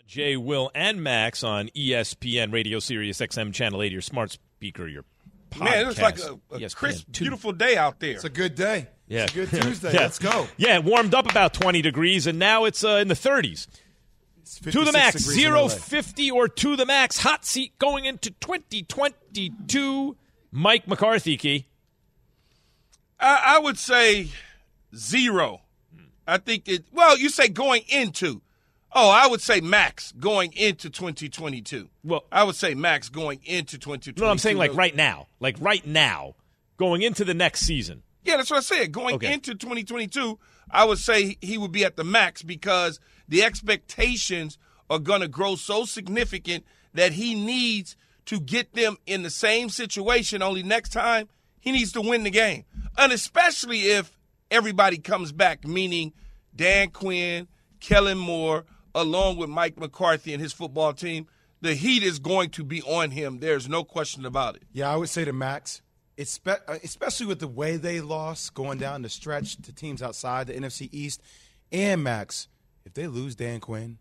Jay, 0.06 0.38
Will, 0.38 0.70
and 0.76 1.02
Max 1.02 1.44
on 1.44 1.70
ESPN 1.70 2.54
Radio 2.54 2.78
Sirius 2.78 3.20
XM 3.20 3.52
Channel 3.52 3.82
8, 3.82 3.92
your 3.92 4.02
smart 4.02 4.30
speaker, 4.32 4.88
your 4.88 5.04
podcast. 5.50 5.64
Man, 5.64 5.88
it's 5.88 6.00
like 6.00 6.20
a, 6.20 6.40
a 6.52 6.70
crisp, 6.70 7.08
2. 7.12 7.24
beautiful 7.24 7.52
day 7.54 7.76
out 7.76 8.00
there. 8.00 8.12
It's 8.12 8.24
a 8.24 8.30
good 8.30 8.54
day. 8.54 8.88
Yeah. 9.08 9.24
It's 9.24 9.32
a 9.32 9.36
good 9.36 9.50
Tuesday. 9.62 9.94
Yeah. 9.94 10.02
Let's 10.02 10.20
go. 10.20 10.48
Yeah, 10.58 10.76
it 10.76 10.84
warmed 10.84 11.16
up 11.16 11.30
about 11.30 11.56
20 11.56 11.82
degrees, 11.82 12.28
and 12.28 12.38
now 12.38 12.66
it's 12.66 12.84
uh, 12.84 13.00
in 13.02 13.08
the 13.08 13.16
30s. 13.16 13.68
To 14.72 14.84
the 14.86 14.92
max, 14.92 15.16
degrees 15.16 15.38
in 15.38 15.44
zero 15.44 15.62
LA. 15.64 15.68
fifty 15.70 16.30
or 16.30 16.48
to 16.48 16.76
the 16.76 16.86
max. 16.86 17.18
Hot 17.20 17.46
seat 17.46 17.78
going 17.80 18.06
into 18.06 18.32
2022. 18.32 20.18
Mike 20.52 20.88
McCarthy, 20.88 21.38
Key. 21.38 21.68
I, 23.20 23.56
I 23.56 23.60
would 23.60 23.78
say 23.78 24.28
zero. 24.96 25.62
I 26.28 26.38
think 26.38 26.68
it. 26.68 26.86
Well, 26.92 27.18
you 27.18 27.30
say 27.30 27.48
going 27.48 27.84
into. 27.90 28.42
Oh, 28.94 29.10
I 29.10 29.28
would 29.28 29.40
say 29.42 29.62
max 29.62 30.12
going 30.12 30.52
into 30.54 30.90
2022. 30.90 31.88
Well, 32.04 32.26
I 32.32 32.44
would 32.44 32.56
say 32.56 32.74
max 32.74 33.08
going 33.08 33.40
into 33.46 33.78
2022. 33.78 34.22
No, 34.22 34.30
I'm 34.30 34.38
saying 34.38 34.58
like 34.58 34.76
right 34.76 34.96
now. 34.96 35.28
Like 35.40 35.56
right 35.62 35.86
now, 35.86 36.36
going 36.78 37.02
into 37.02 37.24
the 37.24 37.34
next 37.34 37.62
season. 37.62 38.04
Yeah, 38.24 38.38
that's 38.38 38.52
what 38.52 38.58
I 38.58 38.62
said. 38.62 38.92
Going 38.92 39.16
Okay. 39.16 39.34
into 39.34 39.56
2022, 39.56 40.38
I 40.70 40.84
would 40.86 41.00
say 41.00 41.38
he 41.42 41.58
would 41.58 41.72
be 41.72 41.86
at 41.86 41.96
the 41.96 42.04
max 42.04 42.44
because 42.44 43.00
the 43.28 43.44
expectations 43.44 44.58
are 44.90 45.00
going 45.00 45.22
to 45.22 45.28
grow 45.28 45.56
so 45.56 45.86
significant 45.86 46.66
that 46.94 47.14
he 47.14 47.34
needs 47.34 47.96
to 48.26 48.40
get 48.40 48.74
them 48.74 48.98
in 49.08 49.24
the 49.24 49.30
same 49.30 49.70
situation. 49.70 50.42
Only 50.44 50.64
next 50.64 50.90
time, 50.90 51.30
he 51.62 51.72
needs 51.72 51.94
to 51.94 52.02
win 52.02 52.24
the 52.24 52.30
game. 52.30 52.66
And 52.98 53.12
especially 53.14 53.84
if 53.84 54.12
everybody 54.52 54.98
comes 54.98 55.32
back, 55.32 55.66
meaning 55.66 56.14
Dan 56.56 56.90
Quinn, 56.92 57.48
Kellen 57.80 58.18
Moore, 58.18 58.66
along 58.94 59.38
with 59.38 59.50
Mike 59.50 59.80
McCarthy 59.80 60.34
and 60.34 60.42
his 60.42 60.54
football 60.54 60.94
team. 60.94 61.28
The 61.62 61.74
heat 61.74 62.04
is 62.04 62.20
going 62.20 62.50
to 62.52 62.64
be 62.64 62.82
on 62.82 63.12
him. 63.12 63.40
There's 63.40 63.70
no 63.70 63.84
question 63.84 64.26
about 64.26 64.56
it. 64.58 64.64
Yeah, 64.74 64.92
I 64.92 64.98
would 64.98 65.10
say 65.10 65.26
to 65.26 65.34
Max, 65.34 65.82
uh, 66.20 66.56
especially 66.84 67.28
with 67.28 67.40
the 67.40 67.48
way 67.48 67.78
they 67.78 68.02
lost 68.02 68.54
going 68.54 68.78
down 68.78 69.02
the 69.04 69.10
stretch 69.10 69.56
to 69.58 69.74
teams 69.74 70.02
outside 70.02 70.48
the 70.48 70.54
NFC 70.54 70.90
East, 70.92 71.22
and 71.72 72.04
Max, 72.04 72.48
if 72.86 72.94
they 72.94 73.08
lose 73.08 73.36
Dan 73.36 73.60
Quinn 73.60 74.00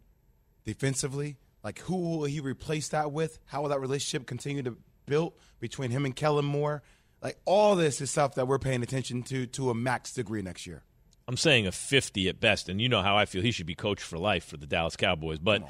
defensively, 0.64 1.36
like 1.62 1.78
who 1.80 1.96
will 1.96 2.24
he 2.24 2.40
replace 2.40 2.88
that 2.88 3.12
with? 3.12 3.38
How 3.46 3.62
will 3.62 3.68
that 3.68 3.80
relationship 3.80 4.26
continue 4.26 4.62
to 4.62 4.76
build 5.06 5.34
between 5.60 5.90
him 5.90 6.04
and 6.04 6.16
Kellen 6.16 6.46
Moore? 6.46 6.82
Like 7.22 7.38
all 7.44 7.76
this 7.76 8.00
is 8.00 8.10
stuff 8.10 8.34
that 8.36 8.46
we're 8.48 8.58
paying 8.58 8.82
attention 8.82 9.22
to 9.24 9.46
to 9.46 9.70
a 9.70 9.74
max 9.74 10.12
degree 10.12 10.42
next 10.42 10.66
year. 10.66 10.82
I'm 11.28 11.36
saying 11.36 11.66
a 11.66 11.72
50 11.72 12.28
at 12.28 12.40
best, 12.40 12.68
and 12.68 12.80
you 12.80 12.88
know 12.88 13.02
how 13.02 13.16
I 13.16 13.24
feel. 13.24 13.40
He 13.40 13.52
should 13.52 13.66
be 13.66 13.76
coach 13.76 14.02
for 14.02 14.18
life 14.18 14.44
for 14.44 14.56
the 14.56 14.66
Dallas 14.66 14.96
Cowboys. 14.96 15.38
But 15.38 15.62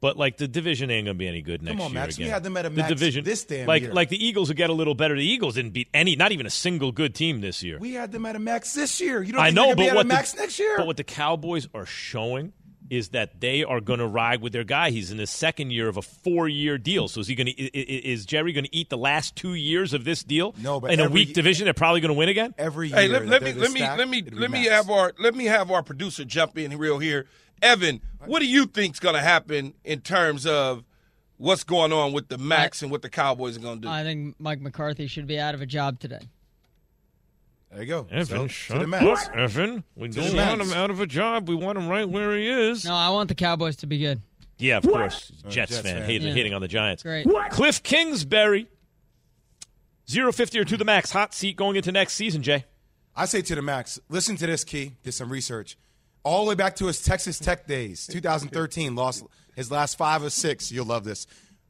but 0.00 0.18
like 0.18 0.36
the 0.36 0.46
division 0.46 0.90
ain't 0.90 1.06
gonna 1.06 1.14
be 1.14 1.26
any 1.26 1.40
good 1.40 1.62
next 1.62 1.76
Come 1.76 1.80
on, 1.80 1.92
year 1.92 2.00
Max. 2.00 2.18
We 2.18 2.24
had 2.26 2.42
them 2.42 2.56
at 2.56 2.66
a 2.66 2.68
the 2.68 2.76
max 2.76 2.88
division 2.90 3.24
this 3.24 3.44
damn 3.44 3.66
like 3.66 3.82
year. 3.82 3.94
like 3.94 4.10
the 4.10 4.22
Eagles 4.22 4.48
will 4.48 4.56
get 4.56 4.68
a 4.68 4.74
little 4.74 4.94
better. 4.94 5.16
The 5.16 5.24
Eagles 5.24 5.54
didn't 5.54 5.72
beat 5.72 5.88
any, 5.94 6.16
not 6.16 6.32
even 6.32 6.44
a 6.44 6.50
single 6.50 6.92
good 6.92 7.14
team 7.14 7.40
this 7.40 7.62
year. 7.62 7.78
We 7.78 7.94
had 7.94 8.12
them 8.12 8.26
at 8.26 8.36
a 8.36 8.38
max 8.38 8.74
this 8.74 9.00
year. 9.00 9.22
You 9.22 9.32
don't 9.32 9.40
I 9.40 9.46
think 9.46 9.56
know, 9.56 9.68
but 9.68 9.76
be 9.78 9.88
at 9.88 9.94
what 9.94 10.04
a 10.04 10.08
the, 10.08 10.14
max 10.14 10.36
next 10.36 10.58
year? 10.58 10.76
But 10.76 10.86
what 10.86 10.98
the 10.98 11.04
Cowboys 11.04 11.66
are 11.72 11.86
showing 11.86 12.52
is 12.90 13.10
that 13.10 13.40
they 13.40 13.64
are 13.64 13.80
going 13.80 13.98
to 13.98 14.06
ride 14.06 14.40
with 14.42 14.52
their 14.52 14.64
guy. 14.64 14.90
He's 14.90 15.10
in 15.10 15.18
his 15.18 15.30
second 15.30 15.70
year 15.70 15.88
of 15.88 15.96
a 15.96 16.02
four-year 16.02 16.78
deal. 16.78 17.08
So 17.08 17.20
is 17.20 17.26
he 17.26 17.34
going 17.34 17.46
to? 17.48 17.52
Is 17.52 18.26
Jerry 18.26 18.52
going 18.52 18.64
to 18.64 18.74
eat 18.76 18.90
the 18.90 18.98
last 18.98 19.36
two 19.36 19.54
years 19.54 19.92
of 19.92 20.04
this 20.04 20.22
deal? 20.22 20.54
No, 20.60 20.80
but 20.80 20.92
in 20.92 21.00
a 21.00 21.04
every- 21.04 21.14
weak 21.26 21.34
division, 21.34 21.64
they're 21.64 21.74
probably 21.74 22.00
going 22.00 22.12
to 22.14 22.18
win 22.18 22.28
again. 22.28 22.54
Every 22.58 22.88
Hey, 22.90 23.04
year 23.08 23.12
let, 23.20 23.26
let 23.26 23.42
that 23.42 23.54
me 23.54 23.60
let 23.60 23.72
me 23.72 23.78
stacked, 23.80 23.98
let 23.98 24.08
me 24.08 24.18
it'll 24.18 24.38
let 24.38 24.50
me 24.50 24.64
have 24.66 24.90
our 24.90 25.12
let 25.18 25.34
me 25.34 25.44
have 25.46 25.70
our 25.70 25.82
producer 25.82 26.24
jump 26.24 26.56
in 26.58 26.76
real 26.78 26.98
here. 26.98 27.26
Evan, 27.62 28.02
what 28.26 28.40
do 28.40 28.46
you 28.46 28.66
think's 28.66 29.00
going 29.00 29.14
to 29.14 29.20
happen 29.22 29.72
in 29.84 30.00
terms 30.02 30.46
of 30.46 30.84
what's 31.38 31.64
going 31.64 31.92
on 31.92 32.12
with 32.12 32.28
the 32.28 32.38
Max 32.38 32.82
and 32.82 32.90
what 32.90 33.02
the 33.02 33.08
Cowboys 33.08 33.56
are 33.56 33.60
going 33.60 33.76
to 33.80 33.82
do? 33.82 33.88
I 33.88 34.02
think 34.02 34.36
Mike 34.38 34.60
McCarthy 34.60 35.06
should 35.06 35.26
be 35.26 35.38
out 35.38 35.54
of 35.54 35.62
a 35.62 35.66
job 35.66 35.98
today. 35.98 36.28
There 37.70 37.80
you 37.82 37.86
go. 37.88 38.06
Evan, 38.10 38.24
So, 38.26 38.42
to 38.44 38.48
shut 38.48 38.80
the 38.80 38.86
max. 38.86 39.26
up, 39.28 39.36
Evan. 39.36 39.84
We 39.96 40.08
To 40.08 40.14
don't 40.20 40.36
want 40.36 40.58
max. 40.58 40.70
him 40.70 40.76
out 40.78 40.90
of 40.90 41.00
a 41.00 41.06
job. 41.06 41.48
We 41.48 41.54
want 41.54 41.76
him 41.78 41.88
right 41.88 42.08
where 42.08 42.34
he 42.36 42.48
is. 42.48 42.84
No, 42.84 42.94
I 42.94 43.10
want 43.10 43.28
the 43.28 43.34
Cowboys 43.34 43.76
to 43.76 43.86
be 43.86 43.98
good. 43.98 44.20
Yeah, 44.58 44.78
of 44.78 44.84
course. 44.84 45.30
Uh, 45.44 45.50
Jets, 45.50 45.72
Jets 45.72 45.82
fan, 45.82 45.96
fan. 45.98 46.02
Hating, 46.06 46.28
Yeah. 46.28 46.34
hating 46.34 46.54
on 46.54 46.62
the 46.62 46.68
Giants. 46.68 47.02
Great. 47.02 47.26
Cliff 47.50 47.82
Kingsbury, 47.82 48.68
zero 50.08 50.32
fifty 50.32 50.58
or 50.58 50.64
to 50.64 50.76
the 50.76 50.84
max, 50.84 51.10
hot 51.10 51.34
seat 51.34 51.56
going 51.56 51.76
into 51.76 51.92
next 51.92 52.14
season. 52.14 52.42
Jay, 52.42 52.64
I 53.14 53.26
say 53.26 53.42
to 53.42 53.54
the 53.54 53.62
max. 53.62 53.98
Listen 54.08 54.36
to 54.36 54.46
this, 54.46 54.64
Key. 54.64 54.92
Did 55.02 55.12
some 55.12 55.30
research. 55.30 55.76
All 56.22 56.44
the 56.44 56.48
way 56.50 56.54
back 56.54 56.74
to 56.76 56.86
his 56.86 57.02
Texas 57.02 57.38
Tech 57.38 57.66
days, 57.66 58.06
2013, 58.10 58.94
lost 58.94 59.24
his 59.54 59.70
last 59.70 59.98
five 59.98 60.22
or 60.22 60.30
six. 60.30 60.72
You'll 60.72 60.86
love 60.86 61.04
this. 61.04 61.26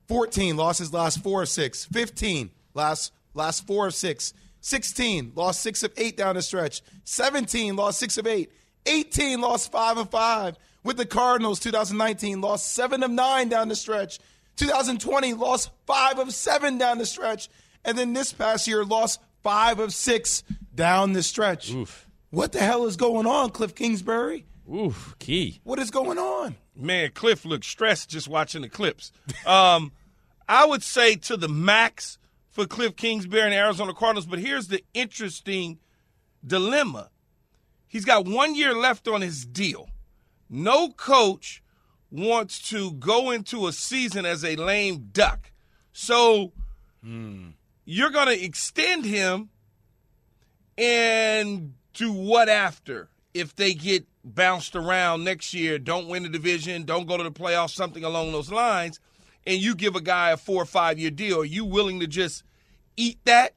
14, 0.09 0.57
lost 0.57 0.79
his 0.79 0.93
last 0.93 1.23
four 1.23 1.43
or 1.43 1.47
six. 1.47 1.85
15, 1.87 2.51
last 2.75 3.13
last 3.35 3.67
four 3.67 3.89
of 3.89 3.95
six. 3.95 4.33
16, 4.67 5.33
lost 5.37 5.61
six 5.61 5.85
of 5.85 5.93
eight 5.97 6.17
down 6.17 6.35
the 6.35 6.43
stretch. 6.43 6.83
17, 7.05 7.77
lost 7.77 8.01
six 8.01 8.19
of 8.19 8.27
eight. 8.27 8.51
18, 8.87 9.41
lost 9.41 9.71
five 9.71 9.97
of 9.97 10.11
five. 10.11 10.57
With 10.83 10.97
the 10.97 11.07
Cardinals, 11.07 11.61
2019, 11.61 12.41
lost 12.41 12.73
seven 12.73 13.05
of 13.05 13.11
nine 13.13 13.49
down 13.49 13.69
the 13.69 13.77
stretch. 13.77 14.19
2020, 14.57 15.35
lost 15.35 15.71
five 15.87 16.19
of 16.19 16.35
seven 16.35 16.79
down 16.79 16.99
the 16.99 17.07
stretch. 17.07 17.49
And 17.85 17.97
then 17.97 18.13
this 18.13 18.33
past 18.33 18.67
year, 18.67 18.85
lost 18.85 19.21
five 19.45 19.79
of 19.79 19.95
six 19.95 20.43
down 20.75 21.13
the 21.13 21.23
stretch. 21.23 21.73
What 22.31 22.51
the 22.51 22.59
hell 22.59 22.87
is 22.87 22.97
going 22.97 23.27
on, 23.27 23.51
Cliff 23.51 23.73
Kingsbury? 23.73 24.47
Oof, 24.73 25.15
key. 25.21 25.61
What 25.63 25.79
is 25.79 25.93
going 25.93 26.19
on? 26.19 26.57
Man, 26.75 27.13
Cliff 27.13 27.45
looked 27.45 27.65
stressed 27.65 28.11
just 28.11 28.27
watching 28.27 28.63
the 28.63 28.69
clips. 28.69 29.13
Um, 29.47 29.93
I 30.49 30.67
would 30.67 30.83
say 30.83 31.15
to 31.17 31.37
the 31.37 31.49
max 31.49 32.19
for 32.57 32.67
Cliff 32.67 32.97
Kingsbury 32.97 33.43
and 33.43 33.53
Arizona 33.53 33.93
Cardinals, 33.93 34.25
but 34.25 34.39
here's 34.39 34.69
the 34.69 34.83
interesting 34.95 35.79
dilemma. 36.45 37.11
He's 37.87 38.07
got 38.07 38.27
one 38.27 38.55
year 38.55 38.75
left 38.75 39.07
on 39.09 39.21
his 39.21 39.45
deal. 39.45 39.91
No 40.49 40.89
coach 40.89 41.63
wants 42.11 42.67
to 42.71 42.93
go 42.93 43.31
into 43.31 43.67
a 43.67 43.75
season 43.75 44.25
as 44.25 44.43
a 44.43 44.57
lame 44.57 45.11
duck. 45.13 45.53
So 45.93 46.53
you're 47.03 48.11
going 48.11 48.29
to 48.29 48.43
extend 48.43 49.05
him 49.05 49.51
and 50.79 51.75
do 51.93 52.11
what 52.11 52.49
after 52.49 53.11
if 53.35 53.55
they 53.55 53.75
get 53.75 54.07
bounced 54.25 54.75
around 54.75 55.25
next 55.25 55.53
year, 55.53 55.79
don't 55.79 56.09
win 56.09 56.23
the 56.23 56.31
division, 56.31 56.85
don't 56.85 57.07
go 57.07 57.19
to 57.19 57.23
the 57.23 57.31
playoffs, 57.31 57.75
something 57.75 58.03
along 58.03 58.33
those 58.33 58.51
lines, 58.51 58.99
and 59.47 59.61
you 59.61 59.75
give 59.75 59.97
a 59.97 60.01
guy 60.01 60.31
a 60.31 60.37
four 60.37 60.63
or 60.63 60.67
five 60.67 60.99
year 60.99 61.11
deal, 61.11 61.41
are 61.41 61.45
you 61.45 61.65
willing 61.65 62.01
to 62.01 62.07
just 62.07 62.43
eat 62.97 63.19
that 63.25 63.55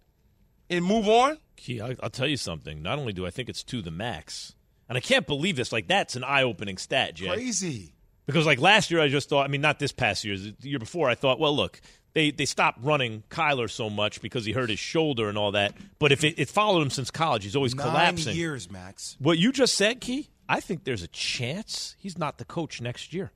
and 0.69 0.85
move 0.85 1.07
on? 1.07 1.37
Key, 1.55 1.81
I, 1.81 1.95
will 2.01 2.09
tell 2.09 2.27
you 2.27 2.37
something. 2.37 2.81
Not 2.81 2.99
only 2.99 3.13
do 3.13 3.25
I 3.25 3.31
think 3.31 3.49
it's 3.49 3.63
to 3.65 3.81
the 3.81 3.91
max, 3.91 4.55
and 4.87 4.97
I 4.97 5.01
can't 5.01 5.27
believe 5.27 5.55
this. 5.55 5.71
Like 5.71 5.87
that's 5.87 6.15
an 6.15 6.23
eye-opening 6.23 6.77
stat, 6.77 7.15
Jay. 7.15 7.27
Crazy. 7.27 7.93
Because 8.25 8.45
like 8.45 8.59
last 8.59 8.91
year, 8.91 9.01
I 9.01 9.07
just 9.07 9.27
thought. 9.27 9.45
I 9.45 9.47
mean, 9.47 9.61
not 9.61 9.79
this 9.79 9.91
past 9.91 10.23
year, 10.23 10.37
the 10.37 10.69
year 10.69 10.79
before, 10.79 11.09
I 11.09 11.15
thought, 11.15 11.39
well, 11.39 11.55
look, 11.55 11.81
they 12.13 12.31
they 12.31 12.45
stopped 12.45 12.79
running 12.83 13.23
Kyler 13.29 13.69
so 13.69 13.89
much 13.89 14.21
because 14.21 14.45
he 14.45 14.51
hurt 14.51 14.69
his 14.69 14.79
shoulder 14.79 15.29
and 15.29 15.37
all 15.37 15.51
that. 15.53 15.73
But 15.97 16.11
if 16.11 16.23
it, 16.23 16.37
it 16.37 16.47
followed 16.47 16.81
him 16.81 16.91
since 16.91 17.09
college, 17.09 17.43
he's 17.43 17.55
always 17.55 17.73
Nine 17.75 17.87
collapsing. 17.87 18.35
years, 18.35 18.69
Max. 18.69 19.17
What 19.19 19.39
you 19.39 19.51
just 19.51 19.73
said, 19.73 19.99
Key, 19.99 20.29
I 20.47 20.59
think 20.59 20.83
there's 20.83 21.03
a 21.03 21.07
chance 21.07 21.95
he's 21.97 22.17
not 22.17 22.37
the 22.37 22.45
coach 22.45 22.81
next 22.81 23.13
year 23.13 23.31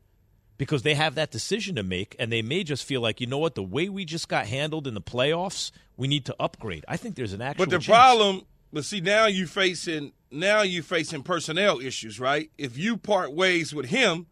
because 0.63 0.83
they 0.83 0.93
have 0.93 1.15
that 1.15 1.29
decision 1.29 1.75
to 1.75 1.83
make, 1.83 2.15
and 2.19 2.31
they 2.31 2.41
may 2.41 2.63
just 2.63 2.85
feel 2.85 3.01
like, 3.01 3.19
you 3.19 3.27
know 3.27 3.37
what, 3.37 3.53
the 3.53 3.61
way 3.61 3.89
we 3.89 4.05
just 4.05 4.29
got 4.29 4.45
handled 4.47 4.87
in 4.87 4.93
the 4.93 5.01
playoffs, 5.01 5.71
we 5.97 6.07
need 6.07 6.23
to 6.23 6.35
upgrade. 6.39 6.85
I 6.87 6.95
think 6.95 7.15
there's 7.15 7.33
an 7.33 7.41
actual. 7.41 7.65
But 7.65 7.69
the 7.69 7.79
chance. 7.79 7.87
problem, 7.87 8.43
but 8.71 8.85
see, 8.85 9.01
now 9.01 9.25
you're 9.25 9.45
facing 9.45 10.13
now 10.31 10.61
you're 10.61 10.81
facing 10.81 11.21
personnel 11.21 11.81
issues, 11.81 12.17
right? 12.17 12.49
If 12.57 12.77
you 12.77 12.95
part 12.95 13.33
ways 13.33 13.75
with 13.75 13.87
him, 13.87 14.27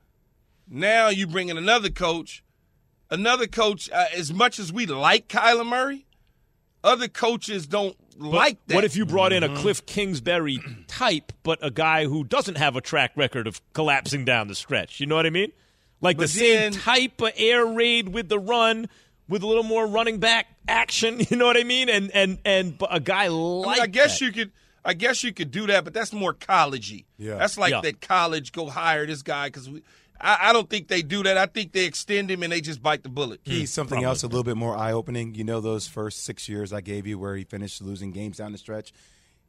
now 0.70 1.10
you 1.10 1.28
bring 1.28 1.50
in 1.50 1.58
another 1.58 1.90
coach. 1.90 2.46
Another 3.10 3.46
coach, 3.46 3.90
uh, 3.92 4.06
as 4.16 4.32
much 4.32 4.58
as 4.58 4.72
we 4.72 4.86
like 4.86 5.28
Kyler 5.28 5.68
Murray, 5.68 6.06
other 6.82 7.10
coaches 7.10 7.68
don't 7.68 7.98
But 8.18 8.28
like 8.30 8.66
that. 8.68 8.76
What 8.76 8.86
if 8.86 8.96
you 8.96 9.06
brought 9.06 9.34
in 9.34 9.44
a 9.44 9.50
Mhm. 9.50 9.58
Cliff 9.58 9.86
Kingsbury 9.86 10.60
type, 10.88 11.34
but 11.44 11.60
a 11.62 11.72
guy 11.72 12.06
who 12.06 12.24
doesn't 12.24 12.58
have 12.58 12.78
a 12.78 12.82
track 12.82 13.12
record 13.18 13.48
of 13.48 13.60
collapsing 13.74 14.24
down 14.24 14.48
the 14.48 14.56
stretch? 14.56 15.02
You 15.02 15.08
know 15.08 15.18
what 15.18 15.26
I 15.26 15.30
mean? 15.30 15.52
Like 16.02 16.18
But 16.18 16.24
the 16.24 16.28
same 16.30 16.72
type 16.74 17.22
of 17.22 17.32
air 17.36 17.66
raid 17.66 18.10
with 18.10 18.28
the 18.28 18.40
run, 18.40 18.90
with 19.30 19.44
a 19.44 19.48
little 19.48 19.64
more 19.64 19.86
running 19.88 20.20
back 20.20 20.48
action. 20.68 21.20
You 21.30 21.38
know 21.38 21.46
what 21.46 21.58
I 21.58 21.64
mean? 21.64 21.90
And 21.90 22.12
and 22.12 22.40
and 22.44 22.82
a 22.90 23.00
guy 23.00 23.26
I, 23.26 23.30
mean, 23.30 23.62
like 23.62 23.80
I 23.80 23.88
guess 23.88 24.20
that. 24.20 24.26
you 24.26 24.32
could. 24.32 24.52
I 24.84 24.96
guess 24.96 25.24
you 25.24 25.32
could 25.32 25.52
do 25.52 25.68
that, 25.68 25.84
but 25.84 25.94
that's 25.94 26.12
more 26.12 26.34
collegey. 26.34 27.06
Yeah. 27.20 27.36
That's 27.36 27.56
like 27.56 27.70
Yeah. 27.70 27.82
that 27.82 28.02
college 28.02 28.52
go 28.52 28.66
hire 28.68 29.06
this 29.06 29.22
guy 29.22 29.46
because 29.48 29.70
I, 30.20 30.50
I 30.50 30.54
don't 30.54 30.68
think 30.68 30.88
they 30.88 31.04
do 31.04 31.22
that. 31.22 31.38
I 31.38 31.46
think 31.46 31.72
they 31.72 31.86
extend 31.86 32.32
him 32.32 32.42
and 32.42 32.52
they 32.52 32.62
just 32.62 32.82
bite 32.82 33.04
the 33.04 33.10
bullet. 33.10 33.44
Key, 33.44 33.60
hmm, 33.60 33.66
something 33.66 34.04
else 34.04 34.24
a 34.24 34.28
little 34.28 34.44
bit 34.44 34.58
more 34.58 34.76
eye 34.76 34.92
opening. 34.92 35.36
You 35.36 35.44
know 35.44 35.62
those 35.62 35.88
first 35.88 36.24
six 36.24 36.50
years 36.50 36.74
I 36.74 36.82
gave 36.82 37.06
you 37.06 37.20
where 37.20 37.36
he 37.36 37.44
finished 37.44 37.80
losing 37.84 38.12
games 38.12 38.38
down 38.38 38.54
the 38.54 38.58
stretch? 38.58 38.92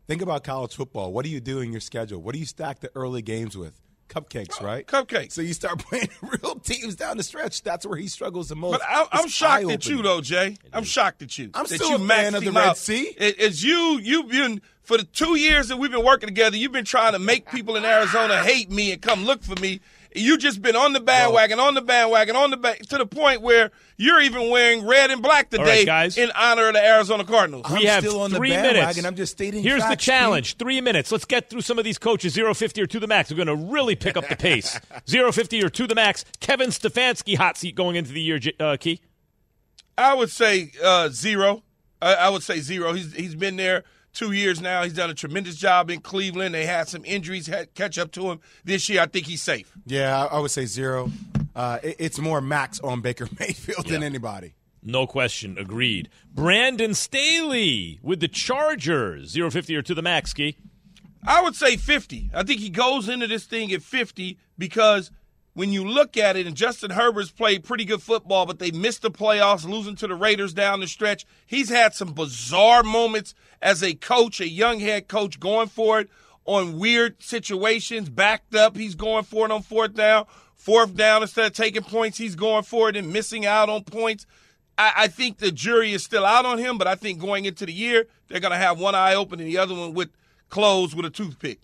Think 0.07 0.21
about 0.21 0.45
college 0.45 0.75
football. 0.77 1.15
What 1.15 1.25
do 1.25 1.31
you 1.31 1.41
do 1.41 1.61
in 1.61 1.73
your 1.73 1.81
schedule? 1.81 2.21
What 2.21 2.35
do 2.35 2.39
you 2.39 2.45
stack 2.45 2.81
the 2.81 2.91
early 2.95 3.23
games 3.23 3.57
with? 3.57 3.81
Cupcakes, 4.13 4.59
oh, 4.61 4.65
right? 4.67 4.87
Cupcakes. 4.87 5.33
So 5.33 5.41
you 5.43 5.55
start 5.55 5.79
playing 5.89 6.09
real 6.21 6.57
teams 6.57 6.97
down 6.97 7.17
the 7.17 7.23
stretch. 7.23 7.63
That's 7.63 7.87
where 7.87 7.97
he 7.99 8.09
struggles 8.09 8.49
the 8.51 8.57
most. 8.57 8.73
But 8.73 8.83
I, 8.87 9.07
I'm 9.11 9.25
It's 9.25 9.33
shocked 9.35 9.65
at 9.65 9.71
eye-opening. 9.71 9.97
you, 9.99 10.03
though, 10.03 10.21
Jay. 10.21 10.57
I'm 10.73 10.85
shocked 10.85 11.23
at 11.23 11.39
you. 11.39 11.51
I'm 11.55 11.65
that 11.65 11.75
still 11.75 11.89
you 11.91 11.95
a 11.97 11.99
fan 12.07 12.33
maxed 12.33 12.37
of 12.37 12.45
the 12.45 12.53
Red 12.53 12.69
out. 12.69 12.77
Sea. 12.77 13.15
It- 13.17 13.37
it's 13.39 13.63
you. 13.63 13.99
You've 14.03 14.29
been 14.29 14.61
for 14.83 14.99
the 14.99 15.05
two 15.05 15.37
years 15.37 15.69
that 15.69 15.79
we've 15.79 15.91
been 15.91 16.05
working 16.05 16.29
together. 16.29 16.57
You've 16.57 16.73
been 16.73 16.85
trying 16.85 17.13
to 17.13 17.19
make 17.19 17.51
people 17.51 17.77
in 17.77 17.85
Arizona 17.85 18.43
hate 18.43 18.71
me 18.71 18.93
and 18.93 19.01
come 19.01 19.25
look 19.25 19.43
for 19.43 19.59
me. 19.61 19.81
You 20.15 20.37
just 20.39 20.61
been 20.63 20.77
on 20.77 20.93
the 20.93 21.01
bandwagon, 21.01 21.59
on 21.59 21.75
the 21.75 21.81
bandwagon, 21.83 22.37
on 22.37 22.51
the 22.51 22.57
back 22.57 22.81
to 22.81 22.99
the 22.99 23.07
point 23.07 23.43
where 23.43 23.71
you're 23.97 24.21
even 24.21 24.51
wearing 24.51 24.87
red 24.87 25.11
and 25.11 25.23
black 25.23 25.51
today 25.51 25.79
right, 25.79 25.87
guys. 25.87 26.19
in 26.19 26.31
honor 26.33 26.69
of 26.69 26.75
the 26.75 26.85
Arizona 26.85 27.25
Cardinals. 27.25 27.67
we 27.71 27.85
have 27.85 28.05
still 28.05 28.21
on 28.21 28.31
the 28.31 28.37
three 28.37 28.51
bandwagon. 28.51 28.79
minutes. 28.79 29.05
I'm 29.05 29.17
just 29.17 29.33
stating 29.33 29.63
Here's 29.63 29.83
facts, 29.83 29.93
the 29.93 29.97
challenge: 29.97 30.57
three 30.57 30.81
minutes. 30.81 31.11
Let's 31.13 31.25
get 31.25 31.49
through 31.51 31.63
some 31.63 31.79
of 31.79 31.85
these 31.85 31.99
coaches. 31.99 32.33
Zero 32.35 32.55
fifty 32.55 32.83
or 32.83 32.87
to 32.87 33.01
the 33.01 33.07
max. 33.07 33.31
We're 33.31 33.45
going 33.45 33.47
to 33.47 33.73
really 33.73 33.97
pick 33.97 34.17
up 34.17 34.29
the 34.29 34.37
pace. 34.37 34.79
Zero 35.09 35.33
fifty 35.33 35.63
or 35.65 35.69
to 35.71 35.87
the 35.87 35.95
max. 35.95 36.25
Kevin 36.41 36.71
Stefanski 36.71 37.37
hot 37.37 37.57
seat 37.57 37.75
going 37.75 37.97
into 37.97 38.13
the 38.13 38.21
year. 38.21 38.41
Uh, 38.59 38.77
Key. 38.79 39.01
I 39.97 40.15
would 40.15 40.31
say 40.31 40.73
uh, 40.83 41.09
zero. 41.11 41.63
I, 42.01 42.15
I 42.15 42.29
would 42.31 42.43
say 42.43 42.61
zero. 42.61 42.93
He's 42.93 43.13
he's 43.13 43.35
been 43.35 43.57
there 43.57 43.85
two 44.13 44.33
years 44.33 44.61
now. 44.61 44.83
He's 44.83 44.93
done 44.95 45.11
a 45.11 45.15
tremendous 45.15 45.57
job 45.57 45.91
in 45.91 46.01
Cleveland. 46.01 46.55
They 46.55 46.67
had 46.67 46.89
some 46.89 47.05
injuries 47.05 47.47
had 47.47 47.75
catch 47.75 47.99
up 47.99 48.13
to 48.13 48.31
him 48.31 48.41
this 48.65 48.89
year. 48.89 49.01
I 49.03 49.07
think 49.07 49.27
he's 49.27 49.43
safe. 49.43 49.73
Yeah, 49.87 50.25
I 50.27 50.37
I 50.37 50.39
would 50.41 50.51
say 50.51 50.67
zero. 50.67 51.11
Uh, 51.55 51.79
it- 51.83 51.97
it's 51.99 52.19
more 52.19 52.41
Max 52.41 52.81
on 52.81 53.01
Baker 53.01 53.29
Mayfield 53.39 53.87
than 53.87 54.03
anybody. 54.03 54.55
No 54.83 55.07
question. 55.07 55.57
Agreed. 55.59 56.09
Brandon 56.35 56.93
Staley 56.95 58.01
with 58.03 58.21
the 58.21 58.29
Chargers. 58.29 59.31
Zero 59.31 59.51
fifty 59.51 59.77
or 59.77 59.83
to 59.83 59.95
the 59.95 60.03
max. 60.03 60.33
Key. 60.33 60.57
I 61.25 61.41
would 61.41 61.55
say 61.55 61.77
50. 61.77 62.31
I 62.35 62.43
think 62.43 62.59
he 62.61 62.69
goes 62.69 63.09
into 63.09 63.29
this 63.29 63.45
thing 63.45 63.73
at 63.73 63.81
50 63.81 64.39
because 64.59 65.13
when 65.55 65.73
you 65.73 65.87
look 65.87 66.17
at 66.17 66.37
it, 66.37 66.47
and 66.47 66.57
Justin 66.57 66.91
Herbert's 66.91 67.31
played 67.31 67.65
pretty 67.65 67.85
good 67.85 68.03
football, 68.03 68.47
but 68.47 68.59
they 68.59 68.71
missed 68.71 69.03
the 69.03 69.11
playoffs, 69.11 69.69
losing 69.69 69.97
to 69.97 70.07
the 70.07 70.15
Raiders 70.15 70.55
down 70.55 70.81
the 70.81 70.87
stretch. 70.87 71.27
He's 71.47 71.69
had 71.69 71.95
some 71.95 72.15
bizarre 72.15 72.83
moments 72.83 73.35
as 73.61 73.83
a 73.83 73.95
coach, 73.95 74.41
a 74.41 74.49
young 74.49 74.81
head 74.81 75.09
coach, 75.09 75.39
going 75.39 75.69
for 75.69 76.01
it 76.01 76.09
on 76.45 76.79
weird 76.79 77.23
situations, 77.23 78.09
backed 78.09 78.55
up. 78.55 78.77
He's 78.77 78.95
going 78.95 79.25
for 79.25 79.47
it 79.47 79.53
on 79.53 79.63
fourth 79.63 79.95
down. 79.95 80.27
Fourth 80.55 80.95
down, 80.95 81.23
instead 81.23 81.47
of 81.47 81.53
taking 81.55 81.83
points, 81.83 82.19
he's 82.19 82.37
going 82.37 82.63
for 82.63 82.89
it 82.89 82.97
and 82.97 83.13
missing 83.13 83.45
out 83.45 83.69
on 83.69 83.83
points. 83.83 84.27
I, 84.79 84.93
I 84.97 85.09
think 85.09 85.39
the 85.39 85.53
jury 85.53 85.93
is 85.93 86.05
still 86.05 86.25
out 86.25 86.47
on 86.47 86.59
him, 86.59 86.79
but 86.79 86.87
I 86.87 86.95
think 86.95 87.21
going 87.21 87.45
into 87.45 87.67
the 87.67 87.73
year, 87.73 88.07
they're 88.29 88.41
going 88.41 88.53
to 88.53 88.59
have 88.59 88.79
one 88.79 88.95
eye 88.95 89.15
open 89.15 89.41
and 89.41 89.49
the 89.49 89.59
other 89.59 89.75
one 89.75 89.93
with 89.93 90.11
closed 90.49 90.95
with 90.95 91.05
a 91.05 91.11
toothpick. 91.11 91.61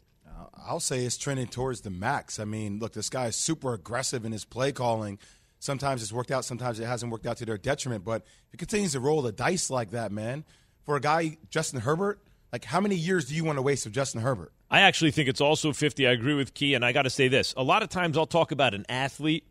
I'll 0.68 0.80
say 0.80 1.04
it's 1.04 1.16
trending 1.16 1.46
towards 1.46 1.80
the 1.80 1.90
max. 1.90 2.38
I 2.38 2.44
mean, 2.44 2.78
look, 2.78 2.92
this 2.92 3.08
guy 3.08 3.26
is 3.26 3.36
super 3.36 3.72
aggressive 3.72 4.24
in 4.26 4.32
his 4.32 4.44
play 4.44 4.70
calling. 4.70 5.18
Sometimes 5.60 6.02
it's 6.02 6.12
worked 6.12 6.30
out, 6.30 6.44
sometimes 6.44 6.78
it 6.78 6.84
hasn't 6.84 7.10
worked 7.10 7.26
out 7.26 7.38
to 7.38 7.46
their 7.46 7.56
detriment. 7.56 8.04
But 8.04 8.22
if 8.22 8.52
he 8.52 8.58
continues 8.58 8.92
to 8.92 9.00
roll 9.00 9.22
the 9.22 9.32
dice 9.32 9.70
like 9.70 9.90
that, 9.92 10.12
man, 10.12 10.44
for 10.84 10.96
a 10.96 11.00
guy, 11.00 11.38
Justin 11.50 11.80
Herbert, 11.80 12.20
like 12.52 12.64
how 12.64 12.80
many 12.80 12.96
years 12.96 13.24
do 13.26 13.34
you 13.34 13.44
want 13.44 13.56
to 13.56 13.62
waste 13.62 13.86
of 13.86 13.92
Justin 13.92 14.20
Herbert? 14.20 14.52
I 14.70 14.80
actually 14.82 15.10
think 15.10 15.28
it's 15.28 15.40
also 15.40 15.72
50. 15.72 16.06
I 16.06 16.12
agree 16.12 16.34
with 16.34 16.52
Key, 16.52 16.74
and 16.74 16.84
I 16.84 16.92
got 16.92 17.02
to 17.02 17.10
say 17.10 17.28
this. 17.28 17.54
A 17.56 17.62
lot 17.62 17.82
of 17.82 17.88
times 17.88 18.18
I'll 18.18 18.26
talk 18.26 18.52
about 18.52 18.74
an 18.74 18.84
athlete. 18.90 19.44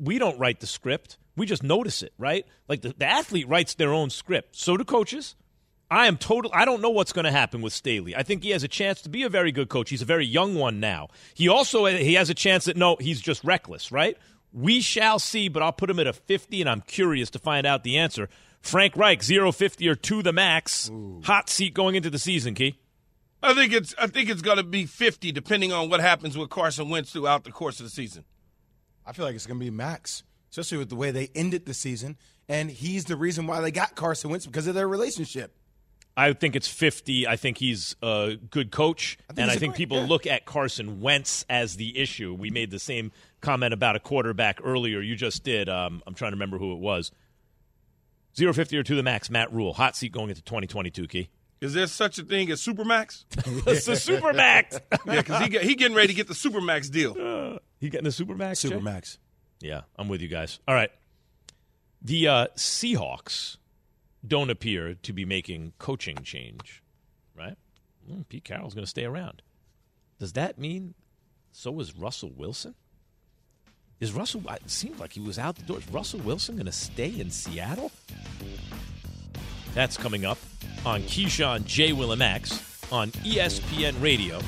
We 0.00 0.18
don't 0.18 0.38
write 0.38 0.60
the 0.60 0.66
script, 0.66 1.18
we 1.36 1.46
just 1.46 1.62
notice 1.62 2.02
it, 2.02 2.12
right? 2.18 2.44
Like 2.68 2.82
the, 2.82 2.94
the 2.96 3.06
athlete 3.06 3.48
writes 3.48 3.74
their 3.74 3.92
own 3.92 4.10
script. 4.10 4.56
So 4.56 4.76
do 4.76 4.84
coaches. 4.84 5.36
I 5.90 6.06
am 6.06 6.18
total. 6.18 6.50
I 6.54 6.64
don't 6.64 6.82
know 6.82 6.90
what's 6.90 7.12
going 7.12 7.24
to 7.24 7.30
happen 7.30 7.62
with 7.62 7.72
Staley. 7.72 8.14
I 8.14 8.22
think 8.22 8.42
he 8.42 8.50
has 8.50 8.62
a 8.62 8.68
chance 8.68 9.00
to 9.02 9.08
be 9.08 9.22
a 9.22 9.28
very 9.28 9.52
good 9.52 9.68
coach. 9.68 9.88
He's 9.90 10.02
a 10.02 10.06
very 10.06 10.26
young 10.26 10.54
one 10.54 10.80
now. 10.80 11.08
He 11.34 11.48
also 11.48 11.86
he 11.86 12.14
has 12.14 12.28
a 12.28 12.34
chance 12.34 12.66
that 12.66 12.76
no, 12.76 12.96
he's 13.00 13.20
just 13.20 13.42
reckless, 13.42 13.90
right? 13.90 14.16
We 14.52 14.80
shall 14.80 15.18
see, 15.18 15.48
but 15.48 15.62
I'll 15.62 15.72
put 15.72 15.90
him 15.90 15.98
at 15.98 16.06
a 16.06 16.12
50, 16.12 16.60
and 16.60 16.70
I'm 16.70 16.80
curious 16.82 17.30
to 17.30 17.38
find 17.38 17.66
out 17.66 17.84
the 17.84 17.98
answer. 17.98 18.28
Frank 18.60 18.96
Reich, 18.96 19.22
0 19.22 19.52
50 19.52 19.88
or 19.88 19.94
2 19.94 20.22
the 20.22 20.32
max. 20.32 20.90
Hot 21.24 21.48
seat 21.48 21.74
going 21.74 21.94
into 21.94 22.10
the 22.10 22.18
season, 22.18 22.54
Key. 22.54 22.78
I 23.42 23.54
think 23.54 23.72
it's 23.72 23.94
I 23.98 24.08
think 24.08 24.28
it's 24.28 24.42
going 24.42 24.56
to 24.56 24.64
be 24.64 24.84
50 24.84 25.32
depending 25.32 25.72
on 25.72 25.88
what 25.88 26.00
happens 26.00 26.36
with 26.36 26.50
Carson 26.50 26.88
Wentz 26.90 27.12
throughout 27.12 27.44
the 27.44 27.52
course 27.52 27.78
of 27.80 27.86
the 27.86 27.90
season. 27.90 28.24
I 29.06 29.12
feel 29.12 29.24
like 29.24 29.34
it's 29.34 29.46
going 29.46 29.58
to 29.58 29.64
be 29.64 29.70
max, 29.70 30.22
especially 30.50 30.78
with 30.78 30.90
the 30.90 30.96
way 30.96 31.12
they 31.12 31.30
ended 31.34 31.64
the 31.64 31.72
season. 31.72 32.16
And 32.48 32.70
he's 32.70 33.04
the 33.04 33.16
reason 33.16 33.46
why 33.46 33.60
they 33.60 33.70
got 33.70 33.94
Carson 33.94 34.30
Wentz 34.30 34.44
because 34.44 34.66
of 34.66 34.74
their 34.74 34.88
relationship. 34.88 35.54
I 36.18 36.32
think 36.32 36.56
it's 36.56 36.66
50. 36.66 37.28
I 37.28 37.36
think 37.36 37.58
he's 37.58 37.94
a 38.02 38.36
good 38.50 38.72
coach. 38.72 39.18
think 39.28 39.38
and 39.38 39.50
I 39.52 39.56
think 39.56 39.74
great- 39.74 39.78
people 39.78 39.98
yeah. 39.98 40.06
look 40.06 40.26
at 40.26 40.44
Carson 40.44 41.00
Wentz 41.00 41.44
as 41.48 41.76
the 41.76 41.96
issue. 41.96 42.34
We 42.34 42.50
made 42.50 42.72
the 42.72 42.80
same 42.80 43.12
comment 43.40 43.72
about 43.72 43.94
a 43.94 44.00
quarterback 44.00 44.58
earlier. 44.64 45.00
You 45.00 45.14
just 45.14 45.44
did. 45.44 45.68
Um, 45.68 46.02
I'm 46.08 46.14
trying 46.14 46.32
to 46.32 46.34
remember 46.34 46.58
who 46.58 46.72
it 46.72 46.80
was. 46.80 47.12
050 48.34 48.76
or 48.76 48.82
to 48.82 48.94
the 48.96 49.02
max, 49.04 49.30
Matt 49.30 49.52
Rhule. 49.52 49.72
Hot 49.74 49.94
seat 49.94 50.10
going 50.10 50.28
into 50.28 50.42
2022, 50.42 51.06
Key. 51.06 51.28
Is 51.60 51.74
there 51.74 51.86
such 51.86 52.18
a 52.18 52.24
thing 52.24 52.50
as 52.50 52.60
Supermax? 52.60 53.24
it's 53.66 53.86
the 53.86 53.92
Supermax. 53.92 54.80
yeah, 55.06 55.22
because 55.22 55.46
he, 55.46 55.58
he 55.58 55.76
getting 55.76 55.96
ready 55.96 56.08
to 56.08 56.14
get 56.14 56.26
the 56.26 56.34
Supermax 56.34 56.90
deal. 56.90 57.60
he 57.78 57.90
getting 57.90 58.04
the 58.04 58.10
Supermax? 58.10 58.60
Jay? 58.62 58.70
Supermax. 58.70 59.18
Yeah, 59.60 59.82
I'm 59.96 60.08
with 60.08 60.20
you 60.20 60.28
guys. 60.28 60.58
All 60.66 60.74
right. 60.74 60.90
The 62.02 62.28
uh, 62.28 62.46
Seahawks 62.56 63.56
don't 64.26 64.50
appear 64.50 64.94
to 64.94 65.12
be 65.12 65.24
making 65.24 65.72
coaching 65.78 66.18
change, 66.22 66.82
right? 67.36 67.56
Hmm, 68.08 68.22
Pete 68.22 68.44
Carroll's 68.44 68.74
going 68.74 68.84
to 68.84 68.90
stay 68.90 69.04
around. 69.04 69.42
Does 70.18 70.32
that 70.32 70.58
mean 70.58 70.94
so 71.52 71.80
is 71.80 71.96
Russell 71.96 72.30
Wilson? 72.36 72.74
Is 74.00 74.12
Russell? 74.12 74.42
It 74.48 74.70
seemed 74.70 74.98
like 75.00 75.12
he 75.12 75.20
was 75.20 75.38
out 75.38 75.56
the 75.56 75.62
door. 75.62 75.78
Is 75.78 75.88
Russell 75.88 76.20
Wilson 76.20 76.56
going 76.56 76.66
to 76.66 76.72
stay 76.72 77.08
in 77.08 77.30
Seattle? 77.30 77.90
That's 79.74 79.96
coming 79.96 80.24
up 80.24 80.38
on 80.86 81.02
Keyshawn 81.02 81.64
J. 81.64 81.92
Will 81.92 82.12
and 82.12 82.18
Max 82.20 82.62
on 82.92 83.10
ESPN 83.10 84.00
Radio. 84.00 84.40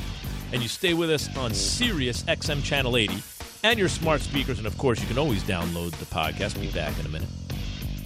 And 0.53 0.63
you 0.63 0.69
stay 0.69 0.95
with 0.95 1.11
us 1.11 1.35
on 1.37 1.53
Sirius 1.53 2.23
XM 2.25 2.63
Channel 2.63 2.97
80 2.97 3.23
and 3.63 3.79
your 3.79 3.89
smart 3.89 4.21
speakers. 4.21 4.59
And 4.59 4.67
of 4.67 4.77
course, 4.79 5.01
you 5.01 5.07
can 5.07 5.19
always 5.19 5.43
download 5.43 5.93
the 5.93 6.07
podcast. 6.07 6.57
We'll 6.57 6.67
be 6.67 6.73
back 6.73 6.99
in 6.99 7.07
a 7.07 7.09
minute. 7.09 7.29